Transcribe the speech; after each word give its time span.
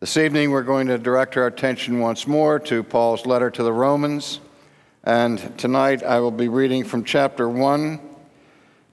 This 0.00 0.16
evening, 0.16 0.52
we're 0.52 0.62
going 0.62 0.86
to 0.86 0.96
direct 0.96 1.36
our 1.36 1.48
attention 1.48 1.98
once 1.98 2.28
more 2.28 2.60
to 2.60 2.84
Paul's 2.84 3.26
letter 3.26 3.50
to 3.50 3.64
the 3.64 3.72
Romans. 3.72 4.38
And 5.02 5.58
tonight, 5.58 6.04
I 6.04 6.20
will 6.20 6.30
be 6.30 6.46
reading 6.46 6.84
from 6.84 7.02
chapter 7.02 7.48
1, 7.48 7.98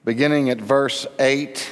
beginning 0.03 0.49
at 0.49 0.59
verse 0.59 1.05
8 1.19 1.71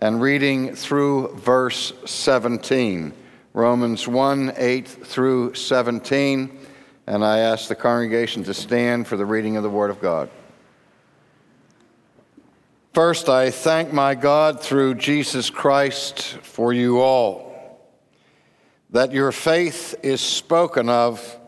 and 0.00 0.20
reading 0.20 0.74
through 0.74 1.34
verse 1.36 1.94
17. 2.04 3.14
Romans 3.54 4.06
1 4.06 4.52
8 4.54 4.86
through 4.86 5.54
17. 5.54 6.58
And 7.06 7.24
I 7.24 7.38
ask 7.38 7.68
the 7.68 7.74
congregation 7.74 8.44
to 8.44 8.52
stand 8.52 9.06
for 9.06 9.16
the 9.16 9.24
reading 9.24 9.56
of 9.56 9.62
the 9.62 9.70
Word 9.70 9.88
of 9.88 9.98
God. 9.98 10.28
First, 12.92 13.30
I 13.30 13.50
thank 13.50 13.94
my 13.94 14.14
God 14.14 14.60
through 14.60 14.96
Jesus 14.96 15.48
Christ 15.48 16.36
for 16.42 16.74
you 16.74 17.00
all 17.00 17.47
that 18.90 19.12
your 19.12 19.32
faith 19.32 19.94
is 20.02 20.20
spoken 20.20 20.88
of 20.88 21.38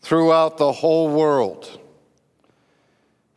throughout 0.00 0.58
the 0.58 0.72
whole 0.72 1.08
world. 1.08 1.80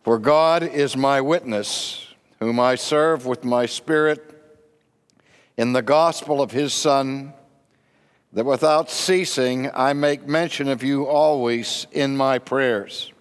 For 0.04 0.18
God 0.18 0.64
is 0.64 0.98
my 0.98 1.22
witness, 1.22 2.08
whom 2.40 2.60
I 2.60 2.76
serve 2.76 3.26
with 3.26 3.44
my 3.44 3.66
spirit 3.66 4.26
in 5.58 5.74
the 5.74 5.82
gospel 5.82 6.42
of 6.42 6.52
his 6.52 6.74
Son, 6.74 7.34
that 8.34 8.46
without 8.46 8.90
ceasing 8.90 9.70
I 9.74 9.94
make 9.94 10.28
mention 10.28 10.68
of 10.68 10.84
you 10.84 11.06
always 11.06 11.86
in 11.92 12.18
my 12.18 12.40
prayers, 12.40 13.12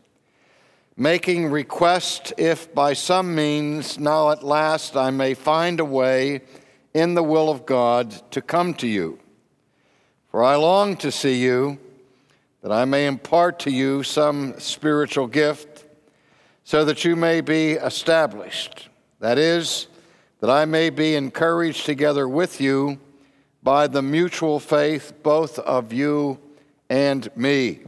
making 0.97 1.51
request 1.51 2.33
if 2.39 2.73
by 2.75 2.93
some 2.93 3.35
means 3.35 3.99
now 3.99 4.31
at 4.31 4.43
last 4.43 4.97
I 4.97 5.11
may 5.11 5.35
find 5.35 5.81
a 5.81 5.85
way 5.85 6.43
in 6.95 7.15
the 7.15 7.23
will 7.23 7.51
of 7.51 7.67
God 7.67 8.11
to 8.31 8.41
come 8.41 8.73
to 8.75 8.87
you 8.87 9.19
for 10.31 10.45
I 10.45 10.57
long 10.57 10.97
to 10.99 11.11
see 11.11 11.43
you, 11.43 11.79
that 12.63 12.71
I 12.71 12.85
may 12.85 13.07
impart 13.07 13.61
to 13.61 13.71
you 13.71 14.03
some 14.03 14.59
spiritual 14.61 15.27
gift, 15.27 15.85
so 16.65 16.85
that 16.85 17.05
you 17.05 17.17
may 17.17 17.41
be 17.41 17.73
established. 17.73 18.89
That 19.21 19.39
is, 19.39 19.87
that 20.41 20.51
I 20.51 20.67
may 20.67 20.91
be 20.91 21.15
encouraged 21.15 21.87
together 21.87 22.29
with 22.29 22.61
you 22.61 23.01
by 23.63 23.87
the 23.87 24.03
mutual 24.03 24.61
faith 24.61 25.15
both 25.23 25.59
of 25.59 25.93
you 25.93 26.39
and 26.91 27.35
me. 27.35 27.81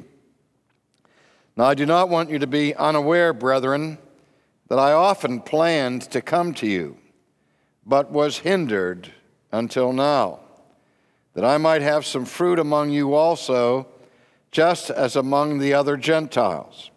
Now, 1.57 1.65
I 1.65 1.75
do 1.75 1.85
not 1.85 2.09
want 2.09 2.31
you 2.31 2.39
to 2.39 2.47
be 2.47 2.75
unaware, 2.75 3.35
brethren, 3.35 3.99
that 4.69 4.79
I 4.79 4.93
often 4.93 5.41
planned 5.41 6.03
to 6.13 6.23
come 6.23 6.55
to 6.55 6.67
you, 6.67 6.97
but 7.85 8.11
was 8.11 8.39
hindered 8.39 9.13
until 9.53 9.93
now 9.93 10.41
that 11.35 11.45
I 11.45 11.59
might 11.59 11.83
have 11.83 12.05
some 12.05 12.25
fruit 12.25 12.59
among 12.59 12.91
you 12.91 13.15
also, 13.15 13.87
just 14.51 14.91
as 14.91 15.17
among 15.17 15.59
the 15.59 15.75
other 15.75 15.97
Gentiles. 15.97 16.91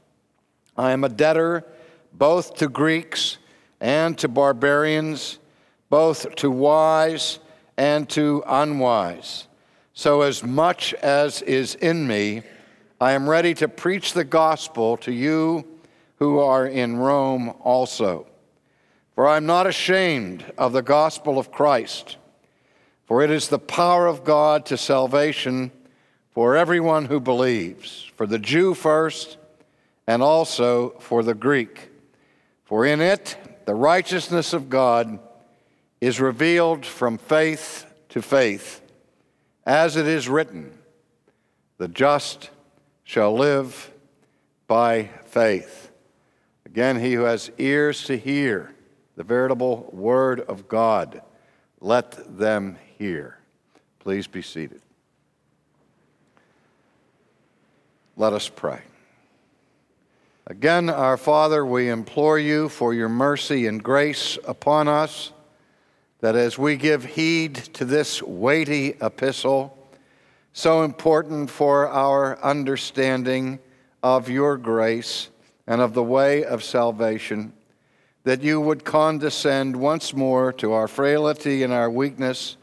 I 0.76 0.92
am 0.92 1.04
a 1.04 1.10
debtor 1.10 1.66
both 2.14 2.56
to 2.56 2.68
Greeks 2.68 3.38
and 3.80 4.18
to 4.18 4.28
barbarians, 4.28 5.40
both 5.90 6.36
to 6.36 6.50
wise 6.50 7.40
and 7.78 8.10
to 8.10 8.44
unwise. 8.48 9.48
So, 9.94 10.22
as 10.22 10.44
much 10.44 10.94
as 10.96 11.42
is 11.44 11.76
in 11.76 12.08
me, 12.08 12.42
I 13.00 13.12
am 13.12 13.30
ready 13.30 13.54
to 13.56 13.68
preach 13.68 14.14
the 14.14 14.24
gospel 14.24 14.98
to 14.98 15.12
you 15.12 15.66
who 16.18 16.40
are 16.40 16.66
in 16.66 16.98
Rome 16.98 17.54
also. 17.62 18.28
For 19.14 19.28
I 19.28 19.38
am 19.38 19.46
not 19.46 19.68
ashamed 19.68 20.46
of 20.58 20.74
the 20.74 20.82
gospel 20.82 21.38
of 21.38 21.52
Christ 21.52 22.18
for 23.06 23.22
it 23.22 23.30
is 23.30 23.50
the 23.50 23.60
power 23.60 24.08
of 24.08 24.24
God 24.24 24.66
to 24.68 24.78
salvation 24.78 25.72
for 26.32 26.56
everyone 26.56 27.06
who 27.06 27.20
believes, 27.20 28.12
for 28.16 28.26
the 28.26 28.40
Jew 28.40 28.74
first, 28.74 29.38
and 30.08 30.24
also 30.24 30.92
for 31.00 31.24
the 31.24 31.36
Greek. 31.36 31.90
For 32.66 32.86
in 32.86 33.02
it 33.02 33.38
the 33.66 33.76
righteousness 33.76 34.54
of 34.54 34.70
God 34.70 35.20
is 36.02 36.20
revealed 36.20 36.86
from 36.86 37.18
faith 37.18 37.86
to 38.10 38.22
faith, 38.22 38.82
as 39.66 39.96
it 39.96 40.08
is 40.08 40.28
written, 40.28 40.78
the 41.78 41.88
just 41.88 42.50
shall 43.04 43.34
live 43.36 43.92
by 44.68 45.10
faith. 45.26 45.92
Again, 46.66 47.00
he 47.00 47.14
who 47.14 47.24
has 47.24 47.52
ears 47.58 48.06
to 48.06 48.18
hear 48.18 48.74
the 49.16 49.24
veritable 49.24 49.90
word 49.92 50.42
of 50.42 50.68
God, 50.68 51.22
let 51.80 52.38
them 52.38 52.78
hear. 53.04 53.38
Please 54.00 54.28
be 54.28 54.42
seated. 54.42 54.82
Let 58.16 58.32
us 58.32 58.48
pray. 58.48 58.80
Again, 60.48 60.90
our 60.90 61.18
Father, 61.18 61.66
we 61.66 61.90
implore 61.90 62.40
you 62.40 62.70
for 62.70 62.94
your 62.94 63.10
mercy 63.10 63.68
and 63.68 63.84
grace 63.84 64.38
upon 64.46 64.88
us, 64.88 65.34
that 66.22 66.38
as 66.38 66.58
we 66.58 66.78
give 66.78 67.04
heed 67.04 67.56
to 67.56 67.84
this 67.84 68.24
weighty 68.24 68.96
epistle, 69.02 69.78
so 70.54 70.84
important 70.84 71.50
for 71.50 71.90
our 71.90 72.42
understanding 72.42 73.60
of 74.02 74.30
your 74.30 74.56
grace 74.56 75.28
and 75.68 75.82
of 75.82 75.94
the 75.94 76.04
way 76.04 76.46
of 76.46 76.64
salvation, 76.64 77.52
that 78.24 78.42
you 78.42 78.62
would 78.62 78.86
condescend 78.86 79.76
once 79.76 80.14
more 80.14 80.54
to 80.54 80.72
our 80.72 80.88
frailty 80.88 81.64
and 81.64 81.74
our 81.74 81.92
weakness 81.92 82.56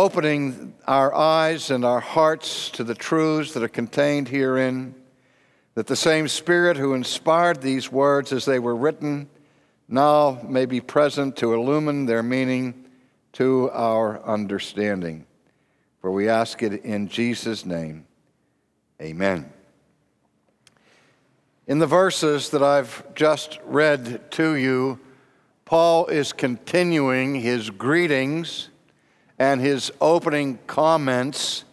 opening 0.00 0.74
our 0.86 1.14
eyes 1.14 1.70
and 1.70 1.84
our 1.84 2.00
hearts 2.00 2.70
to 2.70 2.84
the 2.84 2.94
truths 2.94 3.52
that 3.54 3.62
are 3.62 3.68
contained 3.68 4.28
herein, 4.28 4.94
that 5.74 5.86
the 5.86 5.96
same 5.96 6.28
Spirit 6.28 6.76
who 6.76 6.94
inspired 6.94 7.62
these 7.62 7.90
words 7.90 8.32
as 8.32 8.44
they 8.44 8.58
were 8.58 8.76
written 8.76 9.28
now 9.88 10.40
may 10.46 10.66
be 10.66 10.80
present 10.80 11.36
to 11.36 11.54
illumine 11.54 12.06
their 12.06 12.22
meaning 12.22 12.86
to 13.32 13.70
our 13.72 14.22
understanding. 14.24 15.26
For 16.00 16.10
we 16.10 16.28
ask 16.28 16.62
it 16.62 16.84
in 16.84 17.08
Jesus' 17.08 17.64
name. 17.64 18.06
Amen. 19.00 19.52
In 21.66 21.78
the 21.78 21.86
verses 21.86 22.50
that 22.50 22.62
I've 22.62 23.02
just 23.14 23.58
read 23.64 24.30
to 24.32 24.54
you, 24.54 25.00
Paul 25.64 26.06
is 26.06 26.32
continuing 26.32 27.34
his 27.34 27.70
greetings 27.70 28.68
and 29.38 29.60
his 29.60 29.92
opening 30.00 30.58
comments 30.66 31.64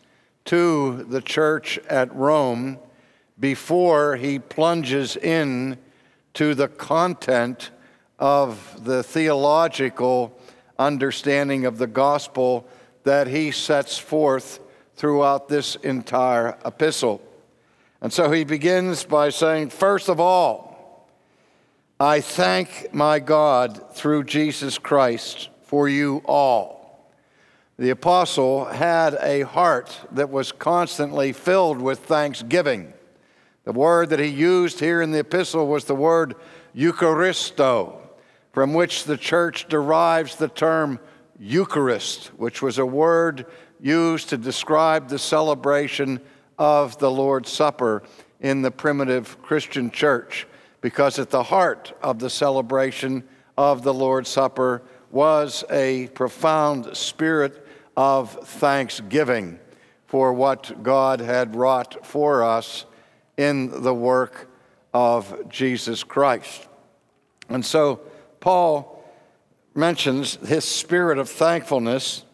to 0.46 1.03
the 1.03 1.22
church 1.22 1.78
at 1.90 2.13
Rome 2.13 2.78
before 3.40 4.18
he 4.18 4.40
plunges 4.40 5.16
in 5.16 5.78
to 6.34 6.53
the 6.56 6.68
content 6.68 7.72
of 8.19 8.84
the 8.84 9.03
theological 9.03 10.38
understanding 10.78 11.66
of 11.66 11.78
the 11.78 11.88
gospel 11.88 12.68
that 13.03 13.28
he 13.28 13.52
sets 13.52 13.97
forth 13.97 14.59
throughout 14.96 15.47
this 15.47 15.75
entire 15.78 16.57
epistle. 16.66 17.22
And 18.02 18.12
so 18.12 18.31
he 18.31 18.44
begins 18.44 19.03
by 19.06 19.29
saying, 19.29 19.69
First 19.69 20.09
of 20.09 20.19
all, 20.19 21.07
I 22.00 22.19
thank 22.22 22.94
my 22.94 23.19
God 23.19 23.96
through 23.96 24.25
Jesus 24.25 24.78
Christ 24.78 25.50
for 25.63 25.88
you 25.88 26.22
all 26.25 26.72
the 27.78 27.89
apostle 27.89 28.66
had 28.66 29.17
a 29.22 29.41
heart 29.41 30.00
that 30.11 30.29
was 30.29 30.51
constantly 30.51 31.34
filled 31.34 31.81
with 31.81 32.00
thanksgiving. 32.00 32.94
The 33.63 33.72
word 33.72 34.09
that 34.09 34.19
he 34.19 34.28
used 34.28 34.79
here 34.79 35.01
in 35.01 35.11
the 35.11 35.19
epistle 35.19 35.67
was 35.67 35.85
the 35.85 35.95
word 35.95 36.35
Eucharisto, 36.75 38.00
from 38.51 38.73
which 38.73 39.06
the 39.06 39.17
church 39.17 39.67
derives 39.69 40.35
the 40.35 40.50
term 40.50 41.00
Eucharist, 41.39 42.28
which 42.38 42.61
was 42.61 42.78
a 42.78 42.85
word 42.85 43.47
used 43.79 44.29
to 44.29 44.38
describe 44.38 45.09
the 45.09 45.19
celebration 45.19 46.19
of 46.59 46.97
the 46.99 47.09
Lord's 47.09 47.52
Supper 47.52 48.03
in 48.40 48.61
the 48.61 48.72
primitive 48.72 49.41
Christian 49.41 49.90
church, 49.90 50.46
because 50.81 51.17
at 51.17 51.31
the 51.31 51.43
heart 51.43 51.97
of 52.03 52.19
the 52.19 52.29
celebration 52.29 53.23
of 53.58 53.81
the 53.84 53.93
Lord's 53.93 54.29
Supper 54.29 54.84
was 55.09 55.64
a 55.69 56.08
profound 56.09 56.96
spirit 56.96 57.63
of 57.95 58.31
thanksgiving 58.31 59.59
for 60.07 60.34
what 60.34 60.84
God 60.84 61.19
had 61.19 61.55
wrought 61.55 62.05
for 62.05 62.43
us 62.43 62.85
in 63.37 63.81
the 63.84 63.93
work 63.93 64.49
of 64.93 65.49
Jesus 65.49 66.03
Christ. 66.03 66.67
And 67.49 67.66
so 67.66 68.01
Paul 68.40 69.03
mentions 69.75 70.35
his 70.35 70.66
spirit 70.66 71.17
of 71.17 71.29
thankfulness 71.29 72.25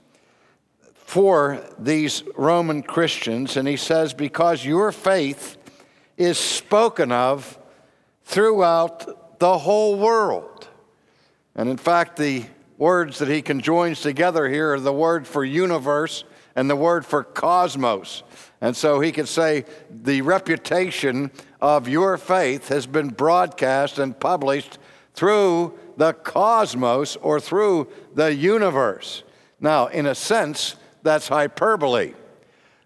for 0.94 1.64
these 1.80 2.24
Roman 2.36 2.84
Christians, 2.84 3.58
and 3.58 3.68
he 3.68 3.78
says, 3.78 4.14
Because 4.14 4.64
your 4.64 4.92
faith 4.92 5.58
is 6.18 6.38
spoken 6.38 7.12
of 7.12 7.58
throughout 8.26 9.40
the 9.40 9.58
whole 9.58 9.98
world. 9.98 10.68
And 11.56 11.68
in 11.70 11.78
fact, 11.78 12.18
the 12.18 12.46
words 12.80 13.20
that 13.20 13.28
he 13.28 13.42
conjoins 13.42 14.02
together 14.02 14.50
here 14.50 14.74
are 14.74 14.80
the 14.80 14.94
word 14.94 15.28
for 15.28 15.44
universe 15.44 16.24
and 16.56 16.70
the 16.70 16.76
word 16.76 17.06
for 17.06 17.24
cosmos. 17.24 18.24
And 18.62 18.76
so 18.76 19.02
he 19.02 19.12
could 19.12 19.28
say, 19.28 19.66
the 19.92 20.22
reputation 20.22 21.30
of 21.62 21.88
your 21.90 22.18
faith 22.18 22.70
has 22.70 22.88
been 22.88 23.10
broadcast 23.10 24.00
and 24.00 24.18
published 24.18 24.80
through 25.14 25.78
the 25.98 26.14
cosmos 26.14 27.18
or 27.18 27.42
through 27.42 27.90
the 28.16 28.34
universe. 28.34 29.24
Now, 29.60 29.88
in 29.88 30.06
a 30.06 30.16
sense, 30.16 30.78
that's 31.04 31.28
hyperbole. 31.28 32.14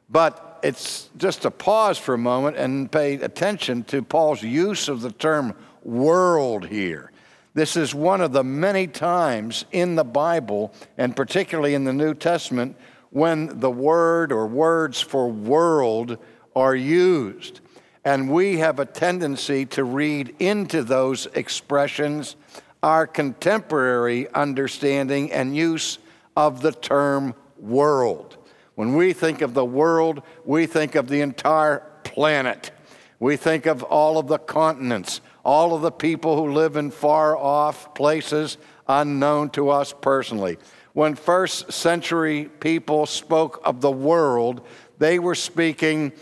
But 0.10 0.60
it's 0.64 1.10
just 1.18 1.44
to 1.44 1.52
pause 1.52 2.00
for 2.00 2.16
a 2.16 2.18
moment 2.18 2.58
and 2.58 2.92
pay 2.92 3.16
attention 3.16 3.84
to 3.86 4.02
Paul's 4.02 4.42
use 4.42 4.90
of 4.90 5.02
the 5.02 5.12
term 5.12 5.54
world 5.84 6.66
here. 6.66 7.12
This 7.56 7.78
is 7.78 7.94
one 7.94 8.22
of 8.22 8.32
the 8.32 8.44
many 8.44 8.88
times 8.88 9.66
in 9.72 9.96
the 9.96 10.04
Bible, 10.04 10.74
and 10.98 11.16
particularly 11.16 11.76
in 11.76 11.84
the 11.84 11.94
New 11.94 12.16
Testament, 12.16 12.76
when 13.12 13.60
the 13.60 13.70
word 13.70 14.32
or 14.32 14.48
words 14.48 15.00
for 15.00 15.30
world 15.30 16.18
are 16.56 16.76
used. 16.76 17.60
And 18.04 18.32
we 18.32 18.58
have 18.58 18.80
a 18.80 18.86
tendency 18.86 19.66
to 19.68 19.84
read 19.84 20.36
into 20.40 20.84
those 20.84 21.28
expressions 21.28 22.36
our 22.82 23.06
contemporary 23.08 24.28
understanding 24.34 25.32
and 25.32 25.56
use 25.56 26.00
of 26.36 26.62
the 26.62 26.72
term 26.72 27.36
world. 27.58 28.36
When 28.76 28.96
we 28.96 29.14
think 29.14 29.42
of 29.42 29.54
the 29.54 29.64
world, 29.64 30.24
we 30.44 30.66
think 30.66 30.96
of 30.96 31.08
the 31.08 31.22
entire 31.22 31.84
planet. 32.04 32.72
We 33.20 33.38
think 33.38 33.68
of 33.68 33.84
all 33.84 34.18
of 34.18 34.28
the 34.28 34.40
continents, 34.40 35.22
all 35.44 35.76
of 35.76 35.82
the 35.82 35.92
people 35.92 36.36
who 36.36 36.54
live 36.54 36.76
in 36.78 36.92
far 36.92 37.36
off 37.38 37.94
places 37.94 38.58
unknown 38.88 39.50
to 39.52 39.70
us 39.70 39.94
personally. 40.02 40.58
When 40.94 41.16
first 41.16 41.72
century 41.72 42.50
people 42.60 43.06
spoke 43.06 43.62
of 43.66 43.82
the 43.82 43.92
world, 43.92 44.66
they 45.00 45.20
were 45.20 45.36
speaking 45.36 46.14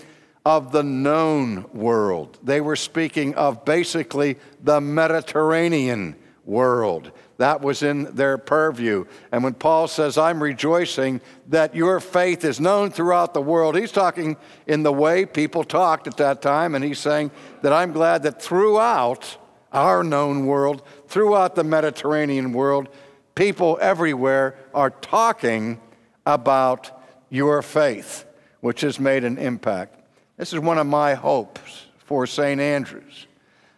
of 0.46 0.72
the 0.72 0.84
known 0.84 1.66
world. 1.74 2.40
They 2.42 2.62
were 2.62 2.76
speaking 2.76 3.36
of 3.36 3.66
basically 3.66 4.38
the 4.64 4.82
Mediterranean 4.82 6.16
world. 6.46 7.12
That 7.38 7.62
was 7.62 7.81
in 7.81 8.16
their 8.16 8.38
purview. 8.38 9.06
And 9.31 9.44
when 9.44 9.54
Paul 9.54 9.88
says, 9.88 10.18
I'm 10.18 10.42
rejoicing 10.42 11.22
that 11.48 11.75
your 11.75 12.00
faith 12.00 12.45
is 12.45 12.60
known 12.60 12.92
throughout 12.92 13.33
the 13.33 13.42
world, 13.42 13.75
he's 13.75 13.92
talking 13.92 14.38
in 14.68 14.83
the 14.83 14.94
way 14.94 15.25
people 15.25 15.63
talked 15.63 16.07
at 16.07 16.18
that 16.18 16.42
time. 16.42 16.75
And 16.75 16.83
he's 16.83 17.00
saying 17.00 17.31
that 17.62 17.74
I'm 17.74 17.94
glad 17.94 18.24
that 18.24 18.42
throughout 18.42 19.38
our 19.74 20.04
known 20.04 20.45
world, 20.45 20.83
throughout 21.07 21.56
the 21.56 21.63
Mediterranean 21.63 22.54
world, 22.54 22.89
people 23.36 23.77
everywhere 23.81 24.56
are 24.74 24.89
talking 24.89 25.80
about 26.25 26.92
your 27.30 27.62
faith, 27.62 28.25
which 28.60 28.81
has 28.81 29.00
made 29.00 29.24
an 29.24 29.38
impact. 29.38 29.98
This 30.38 30.54
is 30.54 30.60
one 30.60 30.77
of 30.77 30.88
my 30.88 31.13
hopes 31.13 31.86
for 31.98 32.27
St. 32.27 32.60
Andrews 32.60 33.27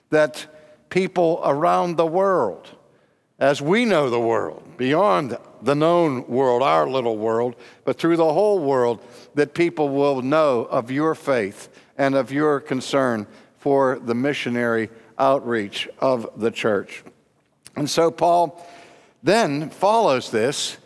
that 0.10 0.46
people 0.90 1.42
around 1.44 1.98
the 1.98 2.06
world, 2.06 2.70
as 3.40 3.62
we 3.62 3.86
know 3.86 4.10
the 4.10 4.20
world, 4.20 4.78
beyond 4.78 5.38
the 5.62 5.76
known 5.76 6.28
world, 6.28 6.62
our 6.62 6.88
little 6.88 7.18
world, 7.18 7.56
but 7.84 7.98
through 7.98 8.18
the 8.18 8.34
whole 8.34 8.60
world, 8.60 9.04
that 9.34 9.54
people 9.54 9.90
will 9.90 10.22
know 10.22 10.66
of 10.66 10.92
your 10.92 11.16
faith 11.16 11.70
and 11.98 12.16
of 12.16 12.32
your 12.32 12.60
concern 12.60 13.26
for 13.58 14.00
the 14.00 14.16
missionary 14.16 14.90
outreach 15.18 15.88
of 16.00 16.30
the 16.38 16.52
church. 16.52 17.04
And 17.76 17.90
so 17.90 18.12
Paul 18.12 18.66
then 19.24 19.70
follows 19.70 20.30
this 20.30 20.78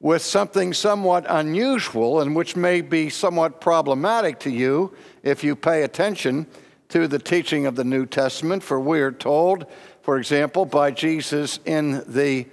with 0.00 0.22
something 0.22 0.72
somewhat 0.72 1.24
unusual 1.28 2.20
and 2.20 2.36
which 2.36 2.54
may 2.54 2.80
be 2.80 3.08
somewhat 3.08 3.60
problematic 3.60 4.38
to 4.40 4.50
you 4.50 4.94
if 5.22 5.42
you 5.42 5.56
pay 5.56 5.82
attention 5.82 6.46
to 6.88 7.08
the 7.08 7.18
teaching 7.18 7.66
of 7.66 7.74
the 7.74 7.84
New 7.84 8.06
Testament, 8.06 8.62
for 8.62 8.78
we 8.78 9.00
are 9.00 9.10
told, 9.10 9.66
for 10.06 10.18
example, 10.18 10.64
by 10.64 10.92
Jesus 10.92 11.58
in 11.64 12.00
the 12.06 12.46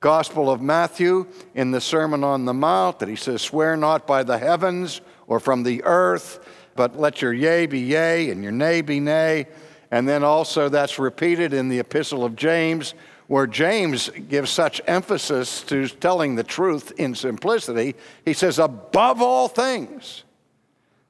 Gospel 0.00 0.50
of 0.50 0.60
Matthew, 0.60 1.26
in 1.54 1.70
the 1.70 1.80
Sermon 1.80 2.22
on 2.22 2.44
the 2.44 2.52
Mount, 2.52 2.98
that 2.98 3.08
he 3.08 3.16
says, 3.16 3.40
Swear 3.40 3.78
not 3.78 4.06
by 4.06 4.22
the 4.22 4.36
heavens 4.36 5.00
or 5.26 5.40
from 5.40 5.62
the 5.62 5.82
earth, 5.84 6.38
but 6.74 7.00
let 7.00 7.22
your 7.22 7.32
yea 7.32 7.64
be 7.64 7.80
yea 7.80 8.28
and 8.28 8.42
your 8.42 8.52
nay 8.52 8.82
be 8.82 9.00
nay. 9.00 9.46
And 9.90 10.06
then 10.06 10.22
also 10.22 10.68
that's 10.68 10.98
repeated 10.98 11.54
in 11.54 11.70
the 11.70 11.78
Epistle 11.78 12.26
of 12.26 12.36
James, 12.36 12.92
where 13.26 13.46
James 13.46 14.10
gives 14.28 14.50
such 14.50 14.82
emphasis 14.86 15.62
to 15.62 15.88
telling 15.88 16.34
the 16.34 16.44
truth 16.44 16.92
in 16.98 17.14
simplicity. 17.14 17.94
He 18.22 18.34
says, 18.34 18.58
Above 18.58 19.22
all 19.22 19.48
things, 19.48 20.24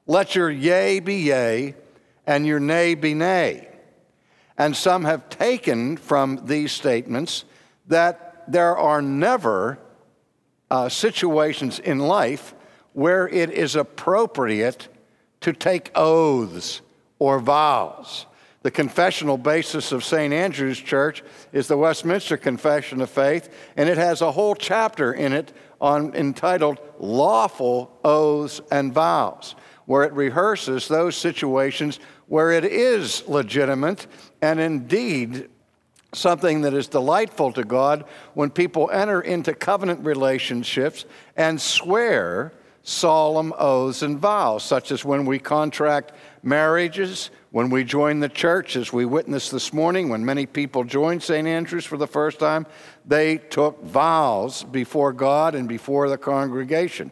let 0.05 0.33
your 0.33 0.49
yea 0.49 1.01
be 1.01 1.15
yea 1.15 1.75
and 2.25 2.47
your 2.47 2.61
nay 2.61 2.95
be 2.95 3.13
nay. 3.13 3.66
And 4.57 4.75
some 4.75 5.05
have 5.05 5.29
taken 5.29 5.97
from 5.97 6.45
these 6.45 6.71
statements 6.71 7.45
that 7.87 8.43
there 8.47 8.75
are 8.75 9.01
never 9.01 9.77
uh, 10.69 10.89
situations 10.89 11.79
in 11.79 11.99
life 11.99 12.53
where 12.93 13.27
it 13.27 13.51
is 13.51 13.75
appropriate 13.75 14.87
to 15.41 15.53
take 15.53 15.91
oaths 15.95 16.81
or 17.19 17.39
vows. 17.39 18.25
The 18.63 18.71
confessional 18.71 19.37
basis 19.37 19.91
of 19.91 20.03
St. 20.03 20.33
Andrew's 20.33 20.79
Church 20.79 21.23
is 21.53 21.67
the 21.67 21.77
Westminster 21.77 22.37
Confession 22.37 23.01
of 23.01 23.09
Faith, 23.09 23.53
and 23.77 23.87
it 23.87 23.97
has 23.97 24.21
a 24.21 24.31
whole 24.31 24.55
chapter 24.55 25.13
in 25.13 25.31
it 25.31 25.53
on, 25.79 26.13
entitled 26.15 26.79
Lawful 26.99 27.97
Oaths 28.03 28.59
and 28.71 28.93
Vows, 28.93 29.55
where 29.85 30.03
it 30.03 30.13
rehearses 30.13 30.87
those 30.87 31.15
situations 31.15 31.99
where 32.27 32.51
it 32.51 32.65
is 32.65 33.25
legitimate 33.27 34.07
and 34.41 34.59
indeed 34.59 35.49
something 36.13 36.61
that 36.61 36.73
is 36.73 36.87
delightful 36.87 37.51
to 37.53 37.63
God 37.63 38.05
when 38.33 38.49
people 38.49 38.89
enter 38.91 39.21
into 39.21 39.53
covenant 39.53 40.05
relationships 40.05 41.05
and 41.35 41.59
swear 41.59 42.53
solemn 42.83 43.53
oaths 43.57 44.01
and 44.01 44.17
vows, 44.17 44.63
such 44.63 44.91
as 44.91 45.03
when 45.03 45.25
we 45.25 45.37
contract 45.37 46.13
marriages, 46.41 47.29
when 47.51 47.69
we 47.69 47.83
join 47.83 48.21
the 48.21 48.29
church, 48.29 48.77
as 48.77 48.93
we 48.93 49.03
witnessed 49.03 49.51
this 49.51 49.73
morning, 49.73 50.07
when 50.07 50.23
many 50.23 50.45
people 50.45 50.85
joined 50.85 51.21
St. 51.21 51.45
Andrew's 51.45 51.85
for 51.85 51.97
the 51.97 52.07
first 52.07 52.39
time, 52.39 52.65
they 53.05 53.37
took 53.37 53.83
vows 53.83 54.63
before 54.63 55.11
God 55.11 55.53
and 55.53 55.67
before 55.67 56.07
the 56.07 56.17
congregation. 56.17 57.11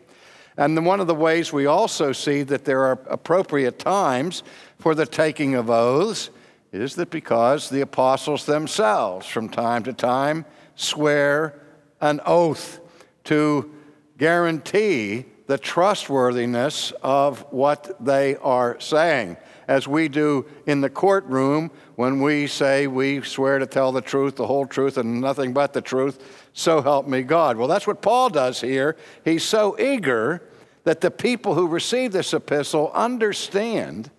And 0.55 0.85
one 0.85 1.01
of 1.01 1.07
the 1.07 1.15
ways 1.15 1.51
we 1.51 1.65
also 1.65 2.13
see 2.13 2.43
that 2.43 2.63
there 2.63 2.85
are 2.85 2.99
appropriate 3.09 3.77
times 3.77 4.43
for 4.79 4.95
the 4.95 5.05
taking 5.05 5.55
of 5.55 5.69
oaths 5.69 6.29
is 6.75 6.95
that 6.95 7.09
because 7.09 7.69
the 7.69 7.81
apostles 7.81 8.45
themselves, 8.45 9.25
from 9.25 9.49
time 9.49 9.83
to 9.83 9.93
time, 9.93 10.45
swear 10.75 11.61
an 12.01 12.19
oath 12.25 12.79
to 13.23 13.71
guarantee 14.17 15.25
the 15.47 15.57
trustworthiness 15.57 16.91
of 17.03 17.41
what 17.51 17.95
they 18.03 18.35
are 18.37 18.79
saying, 18.79 19.37
as 19.67 19.87
we 19.87 20.07
do 20.07 20.45
in 20.65 20.81
the 20.81 20.89
courtroom 20.89 21.71
when 21.95 22.19
we 22.19 22.47
say 22.47 22.87
we 22.87 23.21
swear 23.21 23.59
to 23.59 23.65
tell 23.65 23.91
the 23.91 24.01
truth, 24.01 24.35
the 24.35 24.47
whole 24.47 24.65
truth, 24.65 24.97
and 24.97 25.21
nothing 25.21 25.53
but 25.53 25.73
the 25.73 25.81
truth, 25.81 26.47
so 26.53 26.81
help 26.81 27.07
me 27.07 27.21
God. 27.21 27.57
Well, 27.57 27.67
that's 27.67 27.87
what 27.87 28.01
Paul 28.01 28.29
does 28.29 28.59
here. 28.59 28.95
He's 29.23 29.43
so 29.43 29.79
eager 29.79 30.49
that 30.83 31.01
the 31.01 31.11
people 31.11 31.53
who 31.53 31.67
receive 31.67 32.11
this 32.11 32.33
epistle 32.33 32.91
understand 32.93 34.11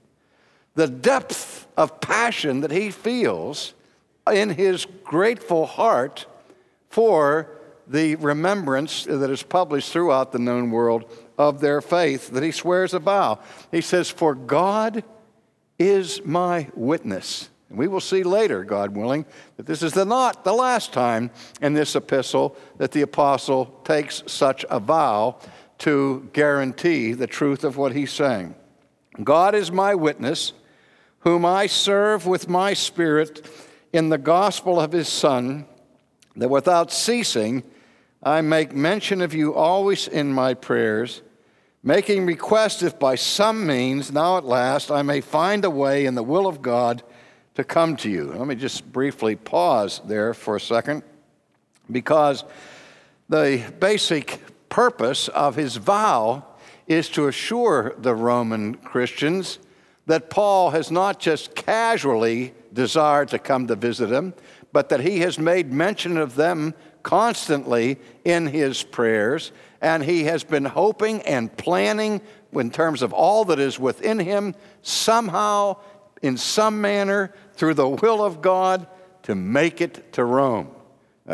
the 0.77 0.87
depth 0.87 1.67
of 1.77 2.01
passion 2.01 2.61
that 2.61 2.71
he 2.71 2.91
feels 2.91 3.75
in 4.33 4.51
his 4.51 4.87
grateful 5.05 5.67
heart 5.67 6.27
for 6.89 7.51
the 7.89 8.15
remembrance 8.17 9.05
that 9.05 9.31
is 9.31 9.43
published 9.43 9.93
throughout 9.93 10.33
the 10.33 10.39
known 10.39 10.71
world 10.71 11.11
of 11.39 11.61
their 11.61 11.81
faith 11.81 12.31
that 12.31 12.43
he 12.43 12.51
swears 12.51 12.95
a 12.95 12.99
vow. 12.99 13.39
He 13.71 13.81
says, 13.81 14.11
For 14.11 14.35
God 14.35 15.05
is 15.79 16.25
my 16.25 16.69
witness. 16.75 17.51
And 17.69 17.79
we 17.79 17.89
will 17.89 18.01
see 18.01 18.23
later, 18.23 18.65
God 18.65 18.97
willing, 18.97 19.27
that 19.57 19.67
this 19.67 19.83
is 19.83 19.93
the 19.93 20.05
not 20.05 20.45
the 20.45 20.53
last 20.53 20.93
time 20.93 21.31
in 21.61 21.75
this 21.75 21.97
epistle 21.97 22.57
that 22.79 22.93
the 22.93 23.03
apostle 23.03 23.67
takes 23.85 24.23
such 24.27 24.65
a 24.71 24.79
vow 24.79 25.39
to 25.79 26.29
guarantee 26.33 27.13
the 27.13 27.27
truth 27.27 27.65
of 27.65 27.77
what 27.77 27.93
he's 27.93 28.13
saying. 28.13 28.55
God 29.23 29.55
is 29.55 29.73
my 29.73 29.95
witness, 29.95 30.53
whom 31.27 31.45
I 31.45 31.67
serve 31.67 32.25
with 32.25 32.49
my 32.49 32.73
spirit 32.73 33.45
in 33.93 34.11
the 34.11 34.17
gospel 34.17 34.79
of 34.79 34.93
his 34.93 35.09
Son, 35.09 35.67
that 36.37 36.49
without 36.49 36.93
ceasing 36.93 37.65
I 38.23 38.43
make 38.43 38.73
mention 38.73 39.21
of 39.21 39.35
you 39.35 39.53
always 39.53 40.07
in 40.07 40.33
my 40.33 40.55
prayers, 40.55 41.23
making 41.83 42.27
request 42.27 42.85
if 42.85 42.97
by 43.01 43.17
some 43.17 43.67
means, 43.67 44.13
now 44.13 44.37
at 44.37 44.45
last, 44.45 44.93
I 44.93 45.03
may 45.03 45.21
find 45.21 45.65
a 45.65 45.71
way 45.71 46.07
in 46.07 46.15
the 46.15 46.23
will 46.23 46.47
of 46.47 46.63
God 46.63 47.03
to 47.57 47.65
come 47.65 47.97
to 47.97 48.09
you. 48.09 48.27
Let 48.27 48.47
me 48.47 48.55
just 48.55 48.93
briefly 48.93 49.35
pause 49.35 50.01
there 50.05 50.33
for 50.33 50.55
a 50.55 50.61
second, 50.61 51.03
because 51.91 52.45
the 53.29 53.65
basic 53.81 54.39
purpose 54.69 55.27
of 55.27 55.57
his 55.57 55.75
vow 55.75 56.45
is 56.87 57.09
to 57.09 57.27
assure 57.27 57.97
the 57.99 58.15
Roman 58.15 58.77
Christians 58.77 59.59
that 60.07 60.31
Paul 60.31 60.71
has 60.71 60.91
not 60.91 61.19
just 61.19 61.55
casually 61.55 62.55
desired 62.73 63.29
to 63.29 63.39
come 63.39 63.67
to 63.67 63.75
visit 63.75 64.11
him, 64.11 64.35
but 64.73 64.89
that 64.89 65.01
he 65.01 65.21
has 65.21 65.39
made 65.39 65.73
mention 65.73 66.17
of 66.17 66.37
them 66.37 66.75
constantly 67.03 67.99
in 68.25 68.47
his 68.47 68.83
prayers, 68.83 69.53
and 69.81 70.03
he 70.03 70.25
has 70.25 70.45
been 70.45 70.65
hoping 70.65 71.23
and 71.23 71.57
planning 71.57 72.21
in 72.53 72.71
terms 72.71 73.03
of 73.03 73.13
all 73.13 73.45
that 73.45 73.59
is 73.59 73.79
within 73.79 74.19
him, 74.19 74.55
somehow, 74.83 75.77
in 76.23 76.37
some 76.37 76.81
manner, 76.81 77.33
through 77.55 77.75
the 77.75 77.89
will 77.89 78.25
of 78.25 78.43
God, 78.43 78.87
to 79.23 79.35
make 79.35 79.81
it 79.81 80.13
to 80.13 80.25
Rome. 80.25 80.76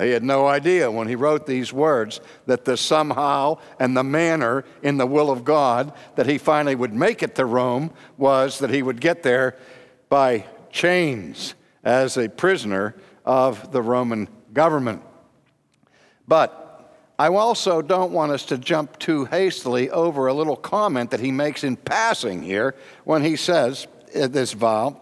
He 0.00 0.10
had 0.10 0.22
no 0.22 0.46
idea 0.46 0.90
when 0.90 1.06
he 1.06 1.16
wrote 1.16 1.46
these 1.46 1.70
words 1.70 2.20
that 2.46 2.64
the 2.64 2.78
somehow 2.78 3.58
and 3.78 3.94
the 3.94 4.02
manner 4.02 4.64
in 4.82 4.96
the 4.96 5.06
will 5.06 5.30
of 5.30 5.44
God 5.44 5.92
that 6.16 6.26
he 6.26 6.38
finally 6.38 6.74
would 6.74 6.94
make 6.94 7.22
it 7.22 7.34
to 7.34 7.44
Rome 7.44 7.90
was 8.16 8.58
that 8.60 8.70
he 8.70 8.82
would 8.82 9.00
get 9.02 9.22
there 9.22 9.56
by 10.08 10.46
chains 10.70 11.54
as 11.84 12.16
a 12.16 12.28
prisoner 12.28 12.94
of 13.26 13.70
the 13.70 13.82
Roman 13.82 14.28
government. 14.54 15.02
But 16.26 16.62
I 17.18 17.28
also 17.28 17.82
don't 17.82 18.12
want 18.12 18.32
us 18.32 18.46
to 18.46 18.56
jump 18.56 18.98
too 18.98 19.26
hastily 19.26 19.90
over 19.90 20.26
a 20.26 20.34
little 20.34 20.56
comment 20.56 21.10
that 21.10 21.20
he 21.20 21.30
makes 21.30 21.64
in 21.64 21.76
passing 21.76 22.42
here 22.42 22.74
when 23.04 23.22
he 23.22 23.36
says 23.36 23.86
uh, 24.16 24.26
this 24.26 24.52
vow 24.52 24.98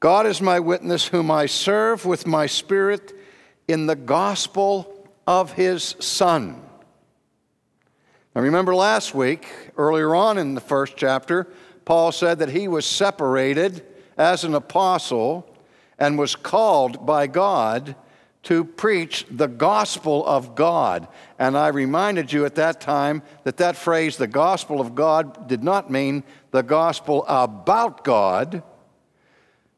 God 0.00 0.26
is 0.26 0.40
my 0.40 0.58
witness, 0.58 1.06
whom 1.06 1.30
I 1.30 1.44
serve 1.44 2.06
with 2.06 2.26
my 2.26 2.46
spirit 2.46 3.12
in 3.70 3.86
the 3.86 3.96
gospel 3.96 5.08
of 5.26 5.52
his 5.52 5.96
Son. 6.00 6.60
Now, 8.34 8.42
remember 8.42 8.74
last 8.74 9.14
week, 9.14 9.46
earlier 9.76 10.14
on 10.14 10.38
in 10.38 10.54
the 10.54 10.60
first 10.60 10.96
chapter, 10.96 11.46
Paul 11.84 12.12
said 12.12 12.38
that 12.38 12.50
he 12.50 12.68
was 12.68 12.86
separated 12.86 13.84
as 14.16 14.44
an 14.44 14.54
apostle 14.54 15.48
and 15.98 16.18
was 16.18 16.36
called 16.36 17.04
by 17.04 17.26
God 17.26 17.94
to 18.44 18.64
preach 18.64 19.26
the 19.30 19.48
gospel 19.48 20.24
of 20.26 20.54
God. 20.54 21.08
And 21.38 21.56
I 21.58 21.68
reminded 21.68 22.32
you 22.32 22.46
at 22.46 22.54
that 22.54 22.80
time 22.80 23.22
that 23.44 23.58
that 23.58 23.76
phrase, 23.76 24.16
the 24.16 24.26
gospel 24.26 24.80
of 24.80 24.94
God, 24.94 25.46
did 25.46 25.62
not 25.62 25.90
mean 25.90 26.24
the 26.50 26.62
gospel 26.62 27.24
about 27.28 28.02
God, 28.02 28.62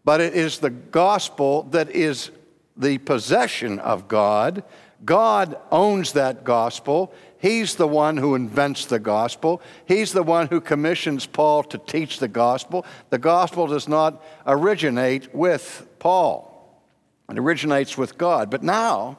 but 0.05 0.21
it 0.21 0.35
is 0.35 0.59
the 0.59 0.71
gospel 0.71 1.65
that 1.65 1.91
is 1.91 2.31
the 2.77 2.99
possession 2.99 3.79
of 3.79 4.09
God. 4.09 4.63
God 5.05 5.59
owns 5.71 6.13
that 6.13 6.45
gospel. 6.45 7.13
He's 7.39 7.75
the 7.75 7.89
one 7.89 8.17
who 8.17 8.35
invents 8.35 8.87
the 8.87 9.01
gospel. 9.01 9.61
He's 9.85 10.13
the 10.13 10.23
one 10.23 10.47
who 10.47 10.61
commissions 10.61 11.27
Paul 11.27 11.65
to 11.65 11.79
teach 11.79 12.19
the 12.19 12.29
gospel. 12.29 12.87
The 13.11 13.19
gospel 13.19 13.67
does 13.67 13.89
not 13.89 14.25
originate 14.47 15.35
with 15.35 15.87
Paul, 15.99 16.49
it 17.29 17.39
originates 17.39 17.99
with 17.99 18.17
God. 18.19 18.51
But 18.51 18.63
now, 18.63 19.19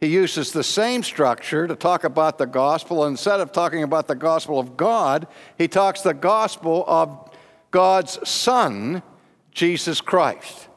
he 0.00 0.06
uses 0.08 0.52
the 0.52 0.62
same 0.62 1.02
structure 1.02 1.66
to 1.66 1.74
talk 1.74 2.04
about 2.04 2.38
the 2.38 2.46
gospel. 2.46 3.06
Instead 3.06 3.40
of 3.40 3.50
talking 3.50 3.82
about 3.82 4.06
the 4.06 4.14
gospel 4.14 4.58
of 4.60 4.76
God, 4.76 5.26
he 5.56 5.66
talks 5.66 6.02
the 6.02 6.14
gospel 6.14 6.84
of 6.86 7.30
God's 7.70 8.28
Son, 8.28 9.02
Jesus 9.50 10.00
Christ. 10.00 10.67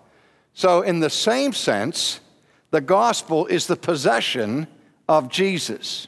So, 0.53 0.81
in 0.81 1.00
the 1.00 1.10
same 1.10 1.53
sense, 1.53 2.20
the 2.72 2.81
gospel 2.81 3.46
is 3.48 3.67
the 3.67 3.75
possession 3.75 4.67
of 5.08 5.29
Jesus. 5.29 6.08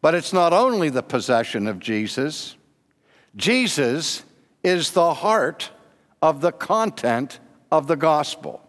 But 0.00 0.14
it's 0.14 0.32
not 0.32 0.52
only 0.52 0.90
the 0.90 1.02
possession 1.02 1.66
of 1.66 1.78
Jesus, 1.78 2.56
Jesus 3.36 4.24
is 4.62 4.90
the 4.90 5.14
heart 5.14 5.70
of 6.22 6.40
the 6.40 6.52
content 6.52 7.40
of 7.70 7.86
the 7.86 7.96
gospel. 7.96 8.60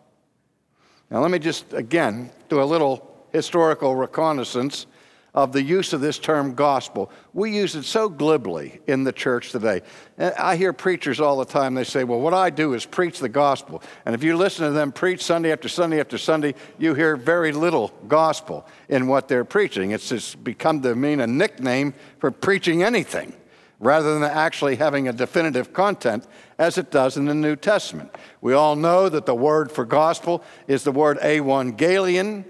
Now, 1.09 1.21
let 1.21 1.31
me 1.31 1.39
just 1.39 1.73
again 1.73 2.31
do 2.49 2.61
a 2.61 2.65
little 2.65 3.27
historical 3.31 3.95
reconnaissance 3.95 4.87
of 5.35 5.51
the 5.51 5.61
use 5.61 5.91
of 5.93 5.99
this 6.01 6.17
term 6.17 6.55
gospel. 6.55 7.11
We 7.33 7.55
use 7.55 7.75
it 7.75 7.83
so 7.83 8.07
glibly 8.07 8.79
in 8.87 9.03
the 9.03 9.11
church 9.11 9.51
today. 9.51 9.81
I 10.17 10.55
hear 10.55 10.71
preachers 10.71 11.19
all 11.19 11.37
the 11.37 11.45
time, 11.45 11.75
they 11.75 11.83
say, 11.83 12.05
Well, 12.05 12.21
what 12.21 12.33
I 12.33 12.49
do 12.49 12.73
is 12.73 12.85
preach 12.85 13.19
the 13.19 13.29
gospel. 13.29 13.83
And 14.05 14.15
if 14.15 14.23
you 14.23 14.37
listen 14.37 14.65
to 14.65 14.71
them 14.71 14.93
preach 14.93 15.21
Sunday 15.21 15.51
after 15.51 15.67
Sunday 15.67 15.99
after 15.99 16.17
Sunday, 16.17 16.55
you 16.79 16.93
hear 16.93 17.17
very 17.17 17.51
little 17.51 17.93
gospel 18.07 18.65
in 18.87 19.07
what 19.07 19.27
they're 19.27 19.45
preaching. 19.45 19.91
It's 19.91 20.09
just 20.09 20.41
become 20.43 20.81
to 20.81 20.95
mean 20.95 21.19
a 21.19 21.27
nickname 21.27 21.93
for 22.19 22.31
preaching 22.31 22.81
anything 22.81 23.33
rather 23.79 24.13
than 24.13 24.23
actually 24.23 24.77
having 24.77 25.09
a 25.09 25.13
definitive 25.13 25.73
content 25.73 26.25
as 26.57 26.77
it 26.77 26.91
does 26.91 27.17
in 27.17 27.25
the 27.25 27.33
New 27.33 27.57
Testament. 27.57 28.09
We 28.39 28.53
all 28.53 28.77
know 28.77 29.09
that 29.09 29.25
the 29.25 29.35
word 29.35 29.69
for 29.69 29.83
gospel 29.83 30.43
is 30.67 30.83
the 30.83 30.93
word 30.93 31.19
evangelion, 31.19 32.45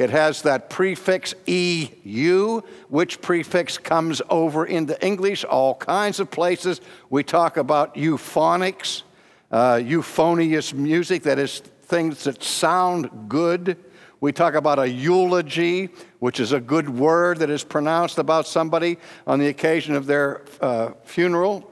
it 0.00 0.08
has 0.08 0.40
that 0.42 0.70
prefix 0.70 1.34
EU, 1.44 2.62
which 2.88 3.20
prefix 3.20 3.76
comes 3.76 4.22
over 4.30 4.64
into 4.64 4.98
English, 5.04 5.44
all 5.44 5.74
kinds 5.74 6.20
of 6.20 6.30
places. 6.30 6.80
We 7.10 7.22
talk 7.22 7.58
about 7.58 7.96
euphonics, 7.96 9.02
uh, 9.50 9.78
euphonious 9.84 10.72
music, 10.72 11.24
that 11.24 11.38
is, 11.38 11.60
things 11.82 12.24
that 12.24 12.42
sound 12.42 13.10
good. 13.28 13.76
We 14.22 14.32
talk 14.32 14.54
about 14.54 14.78
a 14.78 14.88
eulogy, 14.88 15.90
which 16.18 16.40
is 16.40 16.52
a 16.52 16.60
good 16.60 16.88
word 16.88 17.40
that 17.40 17.50
is 17.50 17.62
pronounced 17.62 18.16
about 18.16 18.46
somebody 18.46 18.96
on 19.26 19.38
the 19.38 19.48
occasion 19.48 19.94
of 19.94 20.06
their 20.06 20.46
uh, 20.62 20.92
funeral 21.04 21.70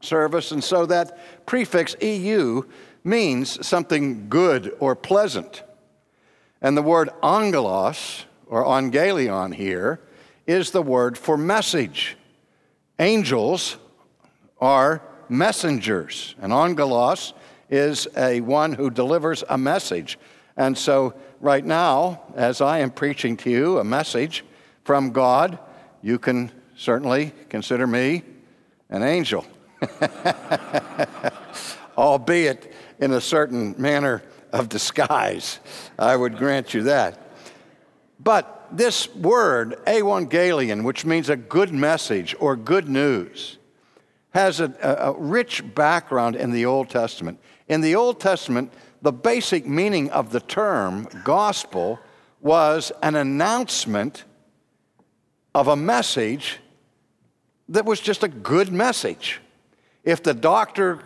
service. 0.00 0.50
And 0.50 0.64
so 0.64 0.84
that 0.86 1.46
prefix 1.46 1.94
EU 2.00 2.62
means 3.04 3.64
something 3.64 4.28
good 4.28 4.74
or 4.80 4.96
pleasant. 4.96 5.62
And 6.62 6.76
the 6.76 6.82
word 6.82 7.10
angelos, 7.24 8.24
or 8.46 8.64
angelion 8.64 9.52
here, 9.52 10.00
is 10.46 10.70
the 10.70 10.80
word 10.80 11.18
for 11.18 11.36
message. 11.36 12.16
Angels 13.00 13.76
are 14.60 15.02
messengers, 15.28 16.36
and 16.40 16.52
angelos 16.52 17.34
is 17.68 18.06
a 18.16 18.40
one 18.42 18.74
who 18.74 18.90
delivers 18.90 19.42
a 19.48 19.58
message. 19.58 20.20
And 20.56 20.78
so, 20.78 21.14
right 21.40 21.64
now, 21.64 22.22
as 22.36 22.60
I 22.60 22.78
am 22.78 22.92
preaching 22.92 23.36
to 23.38 23.50
you 23.50 23.78
a 23.78 23.84
message 23.84 24.44
from 24.84 25.10
God, 25.10 25.58
you 26.00 26.18
can 26.18 26.52
certainly 26.76 27.32
consider 27.48 27.88
me 27.88 28.22
an 28.88 29.02
angel, 29.02 29.44
albeit 31.98 32.72
in 33.00 33.12
a 33.12 33.20
certain 33.20 33.74
manner 33.78 34.22
of 34.52 34.68
disguise. 34.68 35.58
I 35.98 36.16
would 36.16 36.36
grant 36.36 36.74
you 36.74 36.84
that. 36.84 37.18
But 38.20 38.68
this 38.70 39.12
word, 39.14 39.78
evangelion, 39.86 40.84
which 40.84 41.04
means 41.04 41.28
a 41.28 41.36
good 41.36 41.72
message 41.72 42.34
or 42.38 42.56
good 42.56 42.88
news, 42.88 43.58
has 44.30 44.60
a, 44.60 44.72
a, 44.82 45.12
rich 45.12 45.62
background 45.74 46.36
in 46.36 46.52
the 46.52 46.64
Old 46.64 46.88
Testament. 46.88 47.38
In 47.68 47.80
the 47.80 47.94
Old 47.94 48.20
Testament, 48.20 48.72
the 49.02 49.12
basic 49.12 49.66
meaning 49.66 50.10
of 50.10 50.30
the 50.30 50.40
term 50.40 51.06
gospel 51.24 51.98
was 52.40 52.92
an 53.02 53.14
announcement 53.14 54.24
of 55.54 55.68
a 55.68 55.76
message 55.76 56.58
that 57.68 57.84
was 57.84 58.00
just 58.00 58.22
a 58.22 58.28
good 58.28 58.72
message. 58.72 59.40
If 60.04 60.22
the 60.22 60.34
doctor 60.34 61.00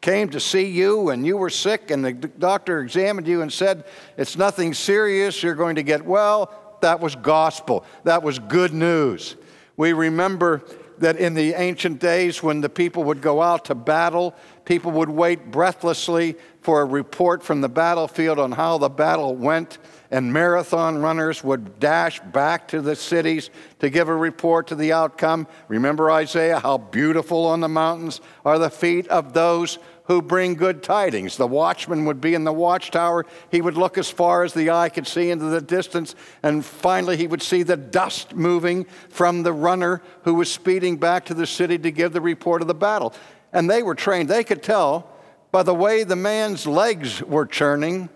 came 0.00 0.28
to 0.30 0.40
see 0.40 0.66
you 0.66 1.10
and 1.10 1.26
you 1.26 1.36
were 1.36 1.50
sick 1.50 1.90
and 1.90 2.04
the 2.04 2.12
doctor 2.12 2.80
examined 2.80 3.26
you 3.26 3.42
and 3.42 3.52
said, 3.52 3.84
It's 4.16 4.36
nothing 4.36 4.74
serious, 4.74 5.42
you're 5.42 5.54
going 5.54 5.76
to 5.76 5.82
get 5.82 6.04
well, 6.04 6.76
that 6.80 7.00
was 7.00 7.16
gospel. 7.16 7.84
That 8.04 8.22
was 8.22 8.38
good 8.38 8.72
news. 8.72 9.36
We 9.76 9.92
remember 9.92 10.62
that 10.98 11.16
in 11.16 11.34
the 11.34 11.54
ancient 11.54 12.00
days 12.00 12.42
when 12.42 12.60
the 12.60 12.68
people 12.68 13.04
would 13.04 13.20
go 13.20 13.40
out 13.40 13.66
to 13.66 13.74
battle, 13.74 14.34
people 14.64 14.90
would 14.92 15.08
wait 15.08 15.50
breathlessly 15.50 16.36
for 16.60 16.80
a 16.80 16.84
report 16.84 17.42
from 17.42 17.60
the 17.60 17.68
battlefield 17.68 18.38
on 18.38 18.52
how 18.52 18.78
the 18.78 18.88
battle 18.88 19.34
went 19.34 19.78
and 20.10 20.32
marathon 20.32 20.98
runners 20.98 21.44
would 21.44 21.78
dash 21.78 22.20
back 22.20 22.68
to 22.68 22.80
the 22.80 22.96
cities 22.96 23.50
to 23.80 23.90
give 23.90 24.08
a 24.08 24.14
report 24.14 24.68
to 24.68 24.74
the 24.74 24.92
outcome. 24.92 25.46
Remember 25.68 26.10
Isaiah, 26.10 26.58
how 26.58 26.78
beautiful 26.78 27.46
on 27.46 27.60
the 27.60 27.68
mountains 27.68 28.20
are 28.44 28.58
the 28.58 28.70
feet 28.70 29.06
of 29.08 29.32
those 29.32 29.78
who 30.04 30.22
bring 30.22 30.54
good 30.54 30.82
tidings. 30.82 31.36
The 31.36 31.46
watchman 31.46 32.06
would 32.06 32.20
be 32.20 32.34
in 32.34 32.44
the 32.44 32.52
watchtower. 32.52 33.26
He 33.50 33.60
would 33.60 33.76
look 33.76 33.98
as 33.98 34.10
far 34.10 34.42
as 34.42 34.54
the 34.54 34.70
eye 34.70 34.88
could 34.88 35.06
see 35.06 35.30
into 35.30 35.44
the 35.44 35.60
distance, 35.60 36.14
and 36.42 36.64
finally 36.64 37.18
he 37.18 37.26
would 37.26 37.42
see 37.42 37.62
the 37.62 37.76
dust 37.76 38.34
moving 38.34 38.84
from 39.10 39.42
the 39.42 39.52
runner 39.52 40.00
who 40.22 40.34
was 40.34 40.50
speeding 40.50 40.96
back 40.96 41.26
to 41.26 41.34
the 41.34 41.46
city 41.46 41.78
to 41.78 41.90
give 41.90 42.14
the 42.14 42.22
report 42.22 42.62
of 42.62 42.68
the 42.68 42.74
battle. 42.74 43.12
And 43.52 43.68
they 43.68 43.82
were 43.82 43.94
trained, 43.94 44.30
they 44.30 44.44
could 44.44 44.62
tell 44.62 45.10
by 45.50 45.62
the 45.62 45.74
way 45.74 46.04
the 46.04 46.16
man's 46.16 46.66
legs 46.66 47.22
were 47.22 47.46
churning 47.46 48.08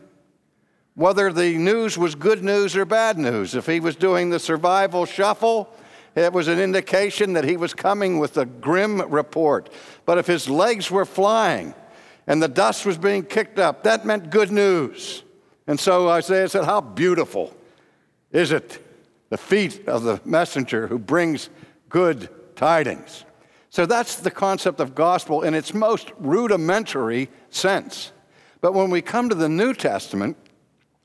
whether 0.94 1.32
the 1.32 1.56
news 1.56 1.96
was 1.96 2.14
good 2.14 2.44
news 2.44 2.76
or 2.76 2.84
bad 2.84 3.18
news. 3.18 3.54
If 3.54 3.66
he 3.66 3.80
was 3.80 3.96
doing 3.96 4.30
the 4.30 4.38
survival 4.38 5.06
shuffle 5.06 5.74
it 6.14 6.32
was 6.32 6.48
an 6.48 6.58
indication 6.58 7.32
that 7.34 7.44
he 7.44 7.56
was 7.56 7.72
coming 7.72 8.18
with 8.18 8.36
a 8.36 8.44
grim 8.44 9.00
report. 9.10 9.70
But 10.04 10.18
if 10.18 10.26
his 10.26 10.48
legs 10.48 10.90
were 10.90 11.06
flying 11.06 11.74
and 12.26 12.42
the 12.42 12.48
dust 12.48 12.84
was 12.84 12.98
being 12.98 13.24
kicked 13.24 13.58
up, 13.58 13.84
that 13.84 14.04
meant 14.04 14.30
good 14.30 14.50
news. 14.50 15.22
And 15.66 15.80
so 15.80 16.08
Isaiah 16.08 16.48
said, 16.48 16.64
How 16.64 16.80
beautiful 16.80 17.54
is 18.30 18.52
it, 18.52 18.84
the 19.30 19.38
feet 19.38 19.88
of 19.88 20.02
the 20.02 20.20
messenger 20.24 20.86
who 20.86 20.98
brings 20.98 21.48
good 21.88 22.28
tidings. 22.56 23.24
So 23.70 23.86
that's 23.86 24.16
the 24.16 24.30
concept 24.30 24.80
of 24.80 24.94
gospel 24.94 25.42
in 25.42 25.54
its 25.54 25.72
most 25.72 26.12
rudimentary 26.18 27.30
sense. 27.48 28.12
But 28.60 28.74
when 28.74 28.90
we 28.90 29.00
come 29.00 29.30
to 29.30 29.34
the 29.34 29.48
New 29.48 29.72
Testament, 29.72 30.36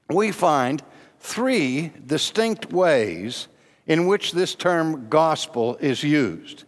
we 0.10 0.32
find 0.32 0.84
three 1.20 1.92
distinct 2.06 2.72
ways 2.72 3.48
in 3.86 4.08
which 4.08 4.32
this 4.32 4.56
term 4.56 5.10
gospel 5.10 5.78
is 5.78 6.04
used. 6.04 6.66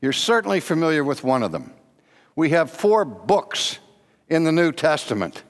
You're 0.00 0.12
certainly 0.12 0.60
familiar 0.60 1.04
with 1.04 1.24
one 1.24 1.42
of 1.42 1.52
them. 1.52 1.72
We 2.34 2.50
have 2.50 2.70
four 2.70 3.04
books 3.04 3.78
in 4.28 4.44
the 4.44 4.52
New 4.52 4.72
Testament 4.72 5.42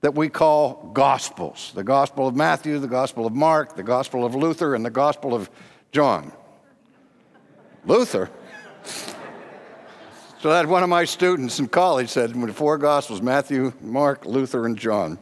that 0.00 0.14
we 0.14 0.28
call 0.28 0.90
gospels 0.94 1.72
the 1.74 1.82
Gospel 1.82 2.28
of 2.28 2.36
Matthew, 2.36 2.78
the 2.78 2.86
Gospel 2.86 3.26
of 3.26 3.32
Mark, 3.32 3.74
the 3.74 3.82
Gospel 3.82 4.24
of 4.24 4.34
Luther, 4.34 4.74
and 4.74 4.84
the 4.84 4.90
Gospel 4.90 5.34
of 5.34 5.50
John. 5.90 6.32
Luther? 7.84 8.30
So 10.40 10.50
that 10.50 10.66
one 10.66 10.84
of 10.84 10.88
my 10.88 11.04
students 11.04 11.58
in 11.58 11.66
college 11.66 12.10
said 12.10 12.32
four 12.54 12.78
Gospels 12.78 13.20
Matthew, 13.20 13.72
Mark, 13.80 14.24
Luther, 14.24 14.66
and 14.66 14.78
John. 14.78 15.18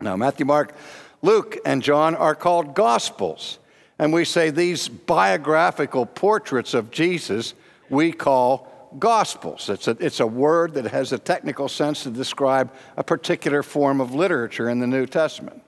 Now, 0.00 0.16
Matthew, 0.16 0.46
Mark, 0.46 0.74
Luke, 1.22 1.58
and 1.64 1.82
John 1.82 2.14
are 2.14 2.34
called 2.34 2.74
Gospels. 2.74 3.58
And 3.98 4.12
we 4.12 4.24
say 4.24 4.50
these 4.50 4.88
biographical 4.88 6.06
portraits 6.06 6.74
of 6.74 6.90
Jesus 6.90 7.54
we 7.88 8.12
call 8.12 8.72
Gospels. 8.98 9.68
It's 9.68 9.88
a, 9.88 9.96
it's 10.00 10.20
a 10.20 10.26
word 10.26 10.74
that 10.74 10.86
has 10.86 11.12
a 11.12 11.18
technical 11.18 11.68
sense 11.68 12.02
to 12.02 12.10
describe 12.10 12.72
a 12.96 13.04
particular 13.04 13.62
form 13.62 14.00
of 14.00 14.14
literature 14.14 14.68
in 14.68 14.80
the 14.80 14.86
New 14.86 15.06
Testament. 15.06 15.62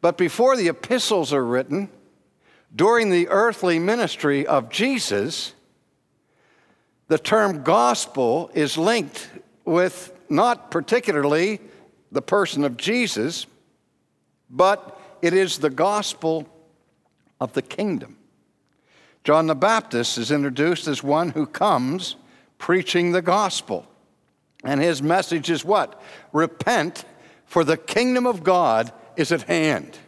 But 0.00 0.16
before 0.16 0.56
the 0.56 0.68
epistles 0.68 1.32
are 1.32 1.44
written, 1.44 1.90
during 2.74 3.10
the 3.10 3.28
earthly 3.28 3.78
ministry 3.78 4.46
of 4.46 4.70
Jesus, 4.70 5.54
the 7.08 7.18
term 7.18 7.62
gospel 7.62 8.50
is 8.54 8.78
linked 8.78 9.28
with 9.64 10.12
not 10.28 10.70
particularly 10.70 11.60
the 12.12 12.22
person 12.22 12.64
of 12.64 12.76
Jesus, 12.76 13.46
but 14.48 15.00
it 15.22 15.32
is 15.32 15.58
the 15.58 15.70
gospel 15.70 16.48
of 17.40 17.52
the 17.52 17.62
kingdom. 17.62 18.16
John 19.24 19.46
the 19.46 19.54
Baptist 19.54 20.18
is 20.18 20.30
introduced 20.30 20.88
as 20.88 21.02
one 21.02 21.30
who 21.30 21.46
comes 21.46 22.16
preaching 22.58 23.12
the 23.12 23.22
gospel. 23.22 23.86
And 24.64 24.80
his 24.80 25.02
message 25.02 25.50
is 25.50 25.64
what? 25.64 26.00
Repent, 26.32 27.04
for 27.46 27.64
the 27.64 27.76
kingdom 27.76 28.26
of 28.26 28.44
God 28.44 28.92
is 29.16 29.32
at 29.32 29.42
hand. 29.42 29.98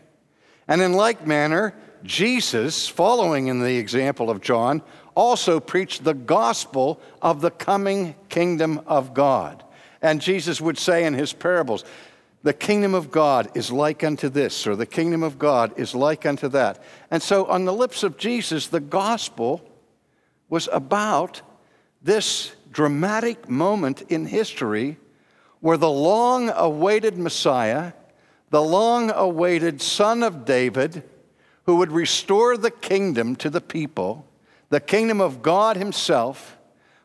And 0.68 0.80
in 0.80 0.92
like 0.92 1.26
manner, 1.26 1.74
Jesus, 2.02 2.88
following 2.88 3.48
in 3.48 3.60
the 3.60 3.76
example 3.76 4.30
of 4.30 4.40
John, 4.40 4.82
also 5.14 5.60
preached 5.60 6.04
the 6.04 6.14
gospel 6.14 7.00
of 7.20 7.40
the 7.40 7.50
coming 7.50 8.14
kingdom 8.28 8.80
of 8.86 9.14
God. 9.14 9.64
And 10.02 10.20
Jesus 10.20 10.60
would 10.60 10.78
say 10.78 11.04
in 11.04 11.14
his 11.14 11.32
parables, 11.32 11.84
the 12.42 12.52
kingdom 12.52 12.92
of 12.92 13.12
God 13.12 13.48
is 13.54 13.70
like 13.70 14.02
unto 14.02 14.28
this, 14.28 14.66
or 14.66 14.74
the 14.74 14.84
kingdom 14.84 15.22
of 15.22 15.38
God 15.38 15.78
is 15.78 15.94
like 15.94 16.26
unto 16.26 16.48
that. 16.48 16.82
And 17.10 17.22
so, 17.22 17.46
on 17.46 17.64
the 17.64 17.72
lips 17.72 18.02
of 18.02 18.18
Jesus, 18.18 18.66
the 18.66 18.80
gospel 18.80 19.62
was 20.48 20.68
about 20.72 21.40
this 22.02 22.52
dramatic 22.72 23.48
moment 23.48 24.02
in 24.08 24.26
history 24.26 24.96
where 25.60 25.76
the 25.76 25.88
long 25.88 26.50
awaited 26.50 27.16
Messiah, 27.16 27.92
the 28.50 28.62
long 28.62 29.12
awaited 29.12 29.80
Son 29.80 30.24
of 30.24 30.44
David, 30.44 31.04
who 31.66 31.76
would 31.76 31.92
restore 31.92 32.56
the 32.56 32.72
kingdom 32.72 33.36
to 33.36 33.48
the 33.48 33.60
people, 33.60 34.26
the 34.68 34.80
kingdom 34.80 35.20
of 35.20 35.42
God 35.42 35.76
Himself, 35.76 36.58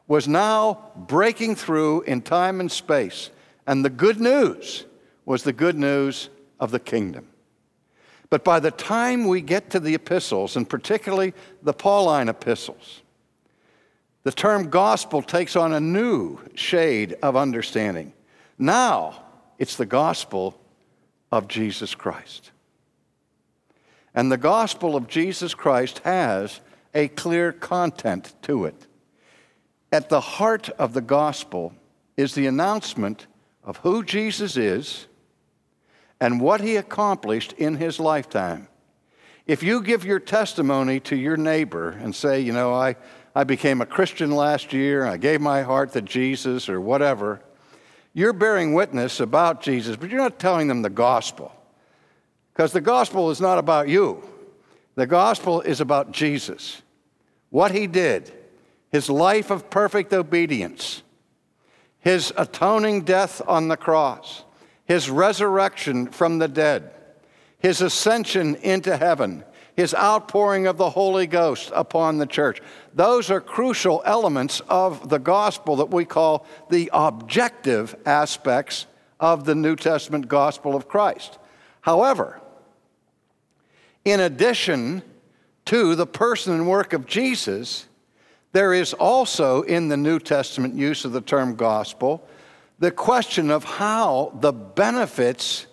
was 0.08 0.28
now 0.28 0.91
breaking 0.96 1.56
through 1.56 2.02
in 2.02 2.22
time 2.22 2.60
and 2.60 2.72
space. 2.72 3.30
And 3.65 3.84
the 3.84 3.89
good 3.89 4.20
news 4.20 4.86
was 5.26 5.43
the 5.43 5.54
good 5.54 5.78
news 5.78 6.30
of 6.60 6.72
the 6.72 6.80
kingdom. 6.80 7.28
But 8.30 8.43
by 8.43 8.60
the 8.60 8.72
time 8.72 9.28
we 9.28 9.41
get 9.41 9.70
to 9.72 9.80
the 9.80 9.96
epistles, 9.96 10.56
and 10.56 10.70
particularly 10.70 11.34
the 11.62 11.74
Pauline 11.74 12.30
epistles, 12.30 13.02
the 14.24 14.32
term 14.32 14.70
gospel 14.70 15.22
takes 15.22 15.56
on 15.56 15.74
a 15.74 15.80
new 15.80 16.39
shade 16.54 17.15
of 17.22 17.36
understanding. 17.36 18.13
Now 18.58 19.24
it's 19.58 19.78
the 19.78 19.86
gospel 19.86 20.60
of 21.32 21.48
Jesus 21.48 21.96
Christ. 21.96 22.52
And 24.13 24.32
the 24.32 24.38
gospel 24.38 24.96
of 24.96 25.08
Jesus 25.08 25.54
Christ 25.54 26.00
has 26.00 26.60
a 26.93 27.08
clear 27.10 27.52
content 27.52 28.34
to 28.43 28.65
it. 28.65 28.87
At 29.91 30.10
the 30.10 30.19
heart 30.19 30.69
of 30.71 30.93
the 30.93 31.02
gospel 31.02 31.73
is 32.17 32.36
the 32.36 32.47
announcement 32.47 33.28
of 33.63 33.78
who 33.78 34.04
Jesus 34.04 34.58
is 34.58 35.08
and 36.19 36.41
what 36.41 36.62
he 36.62 36.76
accomplished 36.76 37.54
in 37.54 37.76
his 37.76 38.00
lifetime. 38.00 38.67
If 39.45 39.63
you 39.63 39.82
give 39.82 40.04
your 40.04 40.19
testimony 40.19 41.00
to 41.02 41.15
your 41.15 41.38
neighbor 41.38 41.91
and 41.91 42.13
say, 42.13 42.41
you 42.41 42.52
know, 42.52 42.73
I, 42.73 42.97
I 43.34 43.45
became 43.45 43.82
a 43.82 43.86
Christian 43.86 44.32
last 44.32 44.73
year, 44.73 45.06
I 45.06 45.15
gave 45.17 45.39
my 45.39 45.62
heart 45.62 45.93
to 45.93 46.02
Jesus 46.02 46.67
or 46.67 46.82
whatever, 46.82 47.41
you're 48.13 48.34
bearing 48.34 48.73
witness 48.73 49.19
about 49.19 49.62
Jesus, 49.62 49.95
but 49.95 50.10
you're 50.10 50.19
not 50.19 50.39
telling 50.39 50.67
them 50.67 50.82
the 50.82 50.89
gospel. 50.89 51.54
Because 52.52 52.73
the 52.73 52.82
gospel 52.82 53.30
is 53.30 53.39
not 53.39 53.60
about 53.60 53.88
you, 53.88 54.28
the 54.95 55.08
gospel 55.08 55.62
is 55.62 55.80
about 55.80 56.12
Jesus, 56.12 56.82
what 57.52 57.71
he 57.71 57.86
did, 57.86 58.34
his 58.91 59.10
life 59.10 59.52
of 59.52 59.69
perfect 59.69 60.13
obedience, 60.13 61.04
his 62.00 62.32
atoning 62.38 63.02
death 63.02 63.41
on 63.47 63.67
the 63.67 63.78
cross, 63.78 64.43
his 64.86 65.10
resurrection 65.10 66.08
from 66.08 66.39
the 66.39 66.47
dead, 66.47 66.91
his 67.60 67.82
ascension 67.82 68.56
into 68.56 68.95
heaven, 68.95 69.43
his 69.76 69.93
outpouring 69.93 70.65
of 70.65 70.78
the 70.78 70.89
Holy 70.89 71.28
Ghost 71.28 71.71
upon 71.76 72.17
the 72.17 72.26
church. 72.26 72.62
Those 72.93 73.30
are 73.30 73.41
crucial 73.41 74.02
elements 74.06 74.62
of 74.69 75.10
the 75.10 75.19
gospel 75.19 75.76
that 75.78 75.91
we 75.91 76.06
call 76.06 76.45
the 76.69 76.89
objective 76.93 77.95
aspects 78.06 78.88
of 79.19 79.45
the 79.45 79.56
New 79.56 79.76
Testament 79.76 80.28
gospel 80.28 80.76
of 80.76 80.88
Christ. 80.88 81.38
However, 81.82 82.41
in 84.06 84.19
addition 84.19 85.04
to 85.65 85.95
the 85.95 86.08
person 86.08 86.54
and 86.54 86.67
work 86.67 86.93
of 86.93 87.06
Jesus, 87.06 87.88
there 88.51 88.73
is 88.73 88.93
also 88.93 89.62
in 89.63 89.89
the 89.89 89.97
New 89.97 90.19
Testament 90.19 90.75
use 90.75 91.05
of 91.05 91.12
the 91.12 91.21
term 91.21 91.55
gospel 91.55 92.27
the 92.79 92.91
question 92.91 93.49
of 93.49 93.63
how 93.63 94.38
the 94.39 94.53
benefits 94.53 95.65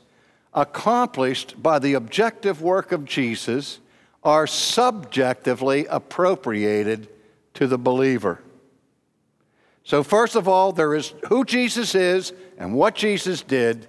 accomplished 0.54 1.62
by 1.62 1.78
the 1.78 1.94
objective 1.94 2.62
work 2.62 2.92
of 2.92 3.04
Jesus 3.04 3.80
are 4.22 4.46
subjectively 4.46 5.87
appropriated 5.87 7.08
to 7.54 7.66
the 7.66 7.76
believer. 7.76 8.40
So, 9.82 10.02
first 10.02 10.34
of 10.34 10.48
all, 10.48 10.72
there 10.72 10.94
is 10.94 11.12
who 11.28 11.44
Jesus 11.44 11.94
is 11.94 12.32
and 12.56 12.74
what 12.74 12.94
Jesus 12.94 13.42
did, 13.42 13.87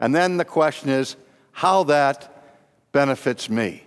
and 0.00 0.12
then 0.12 0.38
the 0.38 0.44
question 0.44 0.90
is 0.90 1.14
how 1.52 1.84
that 1.84 2.32
benefits 2.90 3.48
me. 3.48 3.84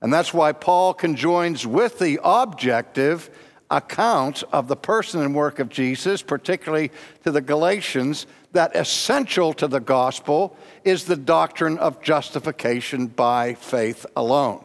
And 0.00 0.12
that's 0.12 0.32
why 0.32 0.52
Paul 0.52 0.94
conjoins 0.94 1.66
with 1.66 1.98
the 1.98 2.20
objective 2.22 3.30
account 3.70 4.44
of 4.52 4.68
the 4.68 4.76
person 4.76 5.22
and 5.22 5.34
work 5.34 5.58
of 5.58 5.68
Jesus, 5.68 6.22
particularly 6.22 6.90
to 7.24 7.30
the 7.30 7.40
Galatians, 7.40 8.26
that 8.52 8.74
essential 8.74 9.52
to 9.54 9.68
the 9.68 9.80
gospel 9.80 10.56
is 10.84 11.04
the 11.04 11.16
doctrine 11.16 11.78
of 11.78 12.00
justification 12.00 13.06
by 13.06 13.54
faith 13.54 14.06
alone. 14.16 14.64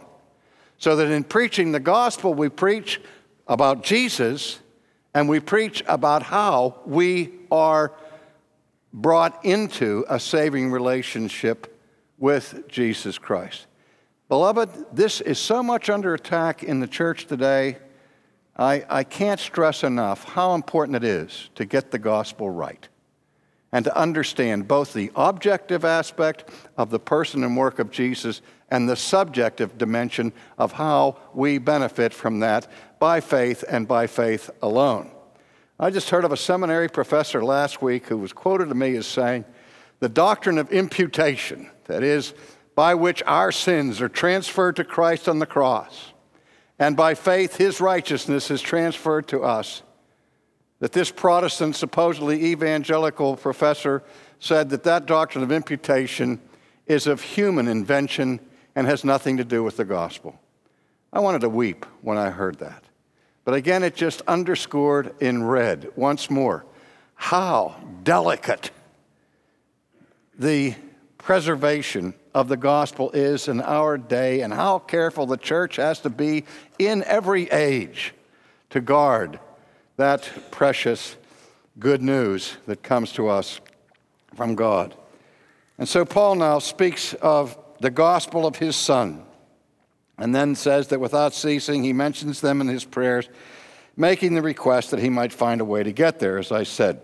So 0.78 0.96
that 0.96 1.12
in 1.12 1.24
preaching 1.24 1.72
the 1.72 1.80
gospel, 1.80 2.34
we 2.34 2.50
preach 2.50 3.02
about 3.48 3.84
Jesus 3.84 4.60
and 5.14 5.28
we 5.28 5.40
preach 5.40 5.84
about 5.88 6.24
how 6.24 6.80
we 6.86 7.32
are 7.52 7.94
brought 8.94 9.44
into 9.46 10.06
a 10.10 10.20
saving 10.20 10.72
relationship 10.72 11.80
with 12.18 12.68
Jesus 12.68 13.18
Christ. 13.18 13.68
Beloved, 14.30 14.70
this 14.94 15.20
is 15.22 15.40
so 15.40 15.62
much 15.62 15.90
under 15.90 16.14
attack 16.14 16.64
in 16.64 16.80
the 16.80 16.88
church 16.88 17.26
today. 17.26 17.78
I, 18.58 18.86
I 18.90 19.04
can't 19.04 19.40
stress 19.40 19.84
enough 19.84 20.24
how 20.24 20.54
important 20.56 20.98
it 20.98 21.04
is 21.04 21.50
to 21.56 21.66
get 21.66 21.92
the 21.92 22.00
gospel 22.00 22.50
right 22.50 22.88
and 23.72 23.86
to 23.86 23.98
understand 23.98 24.68
both 24.68 24.94
the 24.94 25.12
objective 25.16 25.86
aspect 25.86 26.50
of 26.78 26.90
the 26.90 27.00
person 27.00 27.44
and 27.44 27.56
work 27.56 27.80
of 27.80 27.92
Jesus 27.92 28.42
and 28.70 28.88
the 28.88 28.96
subjective 28.96 29.78
dimension 29.78 30.34
of 30.58 30.74
how 30.74 31.18
we 31.34 31.58
benefit 31.58 32.14
from 32.14 32.40
that 32.40 32.68
by 33.00 33.22
faith 33.22 33.64
and 33.70 33.88
by 33.88 34.08
faith 34.08 34.50
alone. 34.62 35.12
I 35.80 35.90
just 35.90 36.10
heard 36.10 36.26
of 36.26 36.32
a 36.32 36.38
seminary 36.38 36.90
professor 36.90 37.44
last 37.44 37.82
week 37.82 38.08
who 38.08 38.18
was 38.18 38.34
quoted 38.34 38.70
to 38.70 38.76
me 38.76 38.96
as 38.98 39.08
saying, 39.08 39.46
The 40.00 40.10
doctrine 40.10 40.58
of 40.58 40.72
imputation, 40.72 41.70
that 41.86 42.04
is, 42.04 42.34
by 42.76 42.94
which 42.94 43.24
our 43.26 43.52
sins 43.52 44.02
are 44.02 44.10
transferred 44.10 44.76
to 44.76 44.84
Christ 44.84 45.28
on 45.28 45.40
the 45.40 45.46
cross, 45.46 46.11
and 46.82 46.98
by 46.98 47.14
faith 47.14 47.58
his 47.58 47.80
righteousness 47.80 48.50
is 48.50 48.60
transferred 48.60 49.28
to 49.28 49.44
us. 49.44 49.84
That 50.80 50.94
this 50.94 51.12
Protestant, 51.12 51.76
supposedly 51.76 52.44
evangelical 52.46 53.38
professor 53.38 54.02
said 54.40 54.72
that 54.72 54.82
that 54.86 55.06
doctrine 55.06 55.44
of 55.44 55.52
imputation 55.52 56.42
is 56.88 57.06
of 57.06 57.22
human 57.22 57.68
invention 57.68 58.40
and 58.76 58.88
has 58.88 59.06
nothing 59.06 59.38
to 59.38 59.44
do 59.44 59.62
with 59.62 59.78
the 59.78 59.86
gospel. 59.86 60.40
I 61.14 61.20
wanted 61.20 61.42
to 61.42 61.50
weep 61.50 61.86
when 62.02 62.18
I 62.18 62.32
heard 62.32 62.58
that. 62.58 62.84
But 63.46 63.54
again, 63.54 63.84
it 63.84 63.96
just 63.96 64.24
underscored 64.28 65.14
in 65.22 65.44
red 65.44 65.92
once 65.96 66.32
more 66.32 66.66
how 67.14 67.76
delicate 68.02 68.72
the 70.36 70.74
preservation 71.20 72.16
of 72.34 72.48
the 72.48 72.58
gospel 72.58 73.12
is 73.12 73.48
in 73.48 73.62
our 73.62 73.98
day 73.98 74.42
and 74.42 74.54
how 74.54 74.80
careful 74.80 75.26
the 75.26 75.38
church 75.38 75.76
has 75.76 76.00
to 76.02 76.10
be 76.10 76.46
in 76.80 77.04
every 77.04 77.50
age 77.52 78.14
to 78.70 78.82
guard 78.82 79.40
that 79.98 80.30
precious 80.52 81.16
good 81.78 82.02
news 82.02 82.58
that 82.66 82.84
comes 82.84 83.12
to 83.14 83.28
us 83.28 83.60
from 84.36 84.56
God. 84.56 84.96
And 85.78 85.88
so 85.88 86.06
Paul 86.06 86.36
now 86.36 86.60
speaks 86.60 87.14
of 87.16 87.58
the 87.80 87.90
gospel 87.90 88.46
of 88.46 88.56
his 88.56 88.76
Son, 88.76 89.24
and 90.18 90.36
then 90.36 90.56
says 90.56 90.88
that 90.90 91.00
without 91.00 91.34
ceasing, 91.34 91.84
he 91.84 91.94
mentions 91.94 92.42
them 92.42 92.62
in 92.62 92.68
his 92.68 92.86
prayers, 92.86 93.28
making 93.98 94.36
the 94.36 94.42
request 94.42 94.92
that 94.92 95.00
he 95.00 95.10
might 95.10 95.34
find 95.34 95.60
a 95.60 95.66
way 95.66 95.82
to 95.82 95.92
get 95.92 96.20
there, 96.20 96.38
as 96.38 96.52
I 96.52 96.64
said. 96.64 97.02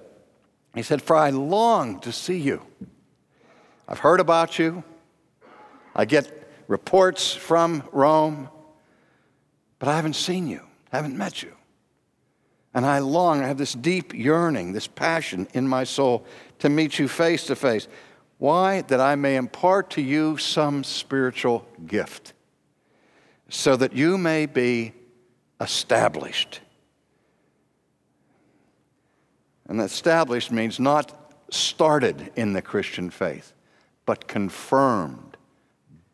He 0.76 0.84
said, 0.84 1.02
For 1.02 1.16
I 1.16 1.32
long 1.32 2.00
to 2.02 2.12
see 2.12 2.38
you. 2.38 2.62
I've 3.88 4.00
heard 4.00 4.20
about 4.20 4.60
you. 4.60 4.84
I 5.98 6.06
get 6.06 6.48
reports 6.68 7.34
from 7.34 7.84
Rome, 7.92 8.50
but 9.80 9.90
I 9.90 9.96
haven't 9.96 10.16
seen 10.16 10.48
you, 10.48 10.62
haven't 10.92 11.18
met 11.18 11.42
you. 11.42 11.54
And 12.74 12.86
I 12.86 13.00
long, 13.00 13.42
I 13.42 13.48
have 13.48 13.58
this 13.58 13.74
deep 13.74 14.14
yearning, 14.14 14.74
this 14.74 14.86
passion 14.86 15.48
in 15.54 15.68
my 15.68 15.84
soul 15.84 16.26
to 16.60 16.70
meet 16.70 17.00
you 17.00 17.08
face 17.08 17.48
to 17.48 17.56
face. 17.56 17.88
Why? 18.38 18.84
That 18.84 19.00
I 19.00 19.16
may 19.16 19.36
impart 19.36 19.90
to 19.92 20.02
you 20.02 20.38
some 20.38 20.84
spiritual 20.84 21.68
gift, 21.88 22.34
so 23.50 23.76
that 23.76 23.94
you 23.94 24.20
may 24.20 24.46
be 24.46 24.94
established. 25.60 26.60
And 29.68 29.82
established 29.82 30.52
means 30.52 30.80
not 30.80 31.34
started 31.50 32.32
in 32.36 32.54
the 32.54 32.62
Christian 32.62 33.10
faith, 33.10 33.54
but 34.06 34.28
confirmed, 34.28 35.27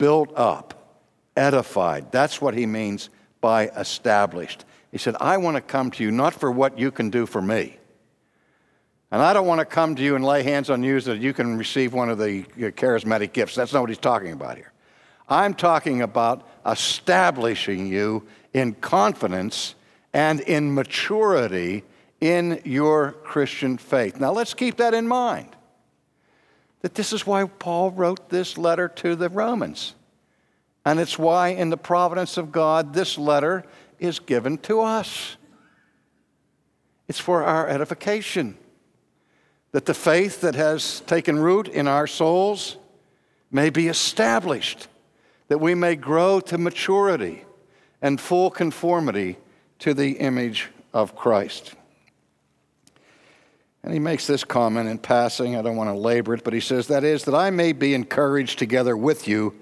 built 0.04 0.34
up, 0.36 1.00
edified. 1.38 2.12
That's 2.12 2.42
what 2.42 2.54
he 2.56 2.66
means 2.66 3.10
by 3.40 3.68
established. 3.70 4.66
He 4.92 4.98
said, 4.98 5.16
I 5.22 5.38
want 5.38 5.56
to 5.56 5.62
come 5.62 5.92
to 5.92 6.04
you 6.04 6.12
not 6.12 6.34
for 6.34 6.52
what 6.52 6.78
you 6.78 6.92
can 6.92 7.10
do 7.10 7.26
for 7.26 7.42
me. 7.42 7.78
And 9.12 9.22
I 9.22 9.32
don't 9.32 9.48
want 9.48 9.60
to 9.60 9.66
come 9.66 9.96
to 9.96 10.04
you 10.04 10.18
and 10.18 10.26
lay 10.26 10.44
hands 10.44 10.70
on 10.70 10.84
you 10.84 11.00
so 11.00 11.14
that 11.14 11.22
you 11.22 11.34
can 11.34 11.58
receive 11.58 11.94
one 11.94 12.10
of 12.10 12.18
the 12.18 12.42
uh, 12.42 12.72
charismatic 12.72 13.32
gifts. 13.32 13.56
That's 13.56 13.72
not 13.72 13.80
what 13.80 13.92
he's 13.92 13.98
talking 13.98 14.34
about 14.34 14.58
here. 14.58 14.74
I'm 15.30 15.54
talking 15.54 16.02
about 16.02 16.46
establishing 16.66 17.88
you 17.88 18.28
in 18.54 18.74
confidence 18.74 19.74
and 20.12 20.42
in 20.42 20.74
maturity 20.74 21.86
in 22.20 22.60
your 22.66 23.14
Christian 23.24 23.78
faith. 23.78 24.20
Now 24.20 24.34
let's 24.34 24.54
keep 24.54 24.76
that 24.78 24.94
in 24.94 25.08
mind. 25.08 25.56
That 26.84 26.94
this 26.94 27.12
is 27.12 27.26
why 27.26 27.46
Paul 27.46 27.90
wrote 27.90 28.30
this 28.30 28.58
letter 28.58 28.88
to 28.88 29.16
the 29.16 29.30
Romans. 29.30 29.96
And 30.86 31.00
it's 31.00 31.18
why, 31.18 31.50
in 31.50 31.70
the 31.72 31.78
providence 31.78 32.38
of 32.38 32.52
God, 32.52 32.94
this 32.94 33.18
letter 33.18 33.66
is 34.00 34.20
given 34.20 34.58
to 34.60 34.82
us. 34.82 35.38
It's 37.08 37.20
for 37.20 37.44
our 37.44 37.68
edification 37.68 38.58
that 39.72 39.86
the 39.86 39.94
faith 39.94 40.42
that 40.42 40.56
has 40.56 41.00
taken 41.02 41.40
root 41.40 41.68
in 41.68 41.88
our 41.88 42.06
souls 42.06 42.78
may 43.50 43.70
be 43.70 43.88
established, 43.88 44.88
that 45.48 45.60
we 45.60 45.74
may 45.74 45.96
grow 45.96 46.40
to 46.42 46.58
maturity 46.58 47.44
and 48.02 48.20
full 48.20 48.52
conformity 48.52 49.38
to 49.80 49.94
the 49.94 50.12
image 50.14 50.70
of 50.94 51.16
Christ. 51.16 51.76
And 53.84 53.94
he 53.94 54.00
makes 54.00 54.26
this 54.26 54.44
comment 54.44 54.90
in 54.90 54.98
passing. 54.98 55.56
I 55.56 55.62
don't 55.62 55.76
want 55.76 55.90
to 55.90 55.98
labor 55.98 56.34
it, 56.34 56.44
but 56.44 56.54
he 56.54 56.62
says, 56.62 56.88
That 56.88 57.04
is, 57.04 57.26
that 57.26 57.36
I 57.36 57.50
may 57.50 57.74
be 57.74 57.94
encouraged 57.94 58.60
together 58.60 58.96
with 58.96 59.28
you 59.28 59.56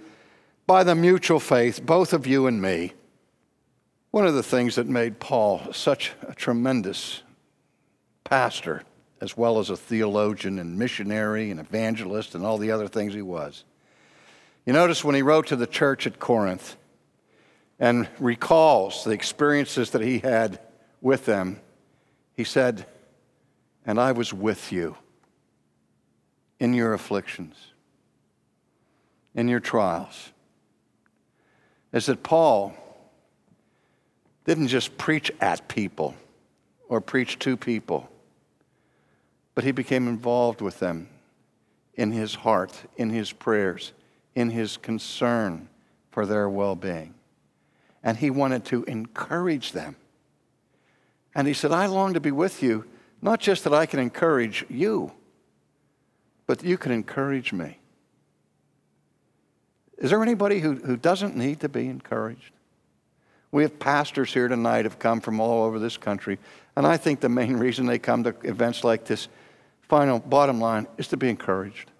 by 0.67 0.83
the 0.83 0.95
mutual 0.95 1.39
faith, 1.39 1.83
both 1.85 2.13
of 2.13 2.27
you 2.27 2.47
and 2.47 2.61
me. 2.61 2.93
One 4.11 4.27
of 4.27 4.35
the 4.35 4.43
things 4.43 4.75
that 4.75 4.87
made 4.87 5.19
Paul 5.19 5.73
such 5.73 6.11
a 6.27 6.35
tremendous 6.35 7.23
pastor 8.23 8.83
as 9.21 9.37
well 9.37 9.59
as 9.59 9.69
a 9.69 9.77
theologian 9.77 10.59
and 10.59 10.77
missionary 10.77 11.51
and 11.51 11.59
evangelist 11.59 12.33
and 12.35 12.43
all 12.43 12.57
the 12.57 12.71
other 12.71 12.87
things 12.87 13.13
he 13.13 13.21
was. 13.21 13.63
You 14.65 14.73
notice 14.73 15.03
when 15.03 15.15
he 15.15 15.21
wrote 15.21 15.47
to 15.47 15.55
the 15.55 15.67
church 15.67 16.05
at 16.07 16.19
Corinth 16.19 16.75
and 17.79 18.07
recalls 18.19 19.03
the 19.03 19.11
experiences 19.11 19.91
that 19.91 20.01
he 20.01 20.19
had 20.19 20.59
with 21.01 21.25
them, 21.25 21.59
he 22.35 22.43
said, 22.43 22.85
And 23.85 23.99
I 23.99 24.11
was 24.11 24.33
with 24.33 24.71
you 24.71 24.95
in 26.59 26.73
your 26.73 26.93
afflictions, 26.93 27.55
in 29.33 29.47
your 29.47 29.59
trials. 29.59 30.31
Is 31.91 32.05
that 32.05 32.23
Paul 32.23 32.73
didn't 34.45 34.67
just 34.67 34.97
preach 34.97 35.31
at 35.41 35.67
people 35.67 36.15
or 36.87 37.01
preach 37.01 37.39
to 37.39 37.57
people 37.57 38.11
but 39.53 39.63
he 39.63 39.71
became 39.71 40.07
involved 40.07 40.61
with 40.61 40.79
them 40.79 41.07
in 41.95 42.11
his 42.11 42.35
heart, 42.35 42.73
in 42.97 43.09
his 43.09 43.31
prayers, 43.31 43.93
in 44.35 44.49
his 44.49 44.77
concern 44.77 45.67
for 46.09 46.25
their 46.25 46.49
well 46.49 46.75
being. 46.75 47.13
And 48.03 48.17
he 48.17 48.29
wanted 48.29 48.65
to 48.65 48.83
encourage 48.85 49.73
them. 49.73 49.95
And 51.35 51.47
he 51.47 51.53
said, 51.53 51.71
I 51.71 51.85
long 51.85 52.13
to 52.13 52.19
be 52.19 52.31
with 52.31 52.63
you, 52.63 52.85
not 53.21 53.39
just 53.39 53.63
that 53.63 53.73
I 53.73 53.85
can 53.85 53.99
encourage 53.99 54.65
you, 54.69 55.11
but 56.47 56.63
you 56.63 56.77
can 56.77 56.91
encourage 56.91 57.53
me. 57.53 57.77
Is 59.97 60.09
there 60.09 60.23
anybody 60.23 60.59
who, 60.59 60.75
who 60.75 60.97
doesn't 60.97 61.35
need 61.35 61.59
to 61.59 61.69
be 61.69 61.87
encouraged? 61.87 62.51
We 63.51 63.63
have 63.63 63.79
pastors 63.79 64.33
here 64.33 64.47
tonight 64.47 64.85
have 64.85 64.97
come 64.97 65.21
from 65.21 65.39
all 65.39 65.63
over 65.63 65.77
this 65.77 65.97
country, 65.97 66.39
and 66.75 66.87
I 66.87 66.97
think 66.97 67.19
the 67.19 67.29
main 67.29 67.57
reason 67.57 67.85
they 67.85 67.99
come 67.99 68.23
to 68.23 68.35
events 68.43 68.83
like 68.83 69.05
this 69.05 69.27
final 69.81 70.19
bottom 70.19 70.59
line 70.59 70.87
is 70.97 71.09
to 71.09 71.17
be 71.17 71.29
encouraged. 71.29 71.91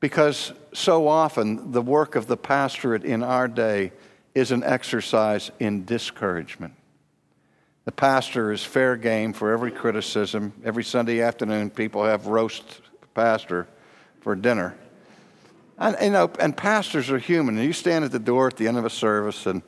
Because 0.00 0.52
so 0.72 1.08
often 1.08 1.72
the 1.72 1.82
work 1.82 2.14
of 2.14 2.26
the 2.26 2.36
pastorate 2.36 3.04
in 3.04 3.22
our 3.22 3.48
day 3.48 3.92
is 4.34 4.52
an 4.52 4.62
exercise 4.62 5.50
in 5.58 5.84
discouragement. 5.84 6.74
The 7.84 7.92
pastor 7.92 8.50
is 8.50 8.64
fair 8.64 8.96
game 8.96 9.34
for 9.34 9.52
every 9.52 9.70
criticism. 9.70 10.54
Every 10.64 10.84
Sunday 10.84 11.20
afternoon, 11.20 11.68
people 11.68 12.04
have 12.04 12.26
roast 12.26 12.80
pastor 13.12 13.68
for 14.20 14.34
dinner. 14.34 14.74
And, 15.76 15.96
you 16.00 16.10
know, 16.10 16.30
and 16.40 16.56
pastors 16.56 17.10
are 17.10 17.18
human. 17.18 17.58
And 17.58 17.66
you 17.66 17.74
stand 17.74 18.04
at 18.04 18.10
the 18.10 18.18
door 18.18 18.46
at 18.46 18.56
the 18.56 18.68
end 18.68 18.78
of 18.78 18.86
a 18.86 18.90
service, 18.90 19.44
and, 19.44 19.60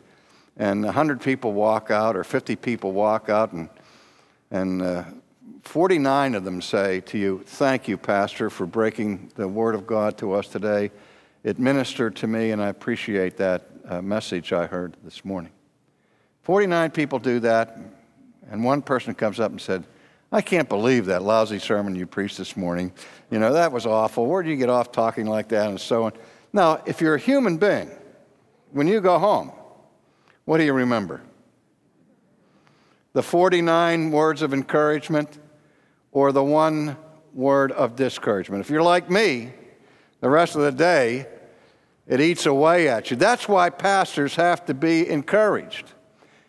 and 0.57 0.83
100 0.85 1.21
people 1.21 1.53
walk 1.53 1.91
out, 1.91 2.17
or 2.17 2.25
50 2.25 2.57
people 2.57 2.93
walk 2.93 3.29
out, 3.29 3.53
and, 3.53 3.69
and 4.51 4.81
uh, 4.81 5.05
49 5.63 6.37
of 6.37 6.45
them 6.45 6.63
say 6.63 7.01
to 7.01 7.19
you, 7.19 7.43
Thank 7.45 7.87
you, 7.87 7.99
Pastor, 7.99 8.49
for 8.49 8.65
breaking 8.65 9.31
the 9.35 9.47
Word 9.47 9.75
of 9.75 9.87
God 9.87 10.17
to 10.19 10.33
us 10.33 10.49
today. 10.49 10.91
It 11.45 11.59
ministered 11.59 12.17
to 12.17 12.27
me, 12.27 12.53
and 12.53 12.63
I 12.63 12.69
appreciate 12.69 13.37
that 13.37 13.69
uh, 13.87 14.01
message 14.01 14.55
I 14.55 14.67
heard 14.67 14.97
this 15.05 15.23
morning. 15.23 15.53
49 16.43 16.93
people 16.93 17.19
do 17.19 17.41
that, 17.41 17.77
and 18.51 18.65
one 18.65 18.83
person 18.83 19.15
comes 19.15 19.41
up 19.41 19.51
and 19.51 19.61
said, 19.61 19.85
I 20.33 20.41
can't 20.41 20.69
believe 20.69 21.07
that 21.07 21.23
lousy 21.23 21.59
sermon 21.59 21.95
you 21.95 22.07
preached 22.07 22.37
this 22.37 22.57
morning. 22.57 22.93
You 23.31 23.39
know, 23.39 23.53
that 23.53 23.73
was 23.73 23.87
awful. 23.87 24.27
Where 24.27 24.43
do 24.43 24.51
you 24.51 24.57
get 24.57 24.69
off 24.69 24.91
talking 24.93 25.27
like 25.27 25.49
that 25.49 25.69
and 25.69 25.81
so 25.81 26.05
on? 26.05 26.13
Now, 26.53 26.83
if 26.87 27.01
you're 27.01 27.15
a 27.15 27.19
human 27.19 27.59
being, 27.59 27.91
when 28.73 28.89
you 28.89 29.01
go 29.01 29.19
home, 29.19 29.53
what 30.45 30.59
do 30.59 30.65
you 30.65 30.73
remember? 30.73 31.23
The 33.13 33.23
49 33.23 34.11
words 34.11 34.43
of 34.43 34.53
encouragement 34.53 35.39
or 36.13 36.33
the 36.33 36.45
one 36.45 36.97
word 37.33 37.73
of 37.73 37.97
discouragement. 37.97 38.61
If 38.61 38.71
you're 38.71 38.83
like 38.83 39.11
me, 39.11 39.53
the 40.21 40.31
rest 40.31 40.57
of 40.57 40.63
the 40.63 40.73
day, 40.73 41.27
It 42.07 42.21
eats 42.21 42.47
away 42.47 42.89
at 42.89 43.11
you. 43.11 43.17
That's 43.17 43.49
why 43.49 43.71
pastors 43.71 44.37
have 44.37 44.65
to 44.67 44.75
be 44.75 45.09
encouraged. 45.09 45.93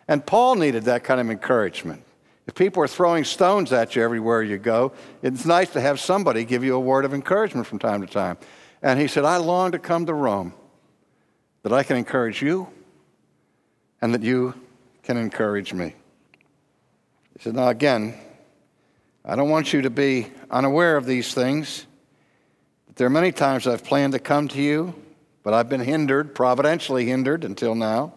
And 0.08 0.24
Paul 0.24 0.56
needed 0.56 0.84
that 0.84 1.04
kind 1.04 1.20
of 1.20 1.30
encouragement. 1.30 2.02
If 2.46 2.54
people 2.54 2.82
are 2.82 2.88
throwing 2.88 3.24
stones 3.24 3.72
at 3.74 3.94
you 3.94 4.02
everywhere 4.02 4.42
you 4.42 4.56
go, 4.56 4.92
it's 5.22 5.44
nice 5.44 5.70
to 5.74 5.82
have 5.82 6.00
somebody 6.00 6.44
give 6.44 6.64
you 6.64 6.74
a 6.74 6.80
word 6.80 7.04
of 7.04 7.12
encouragement 7.12 7.66
from 7.66 7.78
time 7.78 8.00
to 8.00 8.06
time. 8.06 8.38
And 8.82 8.98
he 8.98 9.06
said, 9.06 9.26
I 9.26 9.36
long 9.36 9.72
to 9.72 9.78
come 9.78 10.06
to 10.06 10.14
Rome 10.14 10.54
that 11.62 11.74
I 11.74 11.82
can 11.82 11.98
encourage 11.98 12.40
you 12.40 12.68
and 14.00 14.14
that 14.14 14.22
you 14.22 14.54
can 15.02 15.18
encourage 15.18 15.74
me. 15.74 15.94
He 17.36 17.42
said, 17.42 17.54
Now, 17.54 17.68
again, 17.68 18.14
I 19.24 19.36
don't 19.36 19.50
want 19.50 19.74
you 19.74 19.82
to 19.82 19.90
be 19.90 20.28
unaware 20.50 20.96
of 20.96 21.04
these 21.04 21.34
things. 21.34 21.86
There 22.94 23.06
are 23.06 23.10
many 23.10 23.30
times 23.30 23.66
I've 23.66 23.84
planned 23.84 24.14
to 24.14 24.18
come 24.18 24.48
to 24.48 24.62
you, 24.62 24.94
but 25.42 25.52
I've 25.52 25.68
been 25.68 25.80
hindered, 25.80 26.34
providentially 26.34 27.04
hindered 27.04 27.44
until 27.44 27.74
now, 27.74 28.14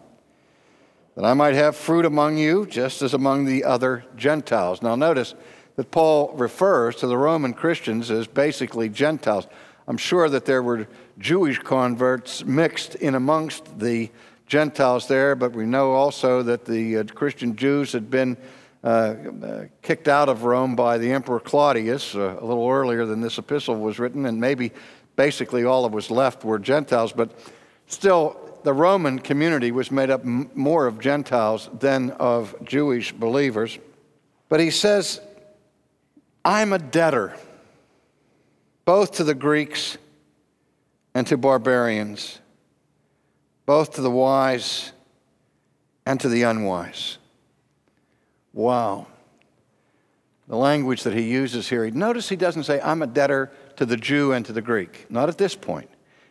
that 1.14 1.24
I 1.24 1.34
might 1.34 1.54
have 1.54 1.76
fruit 1.76 2.04
among 2.04 2.38
you, 2.38 2.66
just 2.66 3.02
as 3.02 3.14
among 3.14 3.44
the 3.44 3.64
other 3.64 4.04
Gentiles. 4.16 4.82
Now, 4.82 4.94
notice 4.94 5.34
that 5.76 5.90
Paul 5.90 6.32
refers 6.34 6.96
to 6.96 7.06
the 7.06 7.16
Roman 7.16 7.54
Christians 7.54 8.10
as 8.10 8.26
basically 8.26 8.88
Gentiles. 8.88 9.46
I'm 9.86 9.98
sure 9.98 10.28
that 10.28 10.44
there 10.44 10.62
were 10.62 10.86
Jewish 11.18 11.58
converts 11.58 12.44
mixed 12.44 12.94
in 12.96 13.14
amongst 13.14 13.78
the 13.78 14.10
Gentiles 14.46 15.08
there, 15.08 15.34
but 15.34 15.52
we 15.52 15.64
know 15.64 15.92
also 15.92 16.42
that 16.42 16.64
the 16.64 16.98
uh, 16.98 17.04
Christian 17.04 17.56
Jews 17.56 17.92
had 17.92 18.10
been 18.10 18.36
uh, 18.84 18.86
uh, 18.86 19.64
kicked 19.80 20.08
out 20.08 20.28
of 20.28 20.44
Rome 20.44 20.76
by 20.76 20.98
the 20.98 21.10
Emperor 21.12 21.40
Claudius 21.40 22.14
uh, 22.14 22.36
a 22.40 22.44
little 22.44 22.68
earlier 22.68 23.06
than 23.06 23.20
this 23.20 23.38
epistle 23.38 23.76
was 23.76 23.98
written, 23.98 24.26
and 24.26 24.40
maybe 24.40 24.72
basically 25.16 25.64
all 25.64 25.84
that 25.84 25.92
was 25.92 26.10
left 26.10 26.44
were 26.44 26.58
Gentiles, 26.58 27.12
but 27.12 27.30
still, 27.86 28.41
the 28.64 28.72
Roman 28.72 29.18
community 29.18 29.70
was 29.70 29.90
made 29.90 30.10
up 30.10 30.24
more 30.24 30.86
of 30.86 31.00
Gentiles 31.00 31.68
than 31.78 32.10
of 32.12 32.54
Jewish 32.64 33.12
believers. 33.12 33.78
But 34.48 34.60
he 34.60 34.70
says, 34.70 35.20
I'm 36.44 36.72
a 36.72 36.78
debtor, 36.78 37.36
both 38.84 39.12
to 39.12 39.24
the 39.24 39.34
Greeks 39.34 39.96
and 41.14 41.26
to 41.26 41.36
barbarians, 41.36 42.38
both 43.66 43.94
to 43.94 44.02
the 44.02 44.10
wise 44.10 44.92
and 46.04 46.18
to 46.20 46.28
the 46.28 46.42
unwise. 46.42 47.18
Wow. 48.52 49.06
The 50.48 50.56
language 50.56 51.04
that 51.04 51.14
he 51.14 51.22
uses 51.22 51.68
here, 51.68 51.88
notice 51.90 52.28
he 52.28 52.36
doesn't 52.36 52.64
say, 52.64 52.80
I'm 52.80 53.02
a 53.02 53.06
debtor 53.06 53.52
to 53.76 53.86
the 53.86 53.96
Jew 53.96 54.32
and 54.32 54.44
to 54.46 54.52
the 54.52 54.60
Greek. 54.60 55.06
Not 55.08 55.28
at 55.28 55.38
this 55.38 55.54
point. 55.54 55.88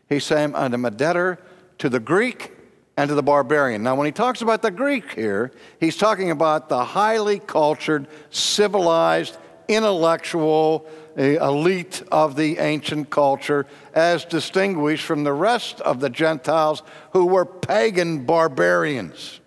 He's 0.10 0.26
saying, 0.26 0.54
I'm 0.56 0.86
a 0.86 0.92
debtor 0.92 1.40
to 1.82 1.90
the 1.90 2.00
Greek 2.00 2.52
and 2.96 3.10
to 3.10 3.16
the 3.16 3.24
barbarian. 3.24 3.82
Now, 3.82 3.96
when 3.96 4.06
he 4.06 4.12
talks 4.12 4.44
about 4.44 4.62
the 4.62 4.70
Greek 4.70 5.14
here, 5.14 5.52
he's 5.80 5.98
talking 5.98 6.30
about 6.30 6.70
the 6.70 6.86
highly 6.86 7.40
cultured, 7.40 8.08
civilized, 8.30 9.36
intellectual 9.68 10.86
eh, 11.18 11.44
elite 11.44 12.04
of 12.12 12.36
the 12.36 12.60
ancient 12.60 13.10
culture, 13.10 13.66
as 13.96 14.26
distinguished 14.26 15.04
from 15.04 15.24
the 15.24 15.34
rest 15.34 15.82
of 15.82 16.00
the 16.00 16.10
Gentiles 16.12 16.84
who 17.14 17.26
were 17.26 17.46
pagan 17.46 18.26
barbarians. 18.26 19.40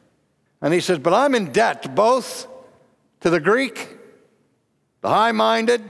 And 0.60 0.74
he 0.74 0.80
says, 0.80 0.98
But 0.98 1.14
I'm 1.14 1.36
in 1.36 1.52
debt 1.52 1.94
both 1.94 2.48
to 3.20 3.30
the 3.30 3.38
Greek, 3.38 3.96
the 5.02 5.08
high 5.08 5.30
minded, 5.30 5.84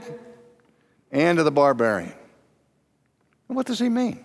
and 1.11 1.39
to 1.39 1.43
the 1.43 1.51
barbarian. 1.51 2.13
And 3.47 3.55
what 3.55 3.65
does 3.65 3.79
he 3.79 3.89
mean? 3.89 4.24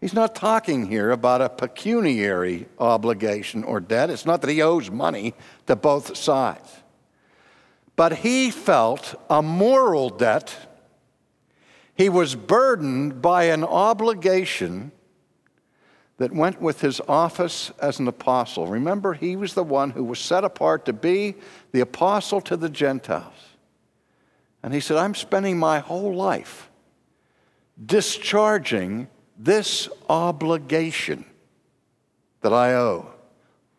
He's 0.00 0.14
not 0.14 0.34
talking 0.34 0.86
here 0.86 1.10
about 1.10 1.42
a 1.42 1.48
pecuniary 1.48 2.66
obligation 2.78 3.64
or 3.64 3.80
debt. 3.80 4.10
It's 4.10 4.26
not 4.26 4.40
that 4.42 4.50
he 4.50 4.62
owes 4.62 4.90
money 4.90 5.34
to 5.66 5.74
both 5.74 6.16
sides. 6.16 6.82
But 7.96 8.18
he 8.18 8.52
felt 8.52 9.16
a 9.28 9.42
moral 9.42 10.08
debt. 10.08 10.56
He 11.96 12.08
was 12.08 12.36
burdened 12.36 13.20
by 13.20 13.44
an 13.44 13.64
obligation 13.64 14.92
that 16.18 16.32
went 16.32 16.60
with 16.60 16.80
his 16.80 17.00
office 17.08 17.72
as 17.80 17.98
an 17.98 18.06
apostle. 18.06 18.68
Remember, 18.68 19.14
he 19.14 19.34
was 19.34 19.54
the 19.54 19.64
one 19.64 19.90
who 19.90 20.04
was 20.04 20.20
set 20.20 20.44
apart 20.44 20.84
to 20.84 20.92
be 20.92 21.34
the 21.72 21.80
apostle 21.80 22.40
to 22.42 22.56
the 22.56 22.68
Gentiles. 22.68 23.34
And 24.62 24.72
he 24.72 24.80
said, 24.80 24.96
I'm 24.96 25.14
spending 25.14 25.58
my 25.58 25.80
whole 25.80 26.14
life 26.14 26.70
discharging 27.84 29.08
this 29.38 29.88
obligation 30.08 31.24
that 32.40 32.52
I 32.52 32.74
owe. 32.74 33.10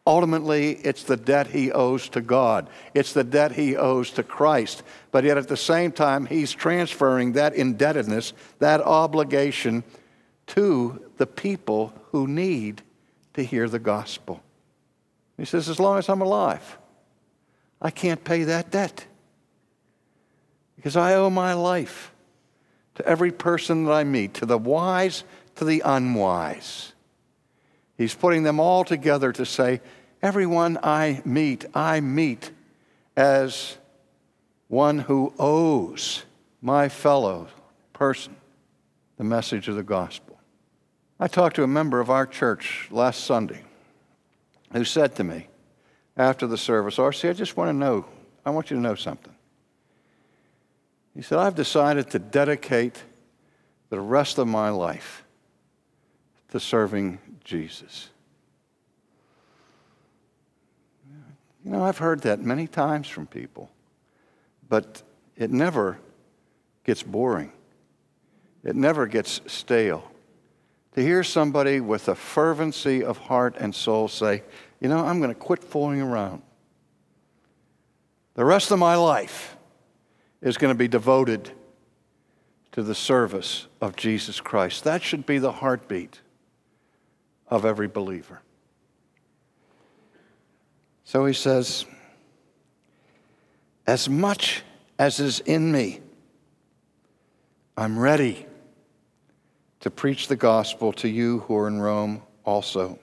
Ultimately, 0.07 0.71
it's 0.71 1.03
the 1.03 1.17
debt 1.17 1.47
he 1.47 1.71
owes 1.71 2.09
to 2.09 2.21
God. 2.21 2.69
It's 2.95 3.13
the 3.13 3.23
debt 3.23 3.51
he 3.51 3.75
owes 3.75 4.09
to 4.11 4.23
Christ. 4.23 4.81
But 5.11 5.23
yet, 5.23 5.37
at 5.37 5.47
the 5.47 5.57
same 5.57 5.91
time, 5.91 6.25
he's 6.25 6.51
transferring 6.51 7.33
that 7.33 7.53
indebtedness, 7.53 8.33
that 8.57 8.81
obligation, 8.81 9.83
to 10.47 11.05
the 11.17 11.27
people 11.27 11.93
who 12.11 12.27
need 12.27 12.81
to 13.35 13.43
hear 13.43 13.69
the 13.69 13.77
gospel. 13.77 14.41
He 15.37 15.45
says, 15.45 15.69
as 15.69 15.79
long 15.79 15.99
as 15.99 16.09
I'm 16.09 16.21
alive, 16.21 16.77
I 17.81 17.91
can't 17.91 18.23
pay 18.23 18.43
that 18.45 18.71
debt 18.71 19.05
because 20.75 20.95
I 20.95 21.13
owe 21.13 21.29
my 21.29 21.53
life 21.53 22.11
to 22.95 23.05
every 23.07 23.31
person 23.31 23.85
that 23.85 23.91
I 23.91 24.03
meet, 24.03 24.33
to 24.35 24.45
the 24.45 24.57
wise, 24.57 25.23
to 25.59 25.65
the 25.65 25.81
unwise. 25.83 26.93
He's 27.97 28.15
putting 28.15 28.43
them 28.43 28.61
all 28.61 28.85
together 28.85 29.33
to 29.33 29.45
say, 29.45 29.81
everyone 30.21 30.79
I 30.81 31.21
meet, 31.25 31.65
I 31.73 31.99
meet 31.99 32.51
as 33.17 33.77
one 34.69 34.99
who 34.99 35.33
owes 35.37 36.23
my 36.61 36.87
fellow 36.87 37.49
person 37.91 38.37
the 39.17 39.25
message 39.25 39.67
of 39.67 39.75
the 39.75 39.83
gospel. 39.83 40.39
I 41.19 41.27
talked 41.27 41.57
to 41.57 41.63
a 41.63 41.67
member 41.67 41.99
of 41.99 42.09
our 42.09 42.25
church 42.25 42.87
last 42.89 43.25
Sunday 43.25 43.61
who 44.71 44.85
said 44.85 45.15
to 45.15 45.25
me 45.25 45.47
after 46.15 46.47
the 46.47 46.57
service, 46.57 46.95
RC, 46.95 47.31
I 47.31 47.33
just 47.33 47.57
want 47.57 47.67
to 47.67 47.73
know, 47.73 48.05
I 48.45 48.51
want 48.51 48.71
you 48.71 48.77
to 48.77 48.81
know 48.81 48.95
something. 48.95 49.35
He 51.13 51.21
said, 51.21 51.37
I've 51.37 51.55
decided 51.55 52.11
to 52.11 52.19
dedicate 52.19 53.03
the 53.89 53.99
rest 53.99 54.37
of 54.37 54.47
my 54.47 54.69
life 54.69 55.25
to 56.51 56.59
serving 56.59 57.19
Jesus. 57.43 58.09
You 61.63 61.71
know, 61.71 61.83
I've 61.83 61.97
heard 61.97 62.21
that 62.21 62.39
many 62.39 62.67
times 62.67 63.07
from 63.07 63.27
people, 63.27 63.69
but 64.67 65.03
it 65.35 65.51
never 65.51 65.99
gets 66.83 67.03
boring. 67.03 67.51
It 68.63 68.75
never 68.75 69.07
gets 69.07 69.41
stale 69.47 70.09
to 70.93 71.01
hear 71.01 71.23
somebody 71.23 71.79
with 71.79 72.07
a 72.07 72.15
fervency 72.15 73.03
of 73.03 73.17
heart 73.17 73.55
and 73.57 73.73
soul 73.73 74.07
say, 74.07 74.43
You 74.79 74.89
know, 74.89 74.99
I'm 74.99 75.19
going 75.19 75.33
to 75.33 75.39
quit 75.39 75.63
fooling 75.63 76.01
around. 76.01 76.41
The 78.33 78.45
rest 78.45 78.71
of 78.71 78.79
my 78.79 78.95
life 78.95 79.55
is 80.41 80.57
going 80.57 80.73
to 80.73 80.77
be 80.77 80.87
devoted 80.87 81.51
to 82.71 82.83
the 82.83 82.95
service 82.95 83.67
of 83.81 83.95
Jesus 83.95 84.39
Christ. 84.39 84.83
That 84.83 85.03
should 85.03 85.25
be 85.25 85.37
the 85.37 85.51
heartbeat 85.51 86.21
of 87.49 87.65
every 87.65 87.87
believer. 87.87 88.41
So 91.03 91.25
he 91.25 91.33
says, 91.33 91.85
As 93.87 94.07
much 94.07 94.63
as 94.97 95.19
is 95.19 95.39
in 95.39 95.71
me, 95.71 96.01
I'm 97.75 97.97
ready 97.97 98.45
to 99.79 99.89
preach 99.89 100.27
the 100.27 100.35
gospel 100.35 100.91
to 100.93 101.07
you 101.07 101.39
who 101.39 101.55
are 101.55 101.67
in 101.67 101.79
Rome 101.79 102.21
also. 102.43 102.99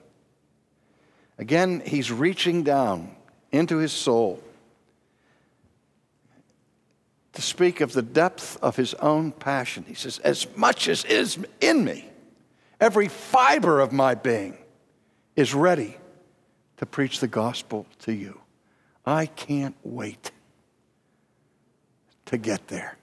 Again, 1.37 1.81
he's 1.85 2.11
reaching 2.11 2.63
down 2.63 3.15
into 3.51 3.77
his 3.77 3.91
soul 3.91 4.41
to 7.33 7.41
speak 7.41 7.81
of 7.81 7.93
the 7.93 8.01
depth 8.01 8.57
of 8.63 8.75
his 8.75 8.93
own 8.95 9.31
passion. 9.31 9.85
He 9.87 9.93
says, 9.93 10.19
As 10.19 10.47
much 10.55 10.87
as 10.87 11.05
is 11.05 11.37
in 11.61 11.85
me, 11.85 12.09
every 12.79 13.07
fiber 13.07 13.79
of 13.79 13.91
my 13.91 14.15
being 14.15 14.57
is 15.35 15.53
ready 15.53 15.97
to 16.77 16.85
preach 16.85 17.19
the 17.19 17.27
gospel 17.27 17.85
to 17.99 18.13
you. 18.13 18.39
I 19.05 19.25
can't 19.25 19.75
wait 19.83 20.31
to 22.25 22.37
get 22.37 22.67
there. 22.67 22.97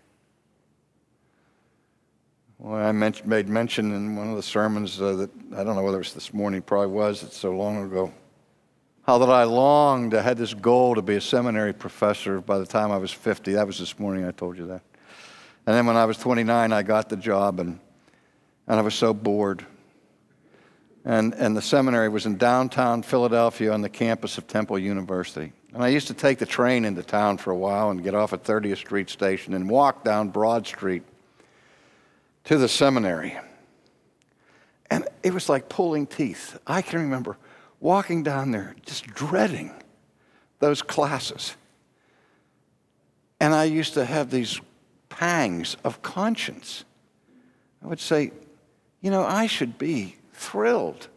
Well, 2.58 2.74
I 2.74 2.92
made 2.92 3.48
mention 3.48 3.92
in 3.92 4.16
one 4.16 4.30
of 4.30 4.37
the 4.37 4.42
sermons 4.42 5.00
uh, 5.00 5.14
that 5.14 5.30
I 5.56 5.64
don't 5.64 5.76
know 5.76 5.82
whether 5.82 6.00
it's 6.00 6.12
this 6.12 6.32
morning, 6.32 6.62
probably 6.62 6.94
was, 6.94 7.22
it's 7.22 7.37
so 7.37 7.50
long 7.50 7.84
ago, 7.84 8.12
how 9.06 9.18
that 9.18 9.28
I 9.28 9.44
longed, 9.44 10.14
I 10.14 10.22
had 10.22 10.38
this 10.38 10.54
goal 10.54 10.94
to 10.94 11.02
be 11.02 11.16
a 11.16 11.20
seminary 11.20 11.74
professor 11.74 12.40
by 12.40 12.58
the 12.58 12.64
time 12.64 12.90
I 12.90 12.96
was 12.96 13.12
50. 13.12 13.52
That 13.52 13.66
was 13.66 13.78
this 13.78 13.98
morning, 13.98 14.24
I 14.24 14.30
told 14.30 14.56
you 14.56 14.66
that. 14.68 14.80
And 15.66 15.76
then 15.76 15.84
when 15.84 15.96
I 15.96 16.06
was 16.06 16.16
29, 16.16 16.72
I 16.72 16.82
got 16.82 17.10
the 17.10 17.16
job, 17.16 17.60
and, 17.60 17.80
and 18.66 18.79
I 18.79 18.83
was 18.83 18.94
so 18.94 19.14
bored. 19.14 19.64
And, 21.05 21.35
and 21.35 21.57
the 21.57 21.62
seminary 21.62 22.09
was 22.09 22.24
in 22.24 22.38
downtown 22.38 23.03
Philadelphia 23.03 23.72
on 23.72 23.83
the 23.83 23.90
campus 23.90 24.38
of 24.38 24.46
Temple 24.46 24.79
University. 24.79 25.53
And 25.74 25.83
I 25.83 25.88
used 25.88 26.07
to 26.07 26.14
take 26.14 26.38
the 26.38 26.46
train 26.46 26.85
into 26.85 27.03
town 27.03 27.37
for 27.37 27.50
a 27.50 27.57
while 27.57 27.90
and 27.90 28.03
get 28.03 28.14
off 28.14 28.33
at 28.33 28.44
30th 28.44 28.79
Street 28.79 29.11
Station 29.11 29.53
and 29.53 29.68
walk 29.68 30.05
down 30.05 30.31
Broad 30.31 30.66
Street 30.66 31.03
to 32.44 32.57
the 32.57 32.68
seminary. 32.68 33.37
And 34.90 35.07
it 35.22 35.35
was 35.35 35.48
like 35.48 35.68
pulling 35.68 36.07
teeth. 36.07 36.59
I 36.66 36.81
can 36.81 37.00
remember 37.00 37.37
walking 37.81 38.22
down 38.22 38.50
there 38.50 38.77
just 38.87 39.07
dreading 39.07 39.74
those 40.61 40.81
classes. 40.81 41.57
And 43.40 43.53
I 43.53 43.64
used 43.64 43.94
to 43.94 44.05
have 44.05 44.31
these 44.31 44.61
pangs 45.11 45.77
of 45.85 46.00
conscience. 46.00 46.85
I 47.83 47.88
would 47.88 48.00
say, 48.00 48.33
you 49.05 49.11
know, 49.11 49.23
I 49.23 49.47
should 49.47 49.77
be 49.77 50.17
thrilled 50.33 51.09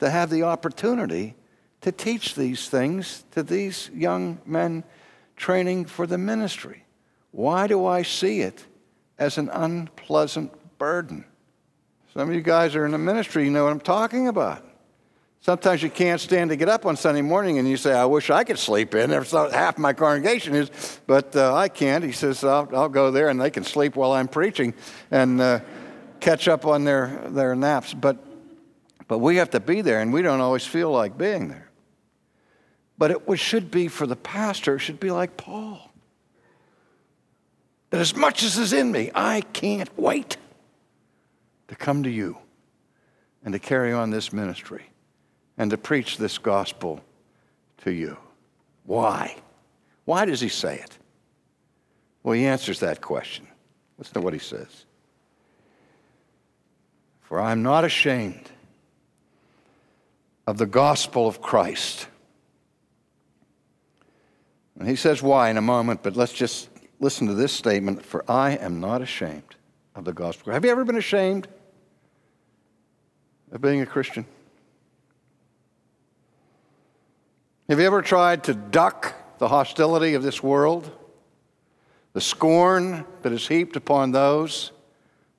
to 0.00 0.10
have 0.10 0.28
the 0.28 0.42
opportunity 0.42 1.34
to 1.80 1.90
teach 1.90 2.34
these 2.34 2.68
things 2.68 3.24
to 3.30 3.42
these 3.42 3.90
young 3.94 4.38
men 4.44 4.84
training 5.34 5.86
for 5.86 6.06
the 6.06 6.18
ministry. 6.18 6.84
Why 7.30 7.66
do 7.66 7.86
I 7.86 8.02
see 8.02 8.42
it 8.42 8.66
as 9.18 9.38
an 9.38 9.48
unpleasant 9.48 10.52
burden? 10.76 11.24
Some 12.12 12.28
of 12.28 12.34
you 12.34 12.42
guys 12.42 12.76
are 12.76 12.84
in 12.84 12.92
the 12.92 12.98
ministry, 12.98 13.44
you 13.44 13.50
know 13.50 13.64
what 13.64 13.72
I'm 13.72 13.80
talking 13.80 14.28
about. 14.28 14.62
Sometimes 15.40 15.82
you 15.82 15.88
can't 15.88 16.20
stand 16.20 16.50
to 16.50 16.56
get 16.56 16.68
up 16.68 16.84
on 16.84 16.96
Sunday 16.96 17.22
morning 17.22 17.58
and 17.58 17.66
you 17.66 17.78
say, 17.78 17.94
I 17.94 18.04
wish 18.04 18.28
I 18.28 18.44
could 18.44 18.58
sleep 18.58 18.94
in. 18.94 19.08
There's 19.08 19.30
half 19.30 19.78
my 19.78 19.94
congregation 19.94 20.54
is, 20.54 21.00
but 21.06 21.34
uh, 21.34 21.54
I 21.54 21.68
can't. 21.68 22.04
He 22.04 22.12
says, 22.12 22.44
I'll, 22.44 22.68
I'll, 22.74 22.90
go 22.90 23.10
there 23.10 23.30
and 23.30 23.40
they 23.40 23.50
can 23.50 23.64
sleep 23.64 23.96
while 23.96 24.12
I'm 24.12 24.28
preaching 24.28 24.74
and 25.10 25.40
uh, 25.40 25.60
catch 26.22 26.48
up 26.48 26.64
on 26.64 26.84
their, 26.84 27.24
their 27.28 27.54
naps. 27.54 27.92
But, 27.92 28.16
but 29.08 29.18
we 29.18 29.36
have 29.36 29.50
to 29.50 29.60
be 29.60 29.82
there 29.82 30.00
and 30.00 30.12
we 30.12 30.22
don't 30.22 30.40
always 30.40 30.64
feel 30.64 30.90
like 30.90 31.18
being 31.18 31.48
there. 31.48 31.68
But 32.96 33.10
it 33.10 33.38
should 33.38 33.70
be 33.70 33.88
for 33.88 34.06
the 34.06 34.16
pastor, 34.16 34.76
it 34.76 34.78
should 34.78 35.00
be 35.00 35.10
like 35.10 35.36
Paul. 35.36 35.90
That 37.90 38.00
as 38.00 38.16
much 38.16 38.42
as 38.42 38.56
is 38.56 38.72
in 38.72 38.90
me, 38.90 39.10
I 39.14 39.42
can't 39.42 39.90
wait 39.98 40.38
to 41.68 41.74
come 41.74 42.04
to 42.04 42.10
you 42.10 42.38
and 43.44 43.52
to 43.52 43.58
carry 43.58 43.92
on 43.92 44.10
this 44.10 44.32
ministry 44.32 44.84
and 45.58 45.70
to 45.70 45.76
preach 45.76 46.16
this 46.16 46.38
gospel 46.38 47.00
to 47.78 47.90
you. 47.90 48.16
Why? 48.84 49.36
Why 50.04 50.24
does 50.24 50.40
he 50.40 50.48
say 50.48 50.78
it? 50.78 50.96
Well, 52.22 52.34
he 52.34 52.46
answers 52.46 52.80
that 52.80 53.00
question. 53.00 53.46
Listen 53.98 54.14
to 54.14 54.20
what 54.20 54.32
he 54.32 54.38
says. 54.38 54.86
For 57.32 57.40
I 57.40 57.52
am 57.52 57.62
not 57.62 57.82
ashamed 57.82 58.50
of 60.46 60.58
the 60.58 60.66
gospel 60.66 61.26
of 61.26 61.40
Christ. 61.40 62.06
And 64.78 64.86
he 64.86 64.96
says 64.96 65.22
why 65.22 65.48
in 65.48 65.56
a 65.56 65.62
moment, 65.62 66.02
but 66.02 66.14
let's 66.14 66.34
just 66.34 66.68
listen 67.00 67.28
to 67.28 67.32
this 67.32 67.50
statement 67.50 68.04
For 68.04 68.22
I 68.30 68.58
am 68.58 68.80
not 68.82 69.00
ashamed 69.00 69.56
of 69.94 70.04
the 70.04 70.12
gospel. 70.12 70.52
Have 70.52 70.62
you 70.66 70.70
ever 70.70 70.84
been 70.84 70.98
ashamed 70.98 71.48
of 73.50 73.62
being 73.62 73.80
a 73.80 73.86
Christian? 73.86 74.26
Have 77.70 77.80
you 77.80 77.86
ever 77.86 78.02
tried 78.02 78.44
to 78.44 78.52
duck 78.52 79.14
the 79.38 79.48
hostility 79.48 80.12
of 80.12 80.22
this 80.22 80.42
world? 80.42 80.90
The 82.12 82.20
scorn 82.20 83.06
that 83.22 83.32
is 83.32 83.48
heaped 83.48 83.76
upon 83.76 84.12
those 84.12 84.70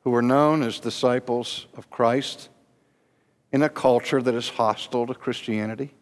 who 0.04 0.12
were 0.12 0.22
known 0.22 0.63
as 0.63 0.80
disciples 0.80 1.68
of 1.76 1.89
Christ 1.89 2.50
in 3.52 3.63
a 3.63 3.70
culture 3.70 4.22
that 4.22 4.36
is 4.36 4.50
hostile 4.50 5.08
to 5.08 5.13
Christianity? 5.13 5.94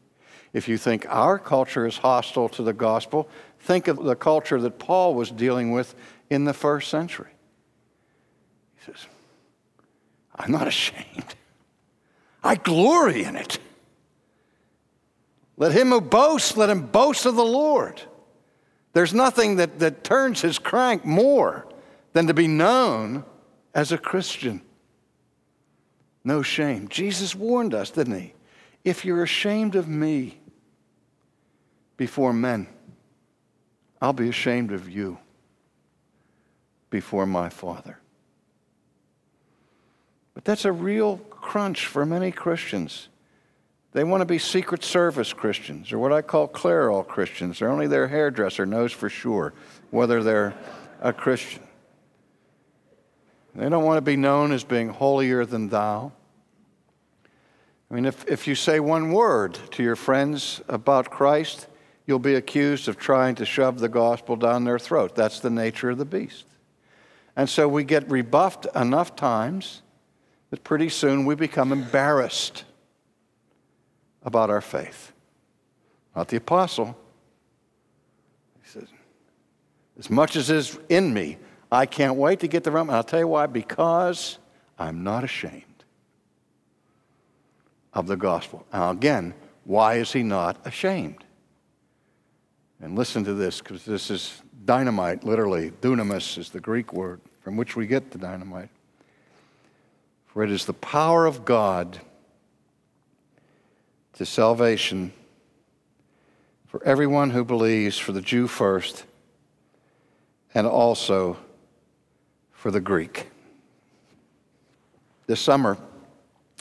If 0.54 0.68
you 0.68 0.78
think 0.78 1.06
our 1.08 1.40
culture 1.40 1.86
is 1.86 1.98
hostile 1.98 2.50
to 2.50 2.64
the 2.64 2.74
gospel, 2.74 3.30
think 3.60 3.88
of 3.88 4.04
the 4.04 4.16
culture 4.16 4.60
that 4.60 4.80
Paul 4.80 5.16
was 5.16 5.32
dealing 5.32 5.72
with 5.72 5.96
in 6.30 6.46
the 6.46 6.54
first 6.54 6.90
century. 6.90 7.32
He 8.80 8.92
says, 8.92 9.06
I'm 10.36 10.52
not 10.52 10.68
ashamed. 10.68 11.36
I 12.44 12.56
glory 12.56 13.24
in 13.24 13.36
it. 13.36 13.60
Let 15.58 15.74
him 15.74 15.90
who 15.90 16.02
boasts, 16.02 16.58
let 16.58 16.70
him 16.70 16.88
boast 16.88 17.26
of 17.26 17.36
the 17.36 17.46
Lord. 17.46 18.02
There's 18.94 19.14
nothing 19.14 19.58
that, 19.58 19.80
that 19.80 20.04
turns 20.04 20.42
his 20.42 20.58
crank 20.58 21.06
more 21.06 21.68
than 22.14 22.28
to 22.28 22.34
be 22.34 22.48
known 22.48 23.24
as 23.74 23.92
a 23.92 23.98
Christian. 23.98 24.62
No 26.24 26.42
shame. 26.42 26.88
Jesus 26.88 27.36
warned 27.36 27.74
us, 27.74 27.90
didn't 27.92 28.20
he? 28.20 28.34
If 28.84 29.06
you're 29.06 29.24
ashamed 29.24 29.76
of 29.76 29.88
me 29.88 30.40
before 31.98 32.34
men, 32.34 32.68
I'll 34.02 34.14
be 34.14 34.30
ashamed 34.30 34.72
of 34.72 34.90
you 34.90 35.18
before 36.90 37.26
my 37.26 37.50
Father. 37.50 38.00
But 40.34 40.46
that's 40.46 40.66
a 40.66 40.72
real 40.72 41.18
crunch 41.30 41.86
for 41.86 42.06
many 42.06 42.32
Christians. 42.32 43.08
They 43.94 44.04
want 44.04 44.22
to 44.22 44.26
be 44.26 44.38
Secret 44.38 44.84
Service 44.84 45.34
Christians, 45.34 45.92
or 45.92 46.00
what 46.00 46.14
I 46.14 46.22
call 46.22 46.48
Clairol 46.48 47.06
Christians. 47.06 47.62
Or 47.62 47.70
only 47.70 47.88
their 47.88 48.08
hairdresser 48.08 48.66
knows 48.66 48.92
for 48.92 49.10
sure 49.10 49.54
whether 49.90 50.24
they're 50.24 50.54
a 51.02 51.12
Christian. 51.12 51.64
They 53.56 53.70
don't 53.70 53.84
want 53.84 53.98
to 53.98 54.02
be 54.02 54.16
known 54.16 54.52
as 54.52 54.64
being 54.64 54.90
holier 54.90 55.46
than 55.46 55.70
thou. 55.70 56.12
I 57.90 57.94
mean, 57.94 58.06
if, 58.06 58.26
if 58.28 58.48
you 58.48 58.56
say 58.56 58.80
one 58.80 59.12
word 59.12 59.60
to 59.72 59.84
your 59.84 59.98
friends 59.98 60.62
about 60.70 61.10
Christ, 61.10 61.68
you'll 62.06 62.20
be 62.20 62.36
accused 62.36 62.88
of 62.88 62.98
trying 62.98 63.36
to 63.36 63.46
shove 63.46 63.80
the 63.80 63.90
gospel 63.90 64.38
down 64.38 64.64
their 64.64 64.80
throat. 64.80 65.16
That's 65.16 65.42
the 65.42 65.50
nature 65.50 65.90
of 65.90 65.98
the 65.98 66.06
beast. 66.06 66.46
And 67.36 67.50
so 67.50 67.68
we 67.68 67.84
get 67.84 68.10
rebuffed 68.10 68.68
enough 68.76 69.16
times 69.16 69.82
that 70.52 70.64
pretty 70.64 70.90
soon 70.90 71.26
we 71.26 71.36
become 71.36 71.72
embarrassed 71.74 72.64
about 74.24 74.50
our 74.50 74.62
faith. 74.62 75.12
Not 76.16 76.30
the 76.30 76.38
apostle. 76.38 76.98
He 78.64 78.70
says, 78.70 78.88
As 79.98 80.10
much 80.10 80.36
as 80.36 80.50
is 80.50 80.78
in 80.90 81.14
me, 81.14 81.38
I 81.72 81.86
can't 81.86 82.16
wait 82.16 82.42
to 82.42 82.48
get 82.48 82.64
the 82.64 82.72
Rome. 82.72 82.90
And 82.90 82.96
I'll 82.96 83.04
tell 83.04 83.20
you 83.20 83.28
why 83.28 83.46
because 83.48 84.38
I'm 84.78 85.04
not 85.04 85.24
ashamed 85.24 85.64
of 87.94 88.08
the 88.08 88.18
gospel. 88.18 88.66
Now, 88.74 88.92
again, 88.92 89.34
why 89.64 89.96
is 89.96 90.12
he 90.12 90.24
not 90.24 90.58
ashamed? 90.66 91.24
And 92.82 92.98
listen 92.98 93.24
to 93.26 93.34
this, 93.34 93.60
because 93.60 93.86
this 93.86 94.10
is 94.10 94.42
dynamite, 94.66 95.24
literally. 95.24 95.72
Dunamis 95.82 96.38
is 96.38 96.50
the 96.50 96.60
Greek 96.60 96.94
word 96.94 97.22
from 97.42 97.56
which 97.56 97.76
we 97.76 97.86
get 97.86 98.12
the 98.12 98.18
dynamite. 98.18 98.70
For 100.28 100.44
it 100.44 100.50
is 100.50 100.66
the 100.66 100.74
power 100.74 101.26
of 101.26 101.46
God 101.46 102.00
to 104.14 104.26
salvation 104.26 105.14
for 106.68 106.84
everyone 106.84 107.30
who 107.32 107.44
believes, 107.44 107.98
for 107.98 108.14
the 108.14 108.22
Jew 108.22 108.48
first, 108.48 109.04
and 110.54 110.66
also 110.66 111.38
for 112.62 112.69
the 112.69 112.80
Greek. 112.80 113.28
This 115.26 115.41
summer, 115.41 115.80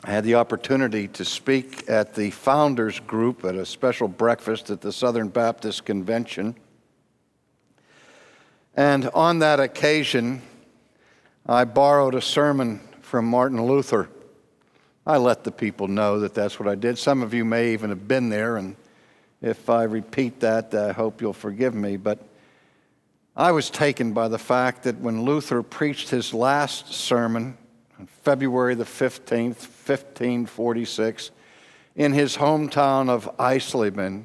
I 0.02 0.12
had 0.12 0.24
the 0.24 0.36
opportunity 0.36 1.08
to 1.08 1.26
speak 1.26 1.90
at 1.90 2.14
the 2.14 2.30
founders 2.30 2.98
group 3.00 3.44
at 3.44 3.54
a 3.54 3.66
special 3.66 4.08
breakfast 4.08 4.70
at 4.70 4.80
the 4.80 4.92
Southern 4.92 5.28
Baptist 5.28 5.84
Convention. 5.84 6.54
And 8.74 9.10
on 9.10 9.40
that 9.40 9.60
occasion, 9.60 10.40
I 11.46 11.64
borrowed 11.64 12.14
a 12.14 12.22
sermon 12.22 12.80
from 13.02 13.26
Martin 13.26 13.62
Luther. 13.62 14.08
I 15.07 15.18
let 15.18 15.44
the 15.44 15.53
people 15.53 15.86
know 15.86 16.20
that 16.20 16.32
that's 16.32 16.59
what 16.59 16.66
I 16.66 16.76
did. 16.76 16.96
Some 16.96 17.22
of 17.22 17.34
you 17.34 17.44
may 17.44 17.74
even 17.74 17.90
have 17.90 18.09
been 18.09 18.30
there, 18.30 18.57
and 18.57 18.74
if 19.42 19.68
I 19.68 19.82
repeat 19.82 20.40
that, 20.40 20.72
I 20.72 20.92
hope 20.92 21.20
you'll 21.20 21.34
forgive 21.34 21.74
me. 21.74 21.98
But 21.98 22.20
I 23.37 23.53
was 23.53 23.70
taken 23.70 24.12
by 24.12 24.28
the 24.28 24.39
fact 24.39 24.83
that 24.83 24.99
when 24.99 25.22
Luther 25.22 25.62
preached 25.62 26.11
his 26.11 26.35
last 26.35 26.93
sermon 26.93 27.57
on 27.99 28.07
February 28.07 28.74
the 28.74 28.85
15th, 28.85 29.66
1546, 29.87 31.31
in 31.95 32.12
his 32.12 32.37
hometown 32.37 33.09
of 33.09 33.37
Eisleben, 33.39 34.24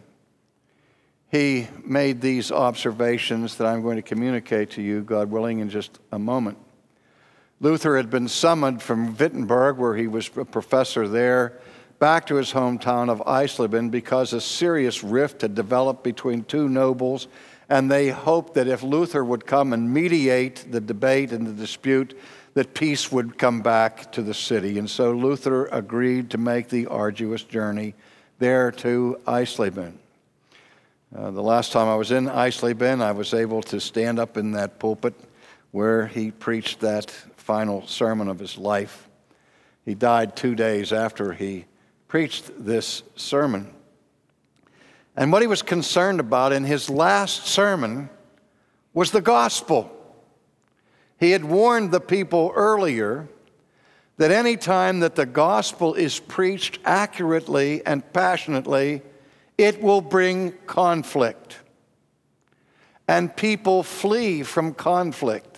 he 1.32 1.68
made 1.84 2.22
these 2.22 2.52
observations 2.52 3.58
that 3.58 3.68
I'm 3.68 3.82
going 3.82 3.98
to 3.98 4.02
communicate 4.02 4.72
to 4.72 4.82
you, 4.82 5.02
God 5.02 5.30
willing, 5.30 5.60
in 5.60 5.70
just 5.70 6.00
a 6.12 6.20
moment. 6.20 6.58
Luther 7.62 7.98
had 7.98 8.10
been 8.10 8.28
summoned 8.28 8.82
from 8.82 9.16
Wittenberg, 9.16 9.78
where 9.78 9.96
he 9.96 10.08
was 10.08 10.30
a 10.36 10.46
professor 10.46 11.08
there, 11.08 11.60
back 12.00 12.26
to 12.28 12.36
his 12.36 12.52
hometown 12.54 13.10
of 13.10 13.20
Eisleben 13.26 13.90
because 13.92 14.34
a 14.34 14.42
serious 14.42 15.04
rift 15.04 15.42
had 15.42 15.56
developed 15.56 16.04
between 16.04 16.44
two 16.44 16.68
nobles, 16.68 17.28
and 17.70 17.90
they 17.90 18.10
hoped 18.10 18.54
that 18.54 18.68
if 18.68 18.84
Luther 18.84 19.24
would 19.24 19.46
come 19.46 19.74
and 19.74 19.94
mediate 19.94 20.72
the 20.72 20.82
debate 20.82 21.32
and 21.32 21.48
the 21.48 21.54
dispute, 21.54 22.18
that 22.54 22.74
peace 22.74 23.12
would 23.12 23.38
come 23.38 23.62
back 23.62 24.12
to 24.14 24.22
the 24.22 24.34
city. 24.34 24.78
And 24.80 24.90
so 24.90 25.12
Luther 25.12 25.66
agreed 25.68 26.30
to 26.32 26.38
make 26.38 26.70
the 26.70 26.88
arduous 26.88 27.44
journey 27.44 27.96
there 28.40 28.72
to 28.72 29.20
Eisleben. 29.26 29.94
Uh, 31.16 31.32
the 31.32 31.44
last 31.44 31.72
time 31.72 31.88
I 31.88 31.96
was 31.96 32.12
in 32.12 32.26
Eisleben, 32.26 33.02
I 33.02 33.12
was 33.12 33.34
able 33.34 33.62
to 33.64 33.80
stand 33.80 34.20
up 34.20 34.38
in 34.38 34.52
that 34.52 34.80
pulpit 34.80 35.14
where 35.72 36.08
he 36.08 36.32
preached 36.32 36.80
that 36.82 37.12
final 37.36 37.86
sermon 37.88 38.28
of 38.28 38.40
his 38.40 38.58
life. 38.58 39.08
He 39.86 39.94
died 39.94 40.36
two 40.36 40.56
days 40.56 40.92
after 40.92 41.34
he 41.34 41.66
preached 42.08 42.52
this 42.58 43.04
sermon. 43.16 43.74
And 45.16 45.32
what 45.32 45.42
he 45.42 45.48
was 45.48 45.62
concerned 45.62 46.20
about 46.20 46.52
in 46.52 46.64
his 46.64 46.90
last 46.90 47.46
sermon 47.48 48.10
was 48.94 49.12
the 49.12 49.22
gospel. 49.22 49.92
He 51.20 51.32
had 51.32 51.46
warned 51.46 51.92
the 51.92 52.02
people 52.02 52.52
earlier 52.54 53.28
that 54.18 54.32
any 54.32 54.58
time 54.58 55.02
that 55.02 55.16
the 55.16 55.26
gospel 55.26 55.94
is 55.94 56.20
preached 56.20 56.80
accurately 56.86 57.86
and 57.86 58.14
passionately, 58.14 59.02
it 59.58 59.82
will 59.82 60.02
bring 60.02 60.54
conflict. 60.66 61.60
And 63.08 63.36
people 63.36 63.84
flee 63.84 64.44
from 64.44 64.74
conflict. 64.74 65.55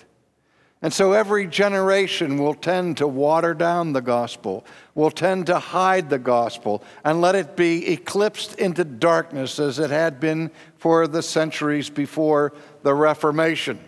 And 0.81 0.93
so 0.93 1.13
every 1.13 1.47
generation 1.47 2.37
will 2.37 2.53
tend 2.53 2.97
to 2.97 3.07
water 3.07 3.55
down 3.55 3.93
the 3.93 4.01
gospel, 4.01 4.63
will 4.93 5.09
tend 5.09 5.47
to 5.47 5.57
hide 5.57 6.09
the 6.09 6.19
gospel, 6.19 6.83
and 7.03 7.19
let 7.19 7.33
it 7.33 7.55
be 7.55 7.91
eclipsed 7.93 8.53
into 8.55 8.83
darkness 8.83 9.59
as 9.59 9.79
it 9.79 9.89
had 9.89 10.19
been 10.19 10.51
for 10.77 11.07
the 11.07 11.23
centuries 11.23 11.89
before 11.89 12.53
the 12.83 12.93
Reformation. 12.93 13.79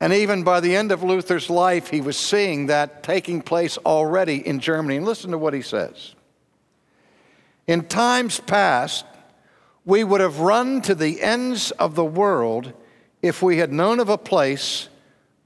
And 0.00 0.14
even 0.14 0.44
by 0.44 0.60
the 0.60 0.74
end 0.74 0.92
of 0.92 1.02
Luther's 1.02 1.50
life, 1.50 1.88
he 1.90 2.00
was 2.00 2.16
seeing 2.16 2.66
that 2.66 3.02
taking 3.02 3.42
place 3.42 3.76
already 3.78 4.46
in 4.46 4.58
Germany. 4.58 4.96
And 4.96 5.04
listen 5.04 5.30
to 5.32 5.38
what 5.38 5.52
he 5.52 5.60
says 5.60 6.14
In 7.66 7.84
times 7.84 8.40
past, 8.40 9.04
we 9.84 10.04
would 10.04 10.22
have 10.22 10.40
run 10.40 10.80
to 10.82 10.94
the 10.94 11.20
ends 11.20 11.70
of 11.72 11.96
the 11.96 12.04
world 12.04 12.72
if 13.22 13.42
we 13.42 13.58
had 13.58 13.72
known 13.72 14.00
of 14.00 14.08
a 14.08 14.18
place 14.18 14.88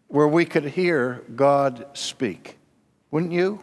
where 0.09 0.29
we 0.29 0.45
could 0.45 0.65
hear 0.65 1.23
God 1.35 1.87
speak. 1.95 2.57
Wouldn't 3.11 3.33
you? 3.33 3.63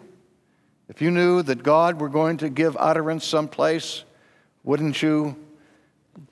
If 0.90 1.02
you 1.02 1.12
knew 1.12 1.42
that 1.44 1.64
God 1.64 2.02
were 2.02 2.10
going 2.10 2.38
to 2.38 2.50
give 2.50 2.76
utterance 2.78 3.26
someplace, 3.26 4.04
wouldn't 4.64 5.02
you 5.02 5.38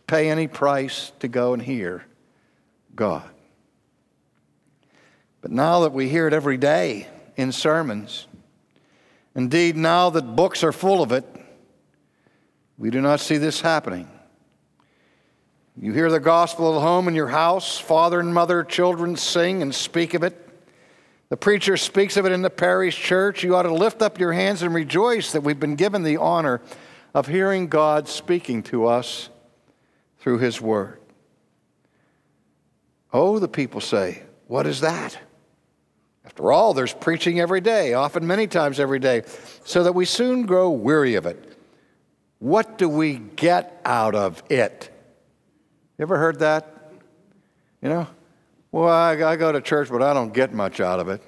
pay 0.07 0.29
any 0.29 0.47
price 0.47 1.13
to 1.19 1.29
go 1.29 1.53
and 1.53 1.61
hear 1.61 2.03
God? 2.95 3.29
But 5.41 5.51
now 5.51 5.81
that 5.81 5.93
we 5.93 6.09
hear 6.09 6.27
it 6.27 6.33
every 6.33 6.57
day 6.57 7.07
in 7.37 7.53
sermons, 7.53 8.27
indeed, 9.35 9.77
now 9.77 10.09
that 10.09 10.35
books 10.35 10.63
are 10.63 10.73
full 10.73 11.01
of 11.01 11.13
it, 11.13 11.25
we 12.77 12.89
do 12.89 12.99
not 12.99 13.21
see 13.21 13.37
this 13.37 13.61
happening. 13.61 14.09
You 15.81 15.93
hear 15.93 16.11
the 16.11 16.19
gospel 16.19 16.75
at 16.75 16.81
home 16.81 17.07
in 17.07 17.15
your 17.15 17.29
house, 17.29 17.79
father 17.79 18.19
and 18.19 18.33
mother, 18.33 18.65
children 18.65 19.15
sing 19.15 19.61
and 19.61 19.73
speak 19.73 20.13
of 20.13 20.23
it. 20.23 20.45
The 21.29 21.37
preacher 21.37 21.77
speaks 21.77 22.17
of 22.17 22.25
it 22.25 22.33
in 22.33 22.41
the 22.41 22.49
parish 22.49 22.99
church. 23.01 23.43
You 23.43 23.55
ought 23.55 23.61
to 23.61 23.73
lift 23.73 24.01
up 24.01 24.19
your 24.19 24.33
hands 24.33 24.61
and 24.61 24.73
rejoice 24.73 25.31
that 25.31 25.41
we've 25.41 25.59
been 25.59 25.77
given 25.77 26.03
the 26.03 26.17
honor 26.17 26.59
of 27.13 27.27
hearing 27.27 27.67
God 27.67 28.09
speaking 28.09 28.61
to 28.63 28.87
us 28.87 29.29
through 30.17 30.39
His 30.39 30.59
Word. 30.59 30.99
Oh, 33.13 33.39
the 33.39 33.47
people 33.47 33.79
say, 33.79 34.23
What 34.47 34.67
is 34.67 34.81
that? 34.81 35.17
After 36.25 36.51
all, 36.51 36.73
there's 36.73 36.93
preaching 36.93 37.39
every 37.39 37.61
day, 37.61 37.93
often 37.93 38.27
many 38.27 38.47
times 38.47 38.81
every 38.81 38.99
day, 38.99 39.23
so 39.63 39.83
that 39.83 39.93
we 39.93 40.03
soon 40.03 40.45
grow 40.45 40.71
weary 40.71 41.15
of 41.15 41.25
it. 41.25 41.57
What 42.39 42.77
do 42.77 42.89
we 42.89 43.13
get 43.15 43.81
out 43.85 44.13
of 44.13 44.43
it? 44.49 44.91
You 45.99 46.03
ever 46.03 46.17
heard 46.17 46.39
that? 46.39 46.93
You 47.81 47.89
know? 47.89 48.07
Well, 48.71 48.87
I, 48.87 49.21
I 49.21 49.35
go 49.35 49.51
to 49.51 49.59
church, 49.59 49.89
but 49.89 50.01
I 50.01 50.13
don't 50.13 50.33
get 50.33 50.53
much 50.53 50.79
out 50.79 51.01
of 51.01 51.09
it. 51.09 51.21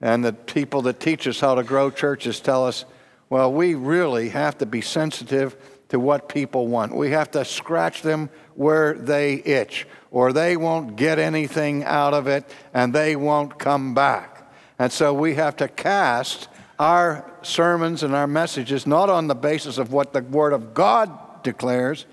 And 0.00 0.24
the 0.24 0.32
people 0.32 0.82
that 0.82 0.98
teach 0.98 1.28
us 1.28 1.38
how 1.38 1.54
to 1.54 1.62
grow 1.62 1.88
churches 1.92 2.40
tell 2.40 2.66
us, 2.66 2.84
well, 3.28 3.52
we 3.52 3.76
really 3.76 4.30
have 4.30 4.58
to 4.58 4.66
be 4.66 4.80
sensitive 4.80 5.56
to 5.90 6.00
what 6.00 6.28
people 6.28 6.66
want. 6.66 6.96
We 6.96 7.12
have 7.12 7.30
to 7.30 7.44
scratch 7.44 8.02
them 8.02 8.28
where 8.56 8.94
they 8.94 9.34
itch, 9.34 9.86
or 10.10 10.32
they 10.32 10.56
won't 10.56 10.96
get 10.96 11.20
anything 11.20 11.84
out 11.84 12.12
of 12.12 12.26
it 12.26 12.52
and 12.74 12.92
they 12.92 13.14
won't 13.14 13.56
come 13.56 13.94
back. 13.94 14.52
And 14.80 14.90
so 14.90 15.14
we 15.14 15.36
have 15.36 15.56
to 15.58 15.68
cast 15.68 16.48
our 16.80 17.30
sermons 17.42 18.02
and 18.02 18.16
our 18.16 18.26
messages 18.26 18.84
not 18.84 19.08
on 19.08 19.28
the 19.28 19.36
basis 19.36 19.78
of 19.78 19.92
what 19.92 20.12
the 20.12 20.22
Word 20.22 20.54
of 20.54 20.74
God 20.74 21.44
declares, 21.44 22.06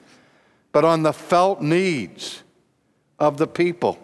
but 0.72 0.86
on 0.86 1.04
the 1.04 1.14
felt 1.14 1.62
needs 1.62 2.44
of 3.20 3.38
the 3.38 3.48
people. 3.48 3.98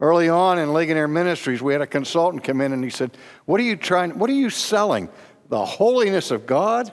Early 0.00 0.28
on 0.28 0.58
in 0.58 0.72
Ligonier 0.72 1.08
Ministries, 1.08 1.62
we 1.62 1.72
had 1.72 1.82
a 1.82 1.86
consultant 1.86 2.44
come 2.44 2.60
in 2.60 2.72
and 2.72 2.82
he 2.82 2.90
said, 2.90 3.16
What 3.44 3.60
are 3.60 3.64
you 3.64 3.76
trying, 3.76 4.18
what 4.18 4.28
are 4.28 4.34
you 4.34 4.50
selling? 4.50 5.08
The 5.48 5.64
holiness 5.64 6.30
of 6.30 6.46
God? 6.46 6.92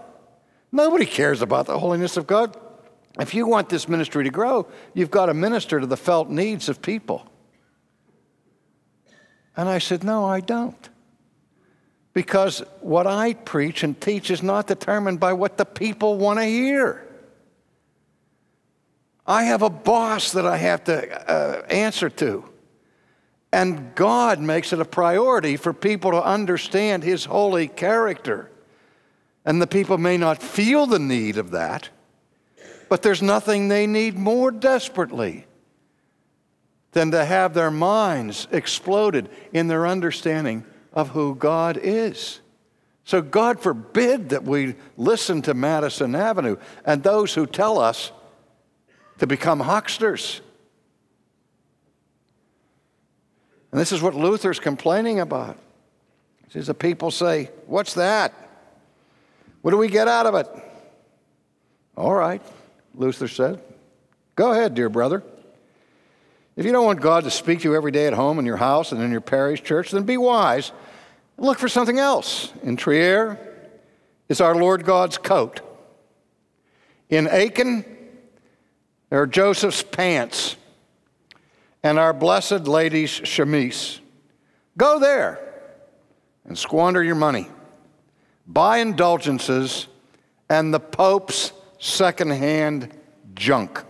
Nobody 0.71 1.05
cares 1.05 1.41
about 1.41 1.65
the 1.65 1.79
holiness 1.79 2.15
of 2.15 2.27
God. 2.27 2.55
If 3.19 3.33
you 3.33 3.47
want 3.47 3.69
this 3.69 3.89
ministry 3.89 4.23
to 4.23 4.29
grow, 4.29 4.67
you've 4.93 5.11
got 5.11 5.25
to 5.25 5.33
minister 5.33 5.79
to 5.79 5.85
the 5.85 5.97
felt 5.97 6.29
needs 6.29 6.69
of 6.69 6.81
people. 6.81 7.27
And 9.57 9.67
I 9.67 9.79
said, 9.79 10.03
No, 10.03 10.25
I 10.25 10.39
don't. 10.39 10.89
Because 12.13 12.63
what 12.81 13.07
I 13.07 13.33
preach 13.33 13.83
and 13.83 13.99
teach 13.99 14.31
is 14.31 14.43
not 14.43 14.67
determined 14.67 15.19
by 15.19 15.33
what 15.33 15.57
the 15.57 15.65
people 15.65 16.17
want 16.17 16.39
to 16.39 16.45
hear. 16.45 17.07
I 19.31 19.43
have 19.43 19.61
a 19.61 19.69
boss 19.69 20.33
that 20.33 20.45
I 20.45 20.57
have 20.57 20.83
to 20.83 21.31
uh, 21.31 21.65
answer 21.67 22.09
to. 22.09 22.43
And 23.53 23.95
God 23.95 24.41
makes 24.41 24.73
it 24.73 24.81
a 24.81 24.85
priority 24.85 25.55
for 25.55 25.71
people 25.71 26.11
to 26.11 26.21
understand 26.21 27.05
His 27.05 27.23
holy 27.23 27.69
character. 27.69 28.51
And 29.45 29.61
the 29.61 29.67
people 29.67 29.97
may 29.97 30.17
not 30.17 30.43
feel 30.43 30.85
the 30.85 30.99
need 30.99 31.37
of 31.37 31.51
that, 31.51 31.87
but 32.89 33.03
there's 33.03 33.21
nothing 33.21 33.69
they 33.69 33.87
need 33.87 34.17
more 34.17 34.51
desperately 34.51 35.45
than 36.91 37.11
to 37.11 37.23
have 37.23 37.53
their 37.53 37.71
minds 37.71 38.49
exploded 38.51 39.29
in 39.53 39.69
their 39.69 39.87
understanding 39.87 40.65
of 40.91 41.11
who 41.11 41.35
God 41.35 41.79
is. 41.81 42.41
So, 43.05 43.21
God 43.21 43.61
forbid 43.61 44.27
that 44.29 44.43
we 44.43 44.75
listen 44.97 45.41
to 45.43 45.53
Madison 45.53 46.15
Avenue 46.15 46.57
and 46.83 47.01
those 47.01 47.33
who 47.33 47.45
tell 47.45 47.79
us 47.79 48.11
to 49.21 49.27
become 49.27 49.59
hucksters. 49.59 50.41
And 53.71 53.79
this 53.79 53.91
is 53.91 54.01
what 54.01 54.15
Luther's 54.15 54.59
complaining 54.59 55.19
about. 55.19 55.59
He 56.47 56.53
says, 56.53 56.65
The 56.65 56.73
people 56.73 57.11
say, 57.11 57.51
What's 57.67 57.93
that? 57.93 58.33
What 59.61 59.69
do 59.69 59.77
we 59.77 59.89
get 59.89 60.07
out 60.07 60.25
of 60.25 60.33
it? 60.33 60.47
All 61.95 62.15
right, 62.15 62.41
Luther 62.95 63.27
said. 63.27 63.61
Go 64.35 64.53
ahead, 64.53 64.73
dear 64.73 64.89
brother. 64.89 65.21
If 66.55 66.65
you 66.65 66.71
don't 66.71 66.85
want 66.85 66.99
God 66.99 67.23
to 67.25 67.31
speak 67.31 67.59
to 67.59 67.69
you 67.69 67.75
every 67.75 67.91
day 67.91 68.07
at 68.07 68.13
home, 68.13 68.39
in 68.39 68.45
your 68.47 68.57
house, 68.57 68.91
and 68.91 69.03
in 69.03 69.11
your 69.11 69.21
parish 69.21 69.61
church, 69.61 69.91
then 69.91 70.01
be 70.01 70.17
wise 70.17 70.71
look 71.37 71.59
for 71.59 71.69
something 71.69 71.99
else. 71.99 72.51
In 72.63 72.75
Trier 72.75 73.37
is 74.29 74.41
our 74.41 74.55
Lord 74.55 74.83
God's 74.83 75.19
coat. 75.19 75.61
In 77.11 77.27
Aachen 77.27 77.85
there 79.11 79.21
are 79.21 79.27
Joseph's 79.27 79.83
pants 79.83 80.55
and 81.83 81.99
our 81.99 82.13
Blessed 82.13 82.65
Lady's 82.65 83.11
chemise. 83.11 83.99
Go 84.77 84.99
there 84.99 85.37
and 86.45 86.57
squander 86.57 87.03
your 87.03 87.15
money. 87.15 87.49
Buy 88.47 88.77
indulgences 88.77 89.87
and 90.49 90.73
the 90.73 90.79
Pope's 90.79 91.51
secondhand 91.77 92.89
junk. 93.35 93.83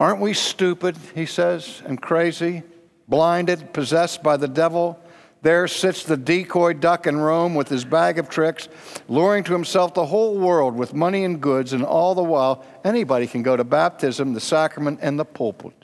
Aren't 0.00 0.20
we 0.20 0.34
stupid, 0.34 0.96
he 1.14 1.26
says, 1.26 1.80
and 1.86 2.02
crazy, 2.02 2.64
blinded, 3.06 3.72
possessed 3.72 4.20
by 4.20 4.36
the 4.36 4.48
devil? 4.48 4.98
There 5.42 5.66
sits 5.66 6.04
the 6.04 6.16
decoy 6.16 6.74
duck 6.74 7.06
in 7.08 7.18
Rome 7.18 7.56
with 7.56 7.68
his 7.68 7.84
bag 7.84 8.18
of 8.18 8.28
tricks, 8.28 8.68
luring 9.08 9.42
to 9.44 9.52
himself 9.52 9.92
the 9.92 10.06
whole 10.06 10.38
world 10.38 10.76
with 10.76 10.94
money 10.94 11.24
and 11.24 11.40
goods, 11.40 11.72
and 11.72 11.84
all 11.84 12.14
the 12.14 12.22
while, 12.22 12.64
anybody 12.84 13.26
can 13.26 13.42
go 13.42 13.56
to 13.56 13.64
baptism, 13.64 14.34
the 14.34 14.40
sacrament, 14.40 15.00
and 15.02 15.18
the 15.18 15.24
pulpit. 15.24 15.74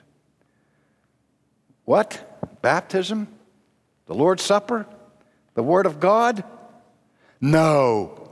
What? 1.84 2.40
Baptism? 2.62 3.26
The 4.06 4.14
Lord's 4.14 4.44
Supper? 4.44 4.86
The 5.54 5.62
Word 5.64 5.86
of 5.86 5.98
God? 5.98 6.44
No. 7.40 8.30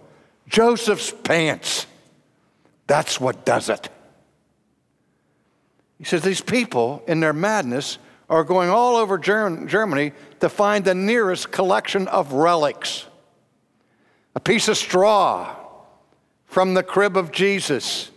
Joseph's 0.49 1.11
pants. 1.11 1.87
That's 2.87 3.21
what 3.21 3.45
does 3.45 3.69
it. 3.69 3.89
He 5.99 6.05
says 6.05 6.23
these 6.23 6.41
people, 6.41 7.03
in 7.09 7.19
their 7.19 7.33
madness, 7.33 7.99
are 8.29 8.45
going 8.45 8.71
all 8.71 8.97
over 8.97 9.19
Germany 9.19 10.13
to 10.41 10.49
find 10.49 10.85
the 10.85 10.95
nearest 10.95 11.51
collection 11.51 12.09
of 12.09 12.33
relics. 12.33 13.07
A 14.35 14.41
piece 14.41 14.69
of 14.69 14.77
straw 14.77 15.55
from 16.47 16.75
the 16.75 16.83
crib 16.83 17.17
of 17.17 17.33
Jesus, 17.33 18.11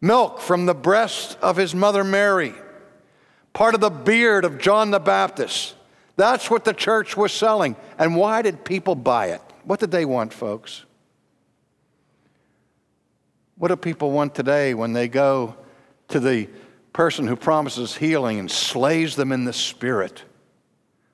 milk 0.00 0.40
from 0.40 0.66
the 0.66 0.74
breast 0.74 1.36
of 1.42 1.56
his 1.56 1.74
mother 1.74 2.02
Mary, 2.02 2.54
part 3.52 3.74
of 3.74 3.80
the 3.80 3.90
beard 3.90 4.44
of 4.44 4.58
John 4.58 4.90
the 4.90 5.00
Baptist. 5.00 5.74
That's 6.16 6.50
what 6.50 6.64
the 6.64 6.74
church 6.74 7.16
was 7.16 7.32
selling. 7.32 7.76
And 7.98 8.16
why 8.16 8.42
did 8.42 8.64
people 8.64 8.94
buy 8.94 9.28
it? 9.28 9.42
What 9.64 9.80
did 9.80 9.90
they 9.90 10.04
want, 10.04 10.32
folks? 10.32 10.84
What 13.56 13.68
do 13.68 13.76
people 13.76 14.10
want 14.10 14.34
today 14.34 14.74
when 14.74 14.92
they 14.92 15.08
go 15.08 15.56
to 16.08 16.20
the 16.20 16.48
person 16.92 17.26
who 17.26 17.36
promises 17.36 17.96
healing 17.96 18.38
and 18.38 18.50
slays 18.50 19.16
them 19.16 19.32
in 19.32 19.44
the 19.44 19.52
spirit? 19.52 20.22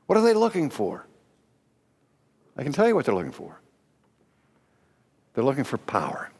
What 0.07 0.19
are 0.19 0.23
they 0.23 0.35
looking 0.35 0.71
for? 0.71 1.07
I 2.57 2.65
can 2.65 2.73
tell 2.73 2.89
you 2.89 2.95
what 2.95 3.05
they're 3.05 3.15
looking 3.15 3.33
for. 3.33 3.61
They're 5.35 5.45
looking 5.45 5.65
for 5.65 5.79
power. 5.79 6.31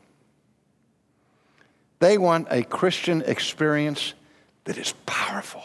They 2.01 2.19
want 2.19 2.49
a 2.51 2.63
Christian 2.63 3.23
experience 3.23 4.15
that 4.65 4.79
is 4.79 4.93
powerful. 5.07 5.63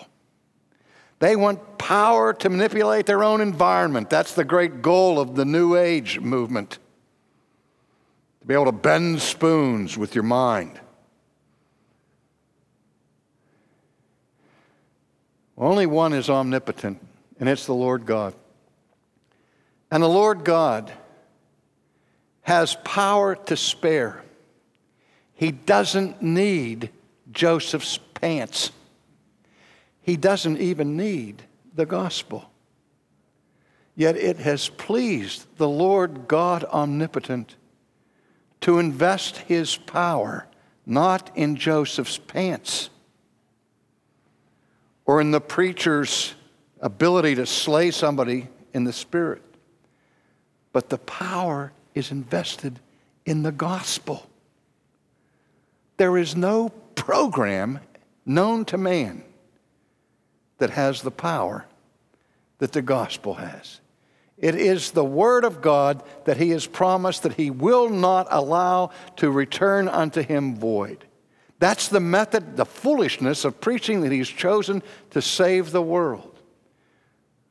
They 1.20 1.36
want 1.36 1.78
power 1.78 2.34
to 2.34 2.50
manipulate 2.50 3.06
their 3.06 3.24
own 3.24 3.42
environment. 3.42 4.10
That's 4.10 4.34
the 4.34 4.44
great 4.44 4.82
goal 4.82 5.20
of 5.20 5.36
the 5.36 5.46
New 5.46 5.76
Age 5.76 6.20
movement 6.20 6.80
to 8.42 8.48
be 8.48 8.54
able 8.54 8.66
to 8.66 8.72
bend 8.74 9.22
spoons 9.22 9.98
with 9.98 10.16
your 10.16 10.24
mind. 10.24 10.80
Only 15.64 15.86
one 15.86 16.12
is 16.12 16.30
omnipotent, 16.30 17.00
and 17.40 17.48
it's 17.48 17.66
the 17.66 17.74
Lord 17.74 18.06
God. 18.06 18.36
And 19.90 20.04
the 20.04 20.10
Lord 20.10 20.44
God 20.44 20.92
has 22.42 22.76
power 22.84 23.34
to 23.34 23.56
spare. 23.56 24.24
He 25.34 25.52
doesn't 25.52 26.22
need 26.22 26.90
Joseph's 27.32 27.98
pants. 28.14 28.72
He 30.02 30.18
doesn't 30.18 30.60
even 30.60 30.98
need 30.98 31.44
the 31.74 31.86
gospel. 31.86 32.52
Yet 33.96 34.18
it 34.18 34.40
has 34.40 34.68
pleased 34.68 35.46
the 35.56 35.70
Lord 35.70 36.28
God 36.28 36.66
omnipotent 36.66 37.56
to 38.60 38.80
invest 38.80 39.38
his 39.38 39.78
power 39.78 40.46
not 40.86 41.32
in 41.36 41.56
Joseph's 41.56 42.18
pants 42.18 42.90
or 45.06 45.22
in 45.22 45.32
the 45.32 45.42
preacher's 45.42 46.34
ability 46.80 47.36
to 47.36 47.46
slay 47.46 47.92
somebody 47.92 48.48
in 48.74 48.84
the 48.84 48.94
spirit, 48.94 49.42
but 50.72 50.90
the 50.90 50.98
power 50.98 51.72
is 51.94 52.12
invested 52.12 52.80
in 53.26 53.44
the 53.44 53.52
gospel. 53.52 54.28
There 55.98 56.18
is 56.18 56.36
no 56.36 56.70
program 56.96 57.80
known 58.26 58.66
to 58.66 58.78
man 58.78 59.24
that 60.58 60.72
has 60.72 61.02
the 61.02 61.12
power 61.12 61.66
that 62.60 62.72
the 62.72 62.82
gospel 62.82 63.36
has. 63.36 63.80
It 64.38 64.56
is 64.56 64.92
the 64.92 65.06
Word 65.06 65.46
of 65.46 65.62
God 65.62 66.04
that 66.26 66.38
He 66.38 66.50
has 66.50 66.66
promised 66.66 67.24
that 67.24 67.34
He 67.34 67.50
will 67.50 67.90
not 67.90 68.28
allow 68.30 68.92
to 69.18 69.30
return 69.30 69.88
unto 69.88 70.22
Him 70.22 70.56
void. 70.56 71.06
That's 71.64 71.88
the 71.88 72.02
method, 72.02 72.58
the 72.58 72.66
foolishness 72.66 73.46
of 73.46 73.62
preaching 73.62 74.02
that 74.02 74.12
He's 74.12 74.28
chosen 74.28 74.84
to 75.12 75.22
save 75.22 75.72
the 75.72 75.82
world. 75.82 76.38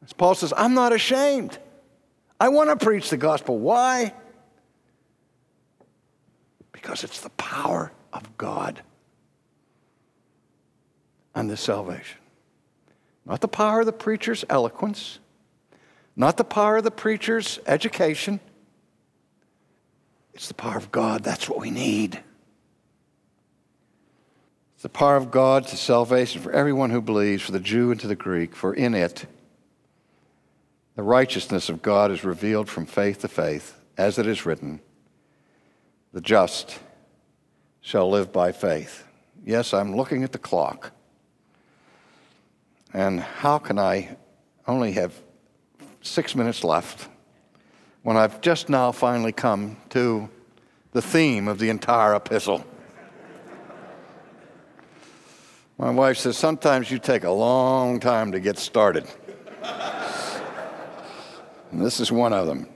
As 0.05 0.13
Paul 0.13 0.35
says, 0.35 0.53
I'm 0.55 0.75
not 0.75 0.93
ashamed. 0.93 1.57
I 2.39 2.51
want 2.51 2.69
to 2.69 2.85
preach 2.85 3.09
the 3.09 3.17
gospel. 3.17 3.59
Why? 3.59 4.13
Because 6.73 7.05
it's 7.05 7.23
the 7.23 7.31
power 7.31 7.91
of 8.13 8.37
God 8.37 8.83
unto 11.35 11.57
salvation. 11.57 12.19
Not 13.25 13.41
the 13.41 13.49
power 13.49 13.81
of 13.81 13.87
the 13.87 13.95
preacher's 13.95 14.45
eloquence, 14.51 15.21
not 16.17 16.37
the 16.37 16.45
power 16.45 16.77
of 16.77 16.85
the 16.85 16.91
preacher's 16.91 17.61
education. 17.67 18.41
It's 20.35 20.49
the 20.49 20.55
power 20.55 20.77
of 20.77 20.93
God. 20.93 21.25
That's 21.25 21.49
what 21.49 21.59
we 21.59 21.71
need. 21.71 22.23
The 24.83 24.89
power 24.89 25.15
of 25.15 25.31
God 25.31 25.69
to 25.69 25.77
salvation 25.77 26.43
for 26.43 26.51
everyone 26.51 26.91
who 26.91 27.01
believes, 27.01 27.45
for 27.45 27.53
the 27.53 27.61
Jew 27.61 27.93
and 27.93 28.01
to 28.01 28.09
the 28.09 28.17
Greek, 28.17 28.57
for 28.57 28.75
in 28.75 28.95
it 28.95 29.27
the 30.97 31.05
righteousness 31.05 31.69
of 31.69 31.83
God 31.83 32.11
is 32.11 32.25
revealed 32.25 32.69
from 32.69 32.85
faith 32.85 33.21
to 33.21 33.29
faith, 33.29 33.79
as 33.97 34.19
it 34.19 34.27
is 34.27 34.45
written, 34.45 34.81
the 36.13 36.21
just 36.21 36.81
shall 37.81 38.11
live 38.11 38.33
by 38.33 38.51
faith. 38.51 39.07
Yes, 39.47 39.73
I'm 39.73 39.95
looking 39.95 40.25
at 40.25 40.33
the 40.33 40.39
clock. 40.39 40.91
And 42.93 43.21
how 43.21 43.59
can 43.59 43.79
I 43.79 44.17
only 44.67 44.93
have 44.93 45.15
six 46.03 46.35
minutes 46.35 46.65
left 46.65 47.09
when 48.03 48.17
I've 48.17 48.41
just 48.41 48.69
now 48.69 48.91
finally 48.91 49.33
come 49.33 49.77
to 49.91 50.29
the 50.91 51.03
theme 51.03 51.47
of 51.49 51.59
the 51.59 51.71
entire 51.71 52.15
epistle. 52.15 52.65
My 55.79 55.91
wife 55.91 56.19
says, 56.19 56.37
Sometimes 56.37 56.91
you 56.91 56.99
take 56.99 57.25
a 57.25 57.31
long 57.31 58.01
time 58.01 58.33
to 58.33 58.41
get 58.41 58.59
started. 58.59 59.07
this 61.73 62.01
is 62.01 62.13
one 62.13 62.33
of 62.33 62.47
them. 62.47 62.69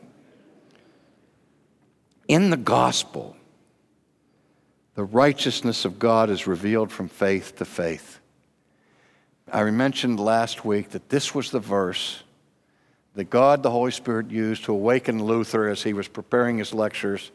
In 2.28 2.50
the 2.50 2.56
gospel, 2.56 3.36
the 4.94 5.04
righteousness 5.04 5.84
of 5.84 5.98
God 5.98 6.30
is 6.30 6.46
revealed 6.46 6.90
from 6.90 7.08
faith 7.08 7.56
to 7.56 7.64
faith. 7.64 8.18
I 9.52 9.62
mentioned 9.70 10.18
last 10.18 10.64
week 10.64 10.90
that 10.90 11.08
this 11.08 11.34
was 11.34 11.50
the 11.50 11.60
verse 11.60 12.22
that 13.14 13.30
God 13.30 13.62
the 13.62 13.70
Holy 13.70 13.92
Spirit 13.92 14.30
used 14.30 14.64
to 14.64 14.72
awaken 14.72 15.24
Luther 15.24 15.68
as 15.68 15.82
he 15.82 15.92
was 15.92 16.08
preparing 16.08 16.58
his 16.58 16.74
lectures 16.74 17.30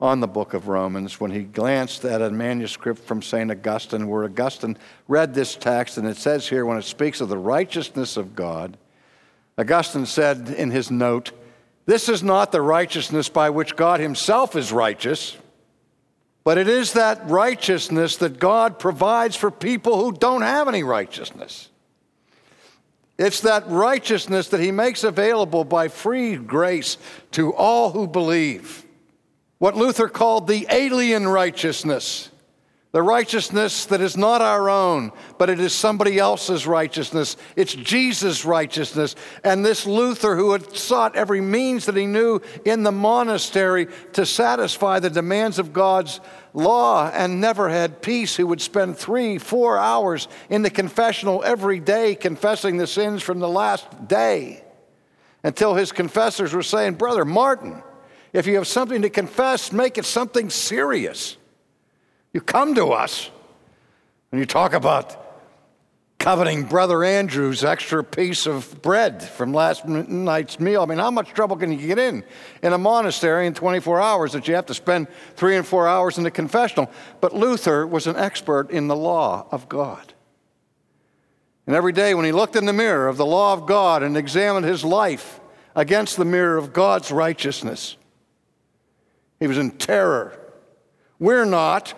on 0.00 0.20
the 0.20 0.26
book 0.26 0.54
of 0.54 0.68
Romans 0.68 1.20
when 1.20 1.30
he 1.30 1.42
glanced 1.42 2.04
at 2.04 2.20
a 2.20 2.30
manuscript 2.30 3.02
from 3.04 3.22
St. 3.22 3.50
Augustine 3.50 4.08
where 4.08 4.24
Augustine 4.24 4.76
read 5.08 5.34
this 5.34 5.54
text, 5.54 5.98
and 5.98 6.06
it 6.06 6.16
says 6.16 6.48
here 6.48 6.66
when 6.66 6.78
it 6.78 6.82
speaks 6.82 7.20
of 7.20 7.28
the 7.28 7.38
righteousness 7.38 8.16
of 8.16 8.34
God, 8.34 8.76
Augustine 9.56 10.06
said 10.06 10.48
in 10.48 10.70
his 10.70 10.90
note, 10.90 11.30
This 11.86 12.08
is 12.08 12.22
not 12.22 12.50
the 12.50 12.60
righteousness 12.60 13.28
by 13.28 13.50
which 13.50 13.76
God 13.76 14.00
himself 14.00 14.56
is 14.56 14.72
righteous, 14.72 15.36
but 16.42 16.58
it 16.58 16.68
is 16.68 16.92
that 16.94 17.28
righteousness 17.30 18.16
that 18.16 18.38
God 18.38 18.78
provides 18.78 19.36
for 19.36 19.50
people 19.50 19.98
who 19.98 20.12
don't 20.12 20.42
have 20.42 20.68
any 20.68 20.82
righteousness. 20.82 21.70
It's 23.16 23.40
that 23.42 23.68
righteousness 23.68 24.48
that 24.48 24.60
he 24.60 24.72
makes 24.72 25.04
available 25.04 25.64
by 25.64 25.88
free 25.88 26.36
grace 26.36 26.98
to 27.30 27.54
all 27.54 27.90
who 27.92 28.08
believe. 28.08 28.83
What 29.58 29.76
Luther 29.76 30.08
called 30.08 30.46
the 30.46 30.66
alien 30.70 31.26
righteousness, 31.26 32.30
the 32.92 33.02
righteousness 33.02 33.86
that 33.86 34.00
is 34.00 34.16
not 34.16 34.40
our 34.40 34.70
own, 34.70 35.10
but 35.36 35.50
it 35.50 35.58
is 35.58 35.72
somebody 35.72 36.18
else's 36.18 36.64
righteousness. 36.64 37.36
It's 37.56 37.74
Jesus' 37.74 38.44
righteousness. 38.44 39.16
And 39.42 39.64
this 39.64 39.84
Luther, 39.84 40.36
who 40.36 40.52
had 40.52 40.76
sought 40.76 41.16
every 41.16 41.40
means 41.40 41.86
that 41.86 41.96
he 41.96 42.06
knew 42.06 42.40
in 42.64 42.84
the 42.84 42.92
monastery 42.92 43.88
to 44.12 44.24
satisfy 44.24 45.00
the 45.00 45.10
demands 45.10 45.58
of 45.58 45.72
God's 45.72 46.20
law 46.52 47.10
and 47.12 47.40
never 47.40 47.68
had 47.68 48.00
peace, 48.00 48.36
who 48.36 48.46
would 48.46 48.60
spend 48.60 48.96
three, 48.96 49.38
four 49.38 49.76
hours 49.76 50.28
in 50.48 50.62
the 50.62 50.70
confessional 50.70 51.42
every 51.44 51.80
day 51.80 52.14
confessing 52.14 52.76
the 52.76 52.86
sins 52.86 53.22
from 53.22 53.40
the 53.40 53.48
last 53.48 54.06
day 54.06 54.62
until 55.42 55.74
his 55.74 55.90
confessors 55.90 56.52
were 56.52 56.62
saying, 56.62 56.94
Brother 56.94 57.24
Martin, 57.24 57.82
if 58.34 58.48
you 58.48 58.56
have 58.56 58.66
something 58.66 59.02
to 59.02 59.10
confess, 59.10 59.72
make 59.72 59.96
it 59.96 60.04
something 60.04 60.50
serious. 60.50 61.36
You 62.32 62.40
come 62.40 62.74
to 62.74 62.88
us 62.88 63.30
and 64.32 64.40
you 64.40 64.44
talk 64.44 64.74
about 64.74 65.20
coveting 66.18 66.64
Brother 66.64 67.04
Andrew's 67.04 67.62
extra 67.62 68.02
piece 68.02 68.46
of 68.46 68.82
bread 68.82 69.22
from 69.22 69.54
last 69.54 69.86
night's 69.86 70.58
meal. 70.58 70.82
I 70.82 70.86
mean, 70.86 70.98
how 70.98 71.12
much 71.12 71.28
trouble 71.28 71.56
can 71.56 71.70
you 71.70 71.86
get 71.86 71.98
in 72.00 72.24
in 72.60 72.72
a 72.72 72.78
monastery 72.78 73.46
in 73.46 73.54
24 73.54 74.00
hours 74.00 74.32
that 74.32 74.48
you 74.48 74.56
have 74.56 74.66
to 74.66 74.74
spend 74.74 75.06
three 75.36 75.56
and 75.56 75.64
four 75.64 75.86
hours 75.86 76.18
in 76.18 76.24
the 76.24 76.30
confessional? 76.32 76.90
But 77.20 77.34
Luther 77.34 77.86
was 77.86 78.08
an 78.08 78.16
expert 78.16 78.70
in 78.70 78.88
the 78.88 78.96
law 78.96 79.46
of 79.52 79.68
God. 79.68 80.12
And 81.68 81.76
every 81.76 81.92
day 81.92 82.14
when 82.14 82.24
he 82.24 82.32
looked 82.32 82.56
in 82.56 82.66
the 82.66 82.72
mirror 82.72 83.06
of 83.06 83.16
the 83.16 83.26
law 83.26 83.52
of 83.52 83.64
God 83.64 84.02
and 84.02 84.16
examined 84.16 84.66
his 84.66 84.82
life 84.82 85.38
against 85.76 86.16
the 86.16 86.24
mirror 86.24 86.56
of 86.56 86.72
God's 86.72 87.12
righteousness, 87.12 87.96
he 89.44 89.48
was 89.48 89.58
in 89.58 89.72
terror. 89.72 90.40
We're 91.18 91.44
not. 91.44 91.92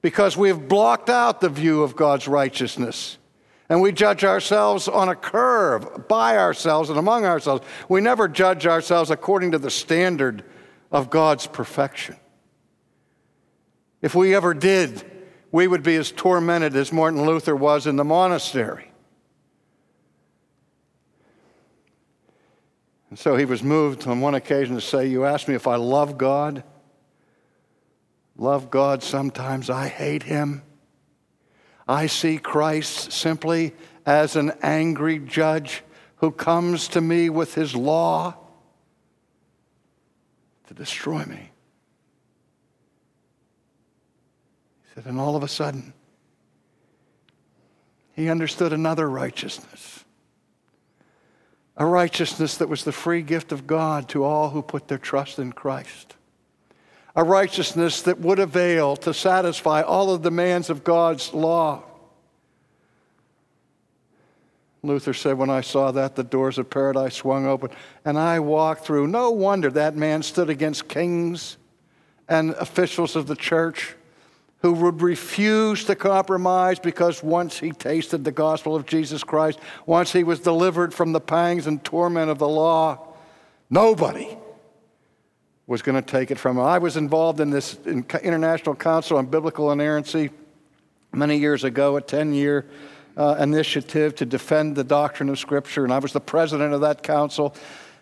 because 0.00 0.36
we 0.36 0.48
have 0.48 0.68
blocked 0.68 1.08
out 1.08 1.40
the 1.40 1.48
view 1.48 1.82
of 1.82 1.96
God's 1.96 2.28
righteousness. 2.28 3.18
And 3.68 3.82
we 3.82 3.92
judge 3.92 4.24
ourselves 4.24 4.88
on 4.88 5.08
a 5.08 5.14
curve 5.14 6.08
by 6.08 6.38
ourselves 6.38 6.88
and 6.88 6.98
among 6.98 7.24
ourselves. 7.24 7.66
We 7.88 8.00
never 8.00 8.28
judge 8.28 8.66
ourselves 8.66 9.10
according 9.10 9.52
to 9.52 9.58
the 9.58 9.70
standard 9.70 10.44
of 10.90 11.10
God's 11.10 11.46
perfection. 11.46 12.16
If 14.00 14.14
we 14.14 14.34
ever 14.34 14.54
did, 14.54 15.04
we 15.52 15.66
would 15.66 15.82
be 15.82 15.96
as 15.96 16.10
tormented 16.12 16.76
as 16.76 16.92
Martin 16.92 17.26
Luther 17.26 17.54
was 17.54 17.86
in 17.86 17.96
the 17.96 18.04
monastery. 18.04 18.87
And 23.10 23.18
so 23.18 23.36
he 23.36 23.44
was 23.44 23.62
moved 23.62 24.06
on 24.06 24.20
one 24.20 24.34
occasion 24.34 24.74
to 24.74 24.80
say, 24.80 25.06
You 25.06 25.24
ask 25.24 25.48
me 25.48 25.54
if 25.54 25.66
I 25.66 25.76
love 25.76 26.18
God? 26.18 26.62
Love 28.36 28.70
God 28.70 29.02
sometimes, 29.02 29.68
I 29.68 29.88
hate 29.88 30.22
him. 30.22 30.62
I 31.88 32.06
see 32.06 32.38
Christ 32.38 33.10
simply 33.10 33.74
as 34.04 34.36
an 34.36 34.52
angry 34.62 35.18
judge 35.18 35.82
who 36.16 36.30
comes 36.30 36.88
to 36.88 37.00
me 37.00 37.30
with 37.30 37.54
his 37.54 37.74
law 37.74 38.36
to 40.66 40.74
destroy 40.74 41.24
me. 41.24 41.50
He 44.82 44.94
said, 44.94 45.06
and 45.06 45.18
all 45.18 45.34
of 45.34 45.42
a 45.42 45.48
sudden, 45.48 45.94
he 48.12 48.28
understood 48.28 48.72
another 48.72 49.08
righteousness. 49.08 49.97
A 51.78 51.86
righteousness 51.86 52.58
that 52.58 52.68
was 52.68 52.84
the 52.84 52.92
free 52.92 53.22
gift 53.22 53.52
of 53.52 53.66
God 53.66 54.08
to 54.10 54.24
all 54.24 54.50
who 54.50 54.60
put 54.60 54.88
their 54.88 54.98
trust 54.98 55.38
in 55.38 55.52
Christ 55.52 56.16
a 57.18 57.24
righteousness 57.24 58.02
that 58.02 58.20
would 58.20 58.38
avail 58.38 58.94
to 58.94 59.12
satisfy 59.12 59.82
all 59.82 60.16
the 60.16 60.30
demands 60.30 60.70
of 60.70 60.84
God's 60.84 61.34
law. 61.34 61.82
Luther 64.84 65.12
said, 65.12 65.36
When 65.36 65.50
I 65.50 65.62
saw 65.62 65.90
that, 65.90 66.14
the 66.14 66.22
doors 66.22 66.58
of 66.58 66.70
paradise 66.70 67.16
swung 67.16 67.44
open, 67.44 67.70
and 68.04 68.16
I 68.16 68.38
walked 68.38 68.84
through. 68.84 69.08
No 69.08 69.32
wonder 69.32 69.68
that 69.72 69.96
man 69.96 70.22
stood 70.22 70.48
against 70.48 70.86
kings 70.86 71.56
and 72.28 72.50
officials 72.50 73.16
of 73.16 73.26
the 73.26 73.34
church 73.34 73.96
who 74.60 74.72
would 74.72 75.02
refuse 75.02 75.84
to 75.84 75.94
compromise 75.94 76.78
because 76.78 77.22
once 77.22 77.58
he 77.58 77.70
tasted 77.70 78.24
the 78.24 78.32
gospel 78.32 78.74
of 78.74 78.86
Jesus 78.86 79.22
Christ, 79.22 79.58
once 79.86 80.12
he 80.12 80.24
was 80.24 80.40
delivered 80.40 80.92
from 80.92 81.12
the 81.12 81.20
pangs 81.20 81.66
and 81.66 81.82
torment 81.84 82.30
of 82.30 82.38
the 82.38 82.48
law, 82.48 83.14
nobody 83.70 84.36
was 85.66 85.82
going 85.82 86.02
to 86.02 86.10
take 86.10 86.30
it 86.30 86.38
from 86.38 86.56
him. 86.56 86.64
I 86.64 86.78
was 86.78 86.96
involved 86.96 87.40
in 87.40 87.50
this 87.50 87.78
International 87.86 88.74
Council 88.74 89.18
on 89.18 89.26
Biblical 89.26 89.70
Inerrancy 89.70 90.30
many 91.12 91.36
years 91.36 91.62
ago, 91.62 91.96
a 91.96 92.00
10 92.00 92.32
year 92.32 92.66
uh, 93.16 93.36
initiative 93.38 94.14
to 94.16 94.24
defend 94.24 94.74
the 94.74 94.84
doctrine 94.84 95.28
of 95.28 95.38
Scripture, 95.38 95.84
and 95.84 95.92
I 95.92 95.98
was 95.98 96.12
the 96.12 96.20
president 96.20 96.72
of 96.74 96.80
that 96.80 97.02
council. 97.02 97.54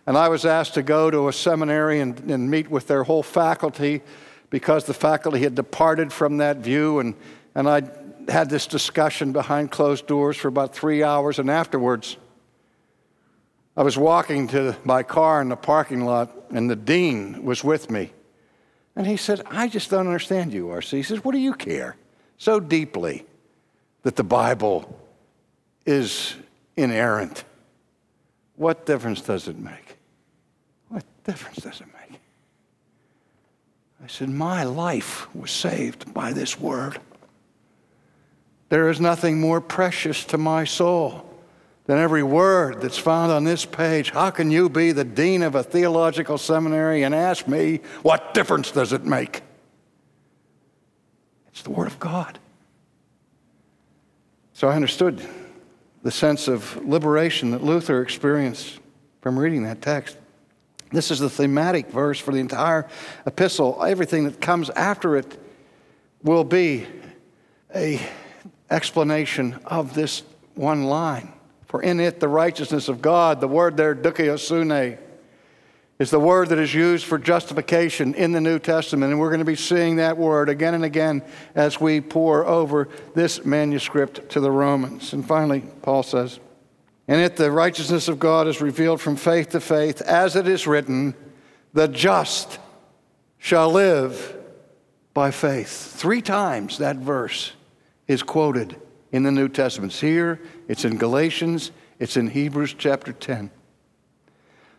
And 0.07 0.17
I 0.17 0.29
was 0.29 0.47
asked 0.47 0.75
to 0.75 0.83
go 0.83 1.11
to 1.11 1.27
a 1.27 1.33
seminary 1.33 2.01
and, 2.01 2.19
and 2.31 2.49
meet 2.49 2.71
with 2.71 2.87
their 2.87 3.03
whole 3.03 3.25
faculty 3.25 4.03
because 4.51 4.85
the 4.85 4.95
faculty 4.95 5.41
had 5.41 5.55
departed 5.55 6.13
from 6.13 6.39
that 6.39 6.59
view. 6.59 6.99
And, 6.99 7.15
and 7.55 7.69
I 7.69 7.83
had 8.29 8.51
this 8.51 8.67
discussion 8.67 9.33
behind 9.33 9.71
closed 9.71 10.07
doors 10.07 10.37
for 10.37 10.49
about 10.49 10.75
three 10.75 11.03
hours. 11.03 11.39
And 11.39 11.51
afterwards, 11.51 12.17
I 13.77 13.83
was 13.83 13.99
walking 13.99 14.49
to 14.49 14.77
my 14.85 15.03
car 15.03 15.43
in 15.43 15.49
the 15.49 15.57
parking 15.57 16.05
lot, 16.05 16.33
and 16.51 16.71
the 16.71 16.77
dean 16.77 17.45
was 17.45 17.63
with 17.63 17.91
me. 17.91 18.13
And 18.95 19.07
he 19.07 19.19
said, 19.19 19.43
I 19.47 19.69
just 19.69 19.91
don't 19.91 20.07
understand 20.07 20.55
you, 20.55 20.71
R.C. 20.71 20.97
He 20.97 21.03
says, 21.03 21.23
What 21.23 21.33
do 21.33 21.39
you 21.39 21.53
care 21.53 21.97
so 22.39 22.59
deeply 22.59 23.27
that 24.03 24.17
the 24.17 24.25
Bible 24.25 24.99
is 25.85 26.35
inerrant? 26.77 27.45
What 28.55 28.87
difference 28.87 29.21
does 29.21 29.49
it 29.49 29.59
make? 29.59 29.99
What 30.89 31.05
difference 31.25 31.59
does 31.59 31.83
it 31.83 31.87
make? 31.89 31.96
I 34.03 34.07
said, 34.09 34.29
My 34.29 34.65
life 34.65 35.35
was 35.35 35.51
saved 35.51 36.13
by 36.13 36.33
this 36.33 36.61
word. 36.61 37.01
There 38.69 38.89
is 38.89 39.01
nothing 39.01 39.41
more 39.41 39.61
precious 39.61 40.25
to 40.27 40.39
my 40.39 40.65
soul 40.65 41.27
than 41.87 41.99
every 41.99 42.23
word 42.23 42.81
that's 42.81 42.99
found 42.99 43.31
on 43.31 43.45
this 43.45 43.65
page. 43.65 44.11
How 44.11 44.31
can 44.31 44.51
you 44.51 44.69
be 44.69 44.93
the 44.93 45.05
dean 45.05 45.43
of 45.43 45.55
a 45.55 45.63
theological 45.63 46.37
seminary 46.37 47.05
and 47.05 47.15
ask 47.15 47.47
me, 47.47 47.81
what 48.03 48.35
difference 48.35 48.73
does 48.73 48.93
it 48.93 49.05
make? 49.05 49.43
It's 51.49 51.63
the 51.63 51.71
Word 51.71 51.87
of 51.87 51.99
God. 52.01 52.39
So 54.53 54.69
I 54.69 54.75
understood 54.75 55.23
the 56.03 56.11
sense 56.11 56.49
of 56.49 56.77
liberation 56.85 57.53
that 57.53 57.63
Luther 57.63 58.03
experienced 58.03 58.81
from 59.21 59.39
reading 59.39 59.63
that 59.63 59.81
text. 59.81 60.17
This 60.97 61.11
is 61.11 61.19
the 61.19 61.29
thematic 61.29 61.89
verse 61.89 62.19
for 62.19 62.33
the 62.33 62.39
entire 62.39 62.89
epistle. 63.27 63.85
Everything 63.85 64.25
that 64.25 64.41
comes 64.41 64.71
after 64.71 65.15
it 65.15 65.39
will 66.23 66.43
be 66.43 66.87
a 67.75 68.01
explanation 68.71 69.61
of 69.67 69.93
this 69.93 70.23
one 70.55 70.85
line. 70.85 71.35
For 71.67 71.83
in 71.83 72.01
it 72.01 72.19
the 72.19 72.29
righteousness 72.29 72.89
of 72.89 73.03
God, 73.03 73.43
the 73.43 73.47
word 73.47 73.77
there, 73.77 73.95
dikaiosune, 73.95 74.99
is 75.99 76.09
the 76.09 76.19
word 76.19 76.49
that 76.49 76.59
is 76.59 76.73
used 76.73 77.05
for 77.05 77.19
justification 77.19 78.15
in 78.15 78.33
the 78.33 78.41
New 78.41 78.59
Testament. 78.59 79.13
And 79.13 79.21
we're 79.21 79.29
going 79.29 79.41
to 79.41 79.45
be 79.45 79.55
seeing 79.55 79.97
that 79.97 80.17
word 80.17 80.49
again 80.49 80.73
and 80.73 80.85
again 80.87 81.23
as 81.55 81.79
we 81.79 82.01
pour 82.01 82.47
over 82.47 82.89
this 83.15 83.45
manuscript 83.45 84.31
to 84.31 84.41
the 84.41 84.51
Romans. 84.51 85.13
And 85.13 85.29
finally, 85.29 85.61
Paul 85.83 86.03
says, 86.03 86.41
In 87.09 87.21
it 87.21 87.37
the 87.37 87.51
righteousness 87.51 88.09
of 88.09 88.19
God 88.19 88.49
is 88.49 88.61
revealed 88.61 89.01
from 89.01 89.17
faith 89.17 89.51
to 89.51 89.61
faith, 89.61 90.01
as 90.03 90.35
it 90.35 90.49
is 90.49 90.67
written, 90.67 91.15
the 91.73 91.87
just 91.87 92.59
shall 93.39 93.71
live 93.71 94.37
by 95.15 95.31
faith. 95.31 95.93
Three 95.97 96.21
times 96.21 96.79
that 96.79 96.97
verse 96.97 97.53
is 98.09 98.23
quoted 98.23 98.77
in 99.13 99.23
the 99.23 99.31
New 99.31 99.49
Testament. 99.49 99.93
It's 99.93 100.01
here, 100.01 100.41
it's 100.69 100.85
in 100.85 100.97
Galatians, 100.97 101.71
it's 101.99 102.17
in 102.17 102.29
Hebrews 102.29 102.75
chapter 102.75 103.13
10. 103.13 103.51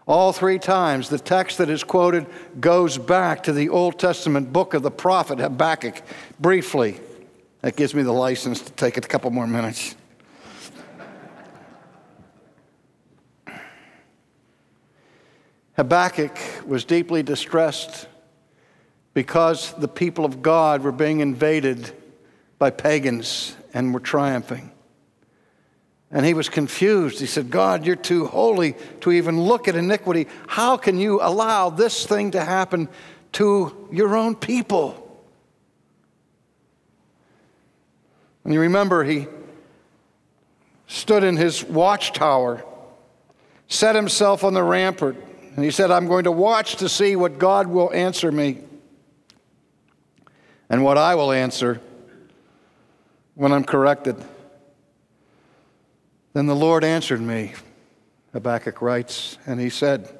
All 0.06 0.32
three 0.32 0.60
times, 0.60 1.10
the 1.10 1.20
text 1.20 1.58
that 1.58 1.70
is 1.70 1.84
quoted 1.84 2.28
goes 2.62 2.98
back 2.98 3.44
to 3.44 3.52
the 3.52 3.70
Old 3.70 4.00
Testament 4.00 4.54
book 4.54 4.74
of 4.74 4.82
the 4.82 4.92
prophet 4.92 5.40
Habakkuk. 5.40 6.02
Briefly, 6.40 7.00
that 7.62 7.76
gives 7.76 7.94
me 7.94 8.04
the 8.04 8.14
license 8.14 8.62
to 8.62 8.72
take 8.72 8.98
a 8.98 9.02
couple 9.02 9.32
more 9.32 9.48
minutes. 9.48 9.96
Habakkuk 15.78 16.38
was 16.66 16.86
deeply 16.86 17.22
distressed 17.22 18.08
because 19.14 19.74
the 19.74 19.88
people 19.88 20.26
of 20.26 20.42
God 20.42 20.82
were 20.82 20.92
being 20.92 21.20
invaded 21.20 21.92
by 22.58 22.72
pagans 22.72 23.56
and 23.74 23.94
were 23.94 24.00
triumphing. 24.00 24.72
And 26.10 26.26
he 26.26 26.34
was 26.34 26.50
confused. 26.50 27.20
He 27.20 27.28
said, 27.28 27.52
God, 27.52 27.86
you're 27.86 27.96
too 27.96 28.26
holy 28.26 28.76
to 29.02 29.12
even 29.12 29.40
look 29.42 29.68
at 29.68 29.76
iniquity. 29.76 30.28
How 30.48 30.78
can 30.78 30.98
you 30.98 31.20
allow 31.22 31.70
this 31.70 32.06
thing 32.06 32.32
to 32.32 32.44
happen 32.44 32.90
to 33.34 33.90
your 33.92 34.16
own 34.16 34.36
people? 34.36 35.04
And 38.44 38.54
you 38.54 38.62
remember, 38.62 39.04
he 39.04 39.28
stood 40.88 41.24
in 41.24 41.36
his 41.36 41.64
watchtower, 41.64 42.64
set 43.68 43.94
himself 43.94 44.44
on 44.44 44.54
the 44.54 44.64
rampart, 44.64 45.18
and 45.58 45.66
he 45.66 45.72
said, 45.72 45.90
I'm 45.90 46.08
going 46.08 46.26
to 46.26 46.32
watch 46.32 46.76
to 46.78 46.88
see 46.88 47.16
what 47.16 47.40
God 47.40 47.66
will 47.66 47.92
answer 47.92 48.32
me 48.32 48.60
and 50.70 50.84
what 50.84 51.00
I 51.00 51.16
will 51.16 51.32
answer 51.32 51.82
when 53.34 53.52
I'm 53.52 53.64
corrected. 53.64 54.24
Then 56.34 56.46
the 56.46 56.56
Lord 56.56 56.84
answered 56.84 57.22
me, 57.22 57.54
Habakkuk 58.34 58.84
writes, 58.84 59.40
and 59.48 59.60
he 59.60 59.72
said, 59.72 60.20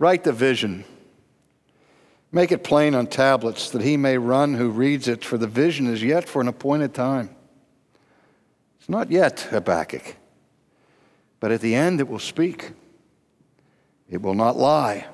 Write 0.00 0.24
the 0.24 0.32
vision. 0.32 0.84
Make 2.32 2.50
it 2.50 2.64
plain 2.64 2.96
on 2.96 3.06
tablets 3.06 3.70
that 3.70 3.82
he 3.82 3.96
may 3.96 4.18
run 4.18 4.54
who 4.54 4.70
reads 4.70 5.06
it, 5.06 5.24
for 5.24 5.38
the 5.38 5.46
vision 5.46 5.86
is 5.86 6.02
yet 6.02 6.28
for 6.28 6.42
an 6.42 6.48
appointed 6.48 6.92
time. 6.92 7.30
It's 8.80 8.88
not 8.88 9.12
yet, 9.12 9.42
Habakkuk, 9.42 10.16
but 11.38 11.52
at 11.52 11.60
the 11.60 11.76
end 11.76 12.00
it 12.00 12.08
will 12.08 12.18
speak. 12.18 12.72
It 14.10 14.22
will 14.22 14.34
not 14.34 14.56
lie. 14.56 15.06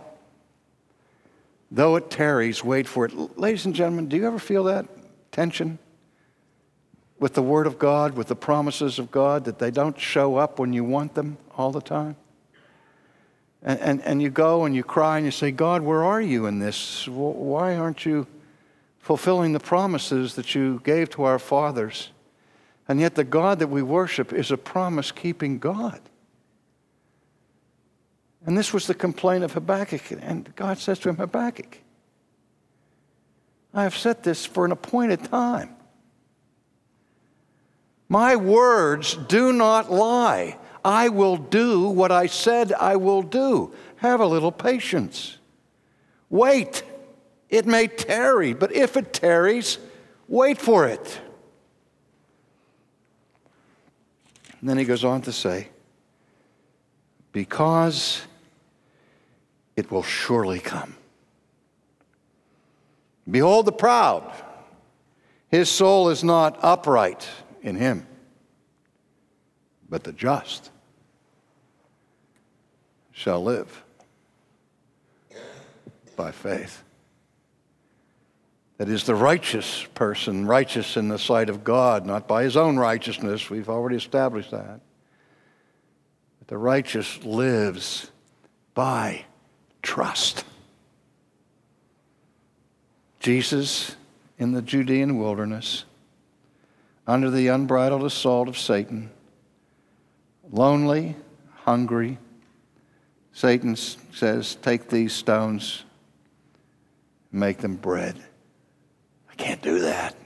Though 1.70 1.96
it 1.96 2.10
tarries, 2.10 2.62
wait 2.62 2.86
for 2.86 3.06
it. 3.06 3.38
Ladies 3.38 3.64
and 3.64 3.74
gentlemen, 3.74 4.08
do 4.08 4.16
you 4.16 4.26
ever 4.26 4.38
feel 4.38 4.64
that 4.64 4.86
tension? 5.30 5.78
with 7.18 7.34
the 7.34 7.42
Word 7.42 7.68
of 7.68 7.78
God, 7.78 8.16
with 8.16 8.26
the 8.26 8.34
promises 8.34 8.98
of 8.98 9.12
God, 9.12 9.44
that 9.44 9.60
they 9.60 9.70
don't 9.70 9.96
show 9.96 10.34
up 10.34 10.58
when 10.58 10.72
you 10.72 10.82
want 10.82 11.14
them 11.14 11.38
all 11.56 11.70
the 11.70 11.80
time? 11.80 12.16
And, 13.62 13.78
and, 13.78 14.02
and 14.02 14.20
you 14.20 14.28
go 14.28 14.64
and 14.64 14.74
you 14.74 14.82
cry 14.82 15.18
and 15.18 15.24
you 15.24 15.30
say, 15.30 15.52
God, 15.52 15.82
where 15.82 16.02
are 16.02 16.20
you 16.20 16.46
in 16.46 16.58
this? 16.58 17.06
Why 17.06 17.76
aren't 17.76 18.04
you 18.04 18.26
fulfilling 19.02 19.52
the 19.52 19.60
promises 19.60 20.36
that 20.36 20.54
you 20.54 20.80
gave 20.84 21.10
to 21.10 21.24
our 21.24 21.38
fathers. 21.38 22.10
And 22.88 23.00
yet, 23.00 23.16
the 23.16 23.24
God 23.24 23.58
that 23.58 23.66
we 23.66 23.82
worship 23.82 24.32
is 24.32 24.50
a 24.50 24.56
promise 24.56 25.12
keeping 25.12 25.58
God. 25.58 26.00
And 28.44 28.58
this 28.58 28.72
was 28.72 28.86
the 28.86 28.94
complaint 28.94 29.44
of 29.44 29.52
Habakkuk. 29.52 30.02
And 30.20 30.54
God 30.56 30.78
says 30.78 30.98
to 31.00 31.08
him, 31.08 31.16
Habakkuk, 31.16 31.78
I 33.72 33.84
have 33.84 33.96
set 33.96 34.22
this 34.22 34.44
for 34.44 34.64
an 34.64 34.72
appointed 34.72 35.24
time. 35.24 35.76
My 38.08 38.36
words 38.36 39.16
do 39.28 39.52
not 39.52 39.90
lie. 39.90 40.58
I 40.84 41.08
will 41.08 41.36
do 41.36 41.88
what 41.88 42.10
I 42.10 42.26
said 42.26 42.72
I 42.72 42.96
will 42.96 43.22
do. 43.22 43.72
Have 43.96 44.20
a 44.20 44.26
little 44.26 44.52
patience. 44.52 45.38
Wait. 46.28 46.82
It 47.48 47.66
may 47.66 47.86
tarry, 47.86 48.54
but 48.54 48.72
if 48.72 48.96
it 48.96 49.12
tarries, 49.12 49.76
wait 50.26 50.56
for 50.56 50.88
it. 50.88 51.20
And 54.58 54.70
then 54.70 54.78
he 54.78 54.84
goes 54.84 55.04
on 55.04 55.20
to 55.22 55.32
say, 55.32 55.68
because 57.30 58.22
it 59.76 59.90
will 59.90 60.02
surely 60.02 60.60
come. 60.60 60.96
Behold 63.30 63.66
the 63.66 63.72
proud. 63.72 64.30
His 65.48 65.68
soul 65.68 66.08
is 66.08 66.24
not 66.24 66.58
upright 66.62 67.28
in 67.62 67.76
him, 67.76 68.06
but 69.88 70.02
the 70.04 70.12
just 70.12 70.70
shall 73.12 73.42
live 73.42 73.84
by 76.16 76.30
faith. 76.30 76.82
That 78.78 78.88
is, 78.88 79.04
the 79.04 79.14
righteous 79.14 79.86
person, 79.94 80.46
righteous 80.46 80.96
in 80.96 81.08
the 81.08 81.18
sight 81.18 81.48
of 81.48 81.62
God, 81.62 82.04
not 82.04 82.26
by 82.26 82.42
his 82.42 82.56
own 82.56 82.76
righteousness. 82.78 83.48
We've 83.48 83.68
already 83.68 83.96
established 83.96 84.50
that. 84.50 84.80
But 86.38 86.48
the 86.48 86.58
righteous 86.58 87.22
lives 87.22 88.10
by 88.74 89.26
trust. 89.82 90.44
Jesus 93.20 93.96
in 94.38 94.52
the 94.52 94.62
Judean 94.62 95.18
wilderness, 95.18 95.84
under 97.06 97.30
the 97.30 97.48
unbridled 97.48 98.02
assault 98.02 98.48
of 98.48 98.58
Satan, 98.58 99.10
lonely, 100.50 101.14
hungry. 101.64 102.18
Satan 103.32 103.76
says, 103.76 104.56
Take 104.56 104.88
these 104.88 105.12
stones, 105.12 105.84
make 107.30 107.58
them 107.58 107.76
bread. 107.76 108.16
I 109.30 109.34
can't 109.34 109.62
do 109.62 109.80
that. 109.80 110.16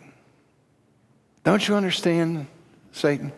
Don't 1.45 1.69
you 1.69 1.75
understand, 1.75 2.47
Satan, 2.93 3.33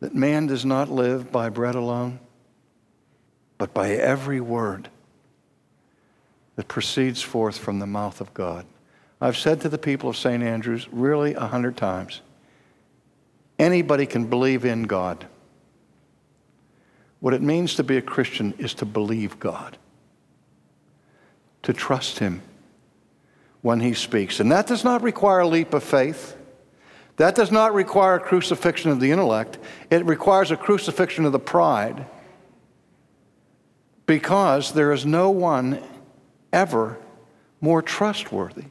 that 0.00 0.14
man 0.14 0.46
does 0.46 0.66
not 0.66 0.90
live 0.90 1.32
by 1.32 1.48
bread 1.48 1.74
alone, 1.74 2.20
but 3.56 3.72
by 3.72 3.92
every 3.92 4.40
word 4.40 4.90
that 6.56 6.68
proceeds 6.68 7.22
forth 7.22 7.58
from 7.58 7.78
the 7.78 7.86
mouth 7.86 8.20
of 8.20 8.32
God. 8.34 8.66
I've 9.20 9.36
said 9.36 9.60
to 9.62 9.68
the 9.68 9.78
people 9.78 10.10
of 10.10 10.16
St. 10.16 10.42
Andrews 10.42 10.88
really 10.92 11.34
a 11.34 11.46
hundred 11.46 11.76
times 11.76 12.20
anybody 13.58 14.06
can 14.06 14.26
believe 14.26 14.64
in 14.64 14.82
God. 14.82 15.26
What 17.20 17.34
it 17.34 17.42
means 17.42 17.76
to 17.76 17.84
be 17.84 17.96
a 17.96 18.02
Christian 18.02 18.52
is 18.58 18.74
to 18.74 18.84
believe 18.84 19.38
God, 19.38 19.78
to 21.62 21.72
trust 21.72 22.18
Him 22.18 22.42
when 23.62 23.80
He 23.80 23.94
speaks. 23.94 24.40
And 24.40 24.52
that 24.52 24.66
does 24.66 24.84
not 24.84 25.02
require 25.02 25.40
a 25.40 25.48
leap 25.48 25.72
of 25.72 25.82
faith. 25.82 26.36
That 27.16 27.34
does 27.34 27.50
not 27.50 27.72
require 27.72 28.16
a 28.16 28.20
crucifixion 28.20 28.90
of 28.90 29.00
the 29.00 29.10
intellect. 29.10 29.58
It 29.88 30.04
requires 30.04 30.50
a 30.50 30.56
crucifixion 30.56 31.24
of 31.24 31.32
the 31.32 31.38
pride 31.38 32.06
because 34.06 34.72
there 34.72 34.92
is 34.92 35.06
no 35.06 35.30
one 35.30 35.82
ever 36.54 36.96
more 37.60 37.82
trustworthy 37.82 38.64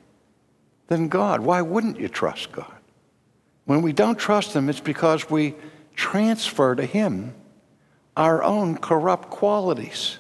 than 0.88 1.10
God. 1.10 1.42
Why 1.42 1.62
wouldn't 1.62 2.00
you 2.00 2.08
trust 2.08 2.52
God? 2.52 2.74
When 3.66 3.82
we 3.82 3.94
don't 3.94 4.18
trust 4.18 4.56
Him, 4.56 4.70
it's 4.70 4.80
because 4.80 5.30
we 5.30 5.56
transfer 5.96 6.76
to 6.76 6.86
Him 6.86 7.36
our 8.16 8.42
own 8.42 8.78
corrupt 8.78 9.30
qualities. 9.30 10.18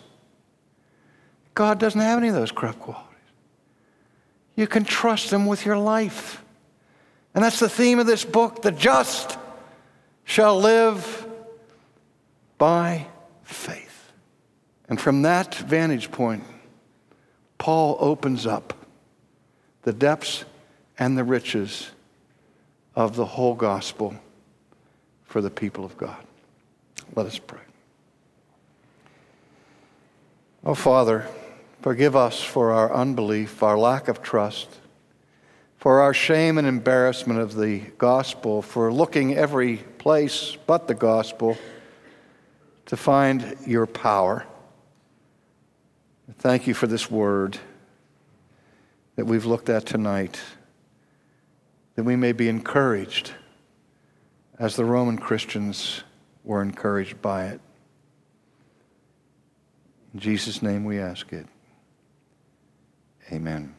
God 1.55 1.79
doesn't 1.79 1.99
have 1.99 2.17
any 2.17 2.27
of 2.27 2.35
those 2.35 2.51
corrupt 2.51 2.79
qualities. 2.79 3.09
You 4.55 4.67
can 4.67 4.83
trust 4.83 5.31
Him 5.31 5.45
with 5.45 5.65
your 5.65 5.77
life. 5.77 6.43
And 7.33 7.43
that's 7.43 7.59
the 7.59 7.69
theme 7.69 7.99
of 7.99 8.05
this 8.05 8.25
book 8.25 8.61
the 8.61 8.71
just 8.71 9.37
shall 10.25 10.59
live 10.59 11.27
by 12.57 13.07
faith. 13.43 14.11
And 14.89 14.99
from 14.99 15.23
that 15.23 15.55
vantage 15.55 16.11
point, 16.11 16.43
Paul 17.63 17.95
opens 18.01 18.45
up 18.45 18.73
the 19.83 19.93
depths 19.93 20.43
and 20.99 21.17
the 21.17 21.23
riches 21.23 21.91
of 22.93 23.15
the 23.15 23.23
whole 23.23 23.55
gospel 23.55 24.15
for 25.23 25.39
the 25.39 25.49
people 25.49 25.85
of 25.85 25.95
God. 25.95 26.21
Let 27.15 27.25
us 27.25 27.39
pray. 27.39 27.61
Oh, 30.65 30.75
Father, 30.75 31.25
forgive 31.81 32.17
us 32.17 32.43
for 32.43 32.73
our 32.73 32.93
unbelief, 32.93 33.63
our 33.63 33.77
lack 33.77 34.09
of 34.09 34.21
trust, 34.21 34.67
for 35.77 36.01
our 36.01 36.13
shame 36.13 36.57
and 36.57 36.67
embarrassment 36.67 37.39
of 37.39 37.55
the 37.55 37.79
gospel, 37.97 38.61
for 38.61 38.91
looking 38.91 39.37
every 39.37 39.77
place 39.77 40.57
but 40.67 40.89
the 40.89 40.95
gospel 40.95 41.57
to 42.87 42.97
find 42.97 43.55
your 43.65 43.85
power. 43.85 44.45
Thank 46.43 46.67
you 46.67 46.73
for 46.73 46.87
this 46.87 47.09
word 47.09 47.57
that 49.15 49.23
we've 49.23 49.45
looked 49.45 49.69
at 49.69 49.85
tonight, 49.85 50.41
that 51.95 52.03
we 52.03 52.17
may 52.17 52.33
be 52.33 52.49
encouraged 52.49 53.31
as 54.59 54.75
the 54.75 54.83
Roman 54.83 55.17
Christians 55.17 56.03
were 56.43 56.61
encouraged 56.61 57.21
by 57.21 57.45
it. 57.45 57.61
In 60.13 60.19
Jesus' 60.19 60.61
name 60.61 60.83
we 60.83 60.99
ask 60.99 61.31
it. 61.31 61.47
Amen. 63.31 63.73